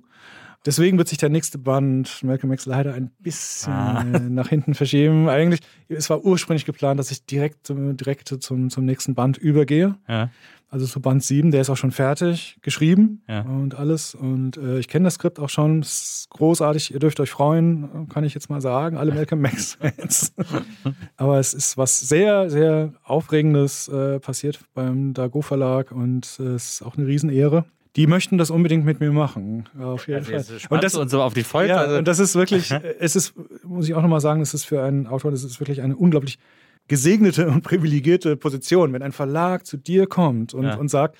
[0.68, 4.04] Deswegen wird sich der nächste Band Malcolm X leider ein bisschen ah.
[4.04, 5.26] nach hinten verschieben.
[5.26, 9.96] Eigentlich, es war ursprünglich geplant, dass ich direkt, direkt zum, zum nächsten Band übergehe.
[10.06, 10.28] Ja.
[10.68, 13.40] Also zu Band 7, der ist auch schon fertig, geschrieben ja.
[13.40, 14.14] und alles.
[14.14, 15.80] Und äh, ich kenne das Skript auch schon.
[15.80, 16.92] Ist großartig.
[16.92, 18.98] Ihr dürft euch freuen, kann ich jetzt mal sagen.
[18.98, 20.34] Alle Malcolm Max-Fans.
[21.16, 26.74] Aber es ist was sehr, sehr Aufregendes äh, passiert beim Dago Verlag und äh, es
[26.74, 27.64] ist auch eine Riesenehre.
[27.98, 29.68] Die möchten das unbedingt mit mir machen.
[29.78, 30.44] Auf jeden Fall.
[30.70, 31.70] Und das und so auf die Folge.
[31.70, 33.34] Ja, und das ist wirklich, es ist,
[33.64, 36.38] muss ich auch nochmal sagen, es ist für einen Autor, das ist wirklich eine unglaublich
[36.86, 40.76] gesegnete und privilegierte Position, wenn ein Verlag zu dir kommt und, ja.
[40.76, 41.18] und sagt,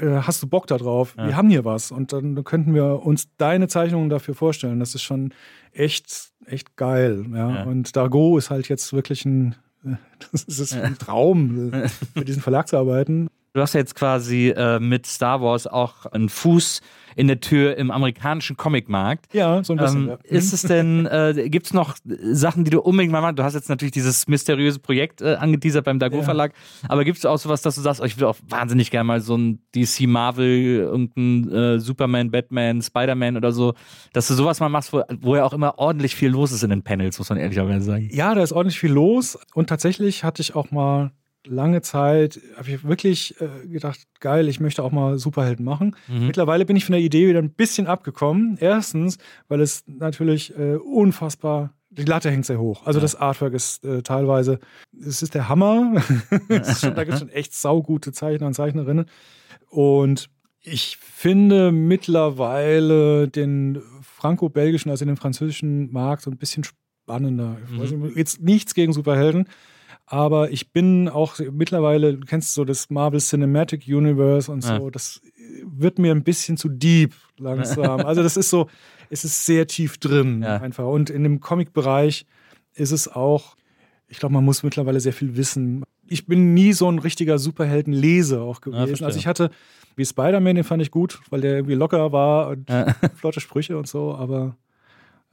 [0.00, 1.14] äh, hast du Bock darauf?
[1.16, 1.28] Ja.
[1.28, 4.80] Wir haben hier was und dann könnten wir uns deine Zeichnungen dafür vorstellen.
[4.80, 5.32] Das ist schon
[5.72, 7.24] echt, echt geil.
[7.32, 7.50] Ja?
[7.50, 7.62] ja.
[7.64, 9.54] Und Dargo ist halt jetzt wirklich ein,
[10.32, 11.70] das ist ein Traum,
[12.14, 13.28] mit diesem Verlag zu arbeiten.
[13.54, 16.80] Du hast ja jetzt quasi äh, mit Star Wars auch einen Fuß
[17.16, 19.26] in der Tür im amerikanischen Comicmarkt.
[19.34, 20.02] Ja, so ein bisschen.
[20.04, 20.16] Ähm, ja.
[20.24, 23.38] Ist es denn, äh, gibt es noch Sachen, die du unbedingt mal machst?
[23.38, 26.22] Du hast jetzt natürlich dieses mysteriöse Projekt äh, angeteasert beim Dago ja.
[26.22, 26.54] Verlag,
[26.88, 29.20] aber gibt es auch sowas, dass du sagst, oh, ich würde auch wahnsinnig gerne mal
[29.20, 33.74] so ein DC Marvel, irgendein äh, Superman, Batman, Spider-Man oder so,
[34.14, 36.70] dass du sowas mal machst, wo, wo ja auch immer ordentlich viel los ist in
[36.70, 38.08] den Panels, muss man ehrlicherweise sagen.
[38.10, 41.12] Ja, da ist ordentlich viel los und tatsächlich hatte ich auch mal
[41.46, 45.96] lange Zeit habe ich wirklich äh, gedacht, geil, ich möchte auch mal Superhelden machen.
[46.08, 46.26] Mhm.
[46.26, 48.56] Mittlerweile bin ich von der Idee wieder ein bisschen abgekommen.
[48.60, 52.86] Erstens, weil es natürlich äh, unfassbar die Latte hängt sehr hoch.
[52.86, 53.02] Also ja.
[53.02, 54.58] das Artwork ist äh, teilweise,
[54.98, 56.02] es ist der Hammer.
[56.48, 59.06] ist schon, da gibt es schon echt saugute Zeichner und Zeichnerinnen.
[59.68, 60.30] Und
[60.62, 67.58] ich finde mittlerweile den franco-belgischen, also den französischen Markt so ein bisschen spannender.
[67.68, 68.12] Mhm.
[68.16, 69.46] Jetzt nichts gegen Superhelden,
[70.06, 74.90] aber ich bin auch mittlerweile, du kennst so das Marvel Cinematic Universe und so, ja.
[74.90, 75.22] das
[75.64, 78.00] wird mir ein bisschen zu deep langsam.
[78.06, 78.68] also das ist so,
[79.10, 80.58] es ist sehr tief drin ja.
[80.58, 80.86] einfach.
[80.86, 82.26] Und in dem Comic-Bereich
[82.74, 83.56] ist es auch,
[84.08, 85.84] ich glaube, man muss mittlerweile sehr viel wissen.
[86.06, 88.96] Ich bin nie so ein richtiger Superhelden-Leser auch gewesen.
[88.96, 89.50] Ja, also ich hatte,
[89.96, 92.68] wie Spider-Man, den fand ich gut, weil der irgendwie locker war und
[93.14, 94.56] flotte Sprüche und so, aber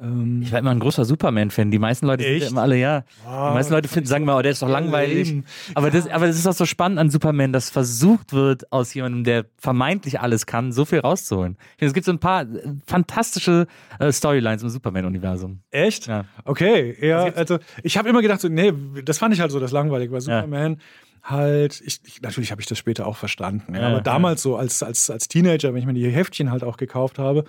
[0.02, 1.72] ähm, ich war immer ein großer Superman-Fan.
[1.72, 3.04] Die meisten Leute sind immer alle, ja.
[3.26, 5.44] Oh, die meisten Leute finden, sagen mal, oh, der ist doch langweilig.
[5.76, 9.24] Aber, das, aber das ist doch so spannend an Superman, dass versucht wird, aus jemandem,
[9.26, 11.58] der vermeintlich alles kann, so viel rauszuholen.
[11.80, 13.68] Es gibt so ein paar äh, fantastische
[14.00, 15.62] äh, Storylines im Superman-Universum.
[15.72, 16.08] Echt?
[16.08, 16.26] Ja.
[16.46, 17.26] Okay, ja.
[17.34, 18.74] Also, ich habe immer gedacht, so, nee,
[19.04, 20.74] das fand ich halt so das Langweilige bei Superman.
[20.74, 20.78] Ja
[21.22, 24.82] halt, ich, ich, natürlich habe ich das später auch verstanden, ja, aber damals so als,
[24.82, 27.44] als, als Teenager, wenn ich mir die Heftchen halt auch gekauft habe,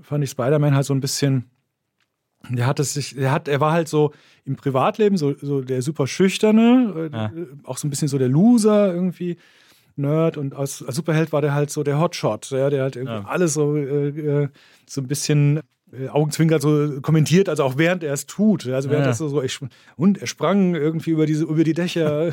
[0.00, 1.50] fand ich Spider-Man halt so ein bisschen,
[2.48, 4.12] der hat es sich, der hat, er war halt so
[4.44, 7.32] im Privatleben so, so der super schüchterne, äh, ja.
[7.64, 9.36] auch so ein bisschen so der Loser irgendwie.
[9.96, 13.24] Nerd und als, als Superheld war der halt so der Hotshot, ja, der halt ja.
[13.26, 14.48] alles so, äh, äh
[14.86, 15.60] so ein bisschen
[15.92, 18.66] äh, Augenzwinker so kommentiert, also auch während er es tut.
[18.68, 19.10] Also während ja.
[19.10, 19.58] er so, ich,
[19.96, 22.32] und er sprang irgendwie über diese über die Dächer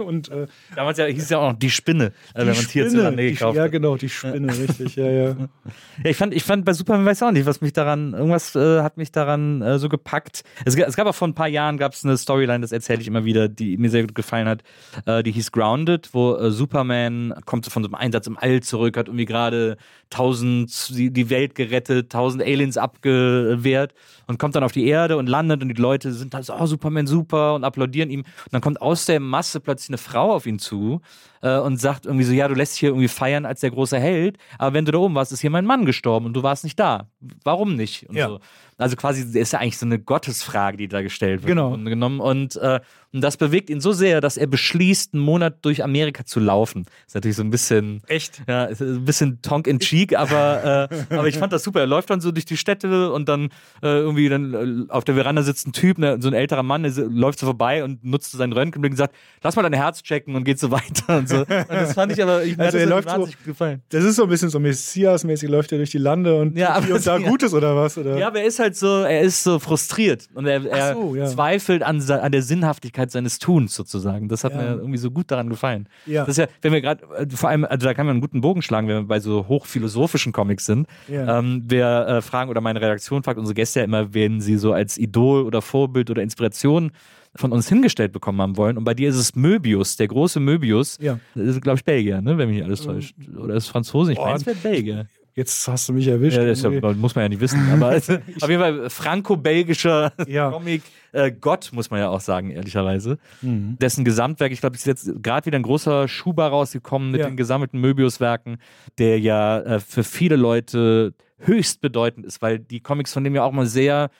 [0.00, 3.16] und äh, damals ja, hieß es ja auch noch die Spinne, die wenn man Spinne,
[3.16, 5.24] die, Ja, genau, die Spinne, richtig, ja, ja.
[6.04, 6.10] ja.
[6.10, 8.96] ich fand, ich fand bei Superman weiß auch nicht, was mich daran, irgendwas äh, hat
[8.96, 10.42] mich daran äh, so gepackt.
[10.64, 13.06] Es, es, gab auch vor ein paar Jahren gab es eine Storyline, das erzähle ich
[13.06, 14.62] immer wieder, die mir sehr gut gefallen hat.
[15.06, 18.96] Äh, die hieß Grounded, wo äh, Superman kommt von so einem Einsatz im All zurück,
[18.96, 19.76] hat irgendwie gerade
[20.10, 23.94] tausend die, die Welt gerettet, tausend Aliens abgewehrt
[24.26, 26.66] und kommt dann auf die Erde und landet und die Leute sind da so, oh,
[26.66, 28.20] Superman super und applaudieren ihm.
[28.20, 31.00] Und dann kommt aus der Masse plötzlich eine Frau auf ihn zu
[31.42, 33.98] äh, und sagt irgendwie so, ja, du lässt dich hier irgendwie feiern als der große
[33.98, 36.64] Held, aber wenn du da oben warst, ist hier mein Mann gestorben und du warst
[36.64, 37.08] nicht da.
[37.44, 38.08] Warum nicht?
[38.08, 38.28] Und ja.
[38.28, 38.40] so.
[38.80, 41.48] Also quasi ist ja eigentlich so eine Gottesfrage, die da gestellt wird.
[41.48, 41.76] Genau.
[41.76, 42.20] Genommen.
[42.20, 42.78] Und, äh,
[43.12, 46.86] und das bewegt ihn so sehr, dass er beschließt, einen Monat durch Amerika zu laufen.
[47.04, 48.02] Ist natürlich so ein bisschen.
[48.06, 48.40] Echt?
[48.46, 51.80] Ja, ein bisschen tonk in cheek, aber, äh, aber ich fand das super.
[51.80, 53.46] Er läuft dann so durch die Städte und dann
[53.82, 56.84] äh, irgendwie dann äh, auf der Veranda sitzt ein Typ, ne, so ein älterer Mann,
[56.84, 60.36] der läuft so vorbei und nutzt seinen Röntgenblick und sagt, lass mal dein Herz checken
[60.36, 61.54] und geht so weiter und so.
[61.54, 63.82] Und das fand ich aber, ich, also er läuft so, gefallen.
[63.88, 66.94] Das ist so ein bisschen so Messias-mäßig, läuft er durch die Lande und, ja, aber,
[66.94, 67.28] und da ja.
[67.28, 67.96] Gutes oder was?
[67.98, 68.18] Oder?
[68.18, 71.26] Ja, aber er ist halt so, er ist so frustriert und er, er so, ja.
[71.26, 74.28] zweifelt an, an der Sinnhaftigkeit seines Tuns sozusagen.
[74.28, 74.58] Das hat Ja.
[74.58, 75.88] mir irgendwie so gut daran gefallen.
[76.06, 76.22] Ja.
[76.24, 78.40] Das ist ja, wenn wir gerade, äh, vor allem, also da kann man einen guten
[78.40, 80.86] Bogen schlagen, wenn wir bei so hochphilosophischen Comics sind.
[81.10, 84.72] Ähm, wir äh, fragen, oder meine Redaktion fragt unsere Gäste ja immer, wen sie so
[84.72, 86.92] als Idol oder Vorbild oder Inspiration
[87.38, 88.76] von uns hingestellt bekommen haben wollen.
[88.76, 90.98] Und bei dir ist es Möbius, der große Möbius.
[91.00, 91.20] Ja.
[91.34, 92.36] Das ist, glaube ich, Belgier, ne?
[92.36, 93.14] wenn mich nicht alles täuscht.
[93.38, 94.12] Oder ist Franzose?
[94.12, 95.06] Ich meine, es wäre Belgier.
[95.34, 96.36] Jetzt hast du mich erwischt.
[96.36, 97.60] Ja, das ist ja, muss man ja nicht wissen.
[97.72, 100.50] Aber also, auf jeden Fall franco-belgischer Ja.
[100.50, 100.82] Comic.
[101.12, 103.18] Äh, Gott, muss man ja auch sagen, ehrlicherweise.
[103.40, 103.76] Mhm.
[103.80, 107.28] Dessen Gesamtwerk, ich glaube, es ist jetzt gerade wieder ein großer Schuber rausgekommen mit Ja.
[107.28, 108.58] den gesammelten Möbius-Werken,
[108.98, 113.44] der ja äh, für viele Leute höchst bedeutend ist, weil die Comics von dem ja
[113.44, 114.10] auch mal sehr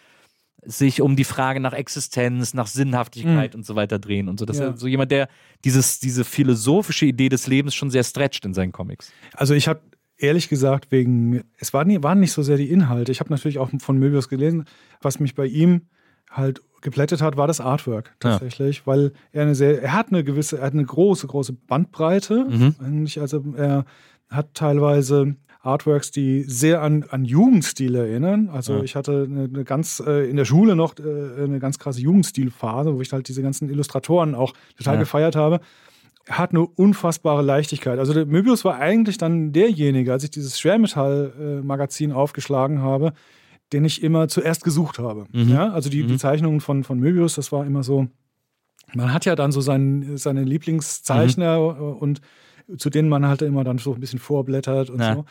[0.64, 4.44] sich um die Frage nach Existenz, nach Sinnhaftigkeit und so weiter drehen und so.
[4.44, 4.66] Das ist Mhm.
[4.66, 4.70] Ja.
[4.72, 5.28] ja so jemand, der
[5.64, 9.12] dieses, diese philosophische Idee des Lebens schon sehr stretcht in seinen Comics.
[9.35, 9.80] Also ich habe
[10.16, 13.12] ehrlich gesagt wegen, es war nie, waren nicht so sehr die Inhalte.
[13.12, 14.64] Ich habe natürlich auch von Möbius gelesen.
[15.01, 15.82] Was mich bei ihm
[16.30, 20.59] halt geplättet hat, war das Artwork tatsächlich, weil er eine sehr, er hat eine gewisse,
[20.59, 22.47] er hat eine große, große Bandbreite.
[22.48, 22.74] Mhm.
[22.80, 23.85] Eigentlich, also er
[24.28, 28.48] hat teilweise Artworks, die sehr an, an Jugendstil erinnern.
[28.48, 28.82] Also Ja.
[28.82, 32.94] ich hatte eine, eine ganz äh, in der Schule noch äh, eine ganz krasse Jugendstilphase,
[32.94, 35.01] wo ich halt diese ganzen Illustratoren auch total Ja.
[35.01, 35.60] gefeiert habe.
[36.26, 37.98] Er hat eine unfassbare Leichtigkeit.
[37.98, 43.12] Also Möbius war eigentlich dann derjenige, als ich dieses Schwermetall-Magazin aufgeschlagen habe,
[43.72, 45.24] den ich immer zuerst gesucht habe.
[45.32, 45.48] Mhm.
[45.48, 46.09] Ja, also die, Mhm.
[46.09, 48.09] die Zeichnungen von, von Möbius, das war immer so,
[48.94, 51.93] man hat ja dann so seinen, seine Lieblingszeichner Mhm.
[51.97, 52.20] und
[52.77, 55.15] zu denen man halt immer dann so ein bisschen vorblättert und Ja.
[55.15, 55.24] so.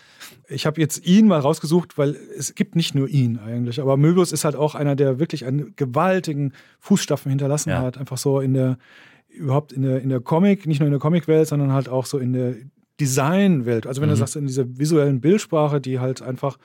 [0.47, 4.31] Ich habe jetzt ihn mal rausgesucht, weil es gibt nicht nur ihn eigentlich, aber Möbius
[4.31, 7.81] ist halt auch einer, der wirklich einen gewaltigen Fußstapfen hinterlassen Ja.
[7.81, 8.77] hat, einfach so in der
[9.29, 12.17] überhaupt in der in der Comic, nicht nur in der Comicwelt, sondern halt auch so
[12.17, 12.55] in der
[12.99, 13.85] Designwelt.
[13.85, 14.19] Also wenn du Mhm.
[14.19, 16.57] sagst in dieser visuellen Bildsprache, die halt einfach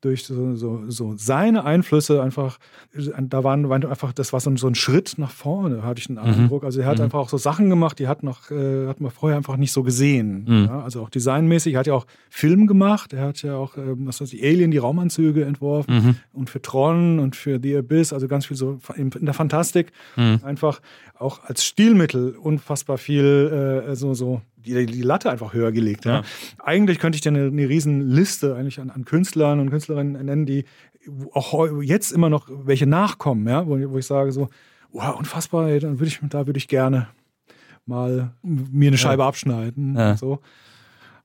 [0.00, 2.58] durch so, so, so seine Einflüsse einfach,
[2.94, 6.06] da waren, waren einfach, das war so ein, so ein Schritt nach vorne, hatte ich
[6.06, 6.64] den Eindruck.
[6.64, 7.04] Also er hat Mhm.
[7.04, 9.82] einfach auch so Sachen gemacht, die hat noch, äh, hat man vorher einfach nicht so
[9.82, 10.44] gesehen.
[10.48, 10.64] Mhm.
[10.66, 11.74] Ja, also auch designmäßig.
[11.74, 14.70] Er hat ja auch Film gemacht, er hat ja auch, ähm, was weiß ich, Alien,
[14.70, 16.16] die Raumanzüge entworfen Mhm.
[16.32, 19.92] und für Tron und für The Abyss, also ganz viel so in in der Fantastik.
[20.16, 20.40] Mhm.
[20.42, 20.80] Einfach
[21.18, 26.04] auch als Stilmittel unfassbar viel, äh, so, so die, die Latte einfach höher gelegt.
[26.04, 26.16] Ja.
[26.16, 26.22] Ja.
[26.58, 30.46] Eigentlich könnte ich dir eine, eine riesen Liste eigentlich an, an Künstlern und Künstlerinnen nennen,
[30.46, 30.64] die
[31.32, 34.48] auch jetzt immer noch welche nachkommen, ja, wo, wo ich sage so,
[34.92, 37.08] wow, unfassbar, ey, dann würde ich, da würde ich gerne
[37.86, 39.96] mal mir eine Scheibe abschneiden.
[39.96, 40.16] Ja.
[40.16, 40.40] So.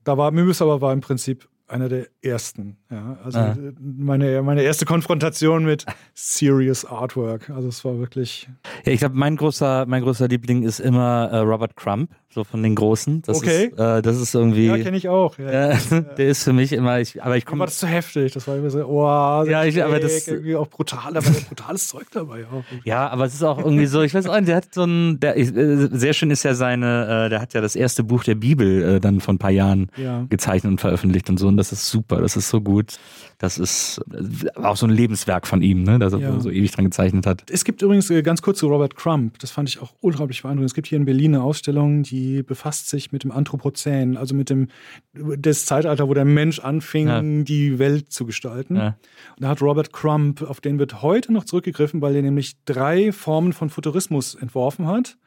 [0.03, 2.77] Da war Möbius aber war im Prinzip einer der ersten.
[2.91, 3.17] Ja.
[3.23, 3.51] Also Ja.
[3.53, 7.49] äh, meine, meine erste Konfrontation mit Serious Artwork.
[7.49, 8.49] Also es war wirklich.
[8.85, 12.63] Ja, ich glaube, mein großer, mein großer Liebling ist immer äh, Robert Crumb, so von
[12.63, 13.21] den Großen.
[13.21, 13.65] Das Okay.
[13.65, 14.67] Ist, äh, das ist irgendwie.
[14.67, 15.37] Ja, kenne ich auch.
[15.37, 15.45] Ja.
[15.75, 17.59] Ja, der ist für mich immer, ich, aber ich komme.
[17.59, 18.33] war das zu heftig.
[18.33, 21.13] Das war immer so, oh, Ja, ich- aber das- irgendwie auch brutal.
[21.13, 22.45] Ja brutales Zeug dabei.
[22.45, 22.63] Auch.
[22.85, 25.19] Ja, aber es ist auch irgendwie so, ich weiß auch nicht, der hat so ein,
[25.19, 25.43] der, äh,
[25.91, 28.99] sehr schön ist ja seine, äh, der hat ja das erste Buch der Bibel äh,
[28.99, 30.25] dann vor ein paar Jahren Ja.
[30.29, 32.97] gezeichnet und veröffentlicht und so und das ist super, das ist so gut.
[33.37, 36.39] Das ist äh, auch so ein Lebenswerk von ihm, ne, dass er Ja.
[36.39, 37.43] so ewig dran gezeichnet hat.
[37.51, 40.69] Es gibt übrigens äh, ganz kurz zu Robert Crumb, das fand ich auch unglaublich beeindruckend.
[40.69, 44.49] Es gibt hier in Berlin eine Ausstellung, die befasst sich mit dem Anthropozän, also mit
[44.49, 44.67] dem
[45.13, 47.21] das Zeitalter, wo der Mensch anfing, Ja.
[47.21, 48.75] die Welt zu gestalten.
[48.77, 48.87] Ja.
[49.35, 53.11] Und da hat Robert Crumb, auf den wird heute noch zurückgegriffen, weil er nämlich drei
[53.11, 55.17] Formen von Futurismus entworfen hat.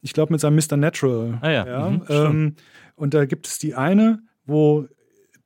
[0.00, 0.76] Ich glaube mit seinem Mr.
[0.76, 1.38] Natural.
[1.42, 2.54] Ah ja, mhm, ähm,
[2.96, 4.86] und da gibt es die eine, wo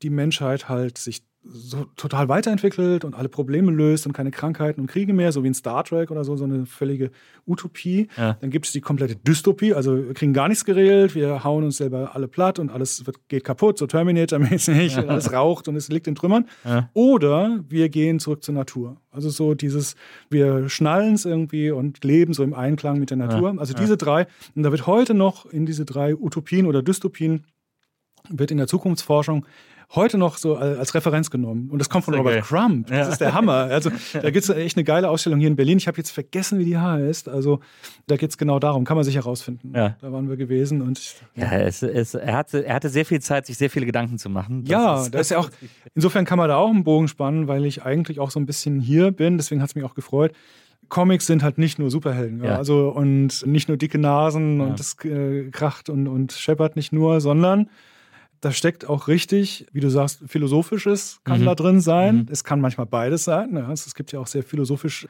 [0.02, 4.86] die Menschheit halt sich so total weiterentwickelt und alle Probleme löst und keine Krankheiten und
[4.88, 7.10] Kriege mehr, so wie in Star Trek oder so, so eine völlige
[7.46, 8.08] Utopie.
[8.16, 8.36] Ja.
[8.40, 11.76] Dann gibt es die komplette Dystopie, also wir kriegen gar nichts geregelt, wir hauen uns
[11.76, 15.88] selber alle platt und alles wird, geht kaputt, so Terminator-mäßig, und alles raucht und es
[15.88, 16.46] liegt in Trümmern.
[16.64, 16.90] Ja.
[16.94, 18.96] Oder wir gehen zurück zur Natur.
[19.10, 19.94] Also so dieses,
[20.28, 23.54] wir schnallen es irgendwie und leben so im Einklang mit der Natur.
[23.58, 27.44] Also diese drei, und da wird heute noch in diese drei Utopien oder Dystopien,
[28.28, 29.46] wird in der Zukunftsforschung
[29.94, 31.70] heute noch so als Referenz genommen.
[31.70, 32.42] Und das kommt von Robert geil.
[32.42, 32.88] Crumb.
[32.88, 33.08] Das Ja.
[33.12, 33.52] ist der Hammer.
[33.70, 35.78] Also da gibt es echt eine geile Ausstellung hier in Berlin.
[35.78, 37.28] Ich habe jetzt vergessen, wie die heißt.
[37.28, 37.60] Also
[38.08, 38.84] da geht es genau darum.
[38.84, 39.72] Kann man sich herausfinden.
[39.74, 39.96] Ja.
[40.00, 43.20] Da waren wir gewesen und ich, Ja, es, es, er, hatte, er hatte sehr viel
[43.20, 44.64] Zeit, sich sehr viele Gedanken zu machen.
[44.64, 45.50] Das ja, ist- da ist ja auch,
[45.94, 48.80] insofern kann man da auch einen Bogen spannen, weil ich eigentlich auch so ein bisschen
[48.80, 50.32] hier bin, deswegen hat es mich auch gefreut.
[50.88, 52.50] Comics sind halt nicht nur Superhelden, ja.
[52.50, 52.56] Ja.
[52.58, 54.66] also und nicht nur dicke Nasen Ja.
[54.66, 57.68] und das äh, kracht und, und scheppert nicht nur, sondern
[58.46, 61.46] da steckt auch richtig, wie du sagst, philosophisches kann Mhm.
[61.46, 62.16] da drin sein.
[62.18, 62.26] Mhm.
[62.30, 63.56] Es kann manchmal beides sein.
[63.56, 63.72] Ja.
[63.72, 65.08] Es, es gibt ja auch sehr philosophisch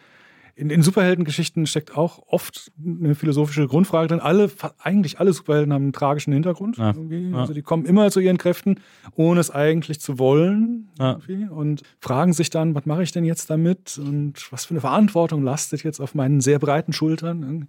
[0.58, 4.20] in, in Superheldengeschichten steckt auch oft eine philosophische Grundfrage drin.
[4.20, 6.78] Alle, eigentlich alle Superhelden haben einen tragischen Hintergrund.
[6.78, 6.94] Ja.
[7.10, 7.38] Ja.
[7.38, 8.80] Also die kommen immer zu ihren Kräften,
[9.14, 10.88] ohne es eigentlich zu wollen.
[10.98, 11.18] Ja.
[11.50, 13.98] Und fragen sich dann, was mache ich denn jetzt damit?
[13.98, 17.68] Und was für eine Verantwortung lastet jetzt auf meinen sehr breiten Schultern?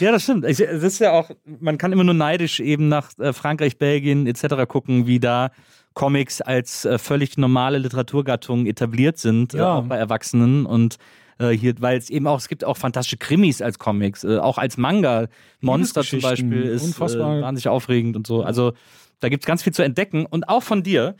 [0.00, 0.44] Ja, das stimmt.
[0.44, 1.30] Das ist ja auch,
[1.60, 4.66] man kann immer nur neidisch eben nach äh, Frankreich, Belgien etc.
[4.66, 5.50] gucken, wie da
[5.92, 10.96] Comics als äh, völlig normale Literaturgattung etabliert sind, äh, auch bei Erwachsenen und
[11.38, 14.58] äh, hier, weil es eben auch, es gibt auch fantastische Krimis als Comics, äh, auch
[14.58, 15.28] als Manga.
[15.60, 18.42] Monster zum Beispiel ist äh, wahnsinnig aufregend und so.
[18.42, 18.72] Also
[19.20, 21.16] da gibt es ganz viel zu entdecken und auch von dir.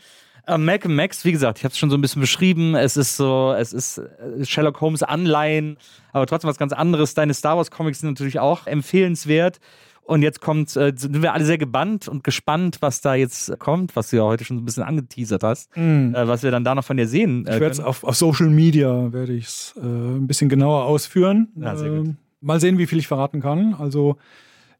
[0.47, 2.75] Äh, Malcolm Max, wie gesagt, ich habe es schon so ein bisschen beschrieben.
[2.75, 5.77] Es ist so, es ist äh, Sherlock Holmes Anleihen,
[6.13, 7.13] aber trotzdem was ganz anderes.
[7.13, 9.59] Deine Star Wars Comics sind natürlich auch empfehlenswert.
[10.07, 13.93] Und jetzt kommt, äh, sind wir alle sehr gebannt und gespannt, was da jetzt kommt,
[13.97, 16.75] was du ja heute schon so ein bisschen angeteasert hast, äh, was wir dann da
[16.75, 17.41] noch von dir sehen.
[17.41, 21.49] Ich werde es auf, auf Social Media werde ich es äh, ein bisschen genauer ausführen.
[21.57, 22.07] Ja, sehr gut.
[22.07, 23.73] Ähm, mal sehen, wie viel ich verraten kann.
[23.73, 24.15] Also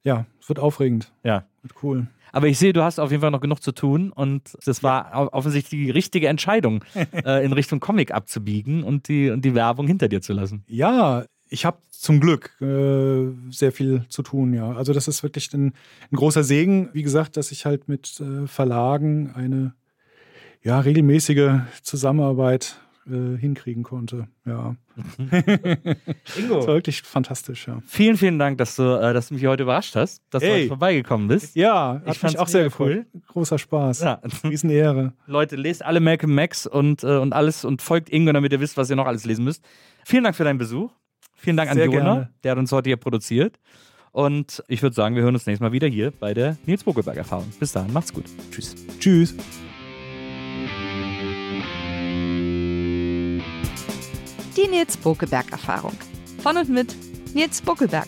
[0.02, 1.12] ja, es wird aufregend.
[1.26, 1.44] Ja.
[1.62, 2.08] Wird cool.
[2.32, 5.34] Aber ich sehe, du hast auf jeden Fall noch genug zu tun und das war
[5.34, 10.08] offensichtlich die richtige Entscheidung, äh, in Richtung Comic abzubiegen und die, und die Werbung hinter
[10.08, 10.64] dir zu lassen.
[10.68, 14.72] Ja, ich habe zum Glück äh, sehr viel zu tun, ja.
[14.72, 15.74] Also das ist wirklich ein,
[16.12, 19.74] ein großer Segen, wie gesagt, dass ich halt mit äh, Verlagen eine
[20.64, 22.80] ja, regelmäßige Zusammenarbeit
[23.10, 24.28] äh, hinkriegen konnte.
[24.46, 24.76] Ja.
[26.38, 26.56] Ingo.
[26.56, 27.82] Das war wirklich fantastisch, ja.
[27.86, 30.60] Vielen, vielen Dank, dass du, äh, dass du mich heute überrascht hast, dass du Ey.
[30.62, 31.56] heute vorbeigekommen bist.
[31.56, 33.06] Ja, Ich hat fand's mich auch sehr mega gefreut.
[33.28, 34.02] Großer Spaß.
[34.02, 34.22] Ja.
[34.44, 35.14] Riesenehre.
[35.26, 38.78] Leute, lest alle Malcolm Max und, äh, und alles und folgt Ingo, damit ihr wisst,
[38.78, 39.64] was ihr noch alles lesen müsst.
[40.04, 40.92] Vielen Dank für deinen Besuch.
[41.38, 42.30] Vielen Dank an Sehr Jona, gerne.
[42.44, 43.60] der hat uns heute hier produziert.
[44.12, 47.52] Und ich würde sagen, wir hören uns nächstes Mal wieder hier bei der Nils Bokelberg-Erfahrung.
[47.60, 48.26] Bis dahin, macht's gut.
[48.52, 48.76] Tschüss.
[49.00, 49.36] Tschüss.
[54.58, 55.94] Die Nils Bokelberg Erfahrung.
[56.42, 56.96] Von und mit
[57.36, 58.08] Nils Bokelberg.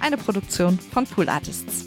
[0.00, 1.86] Eine Produktion von Pool Artists.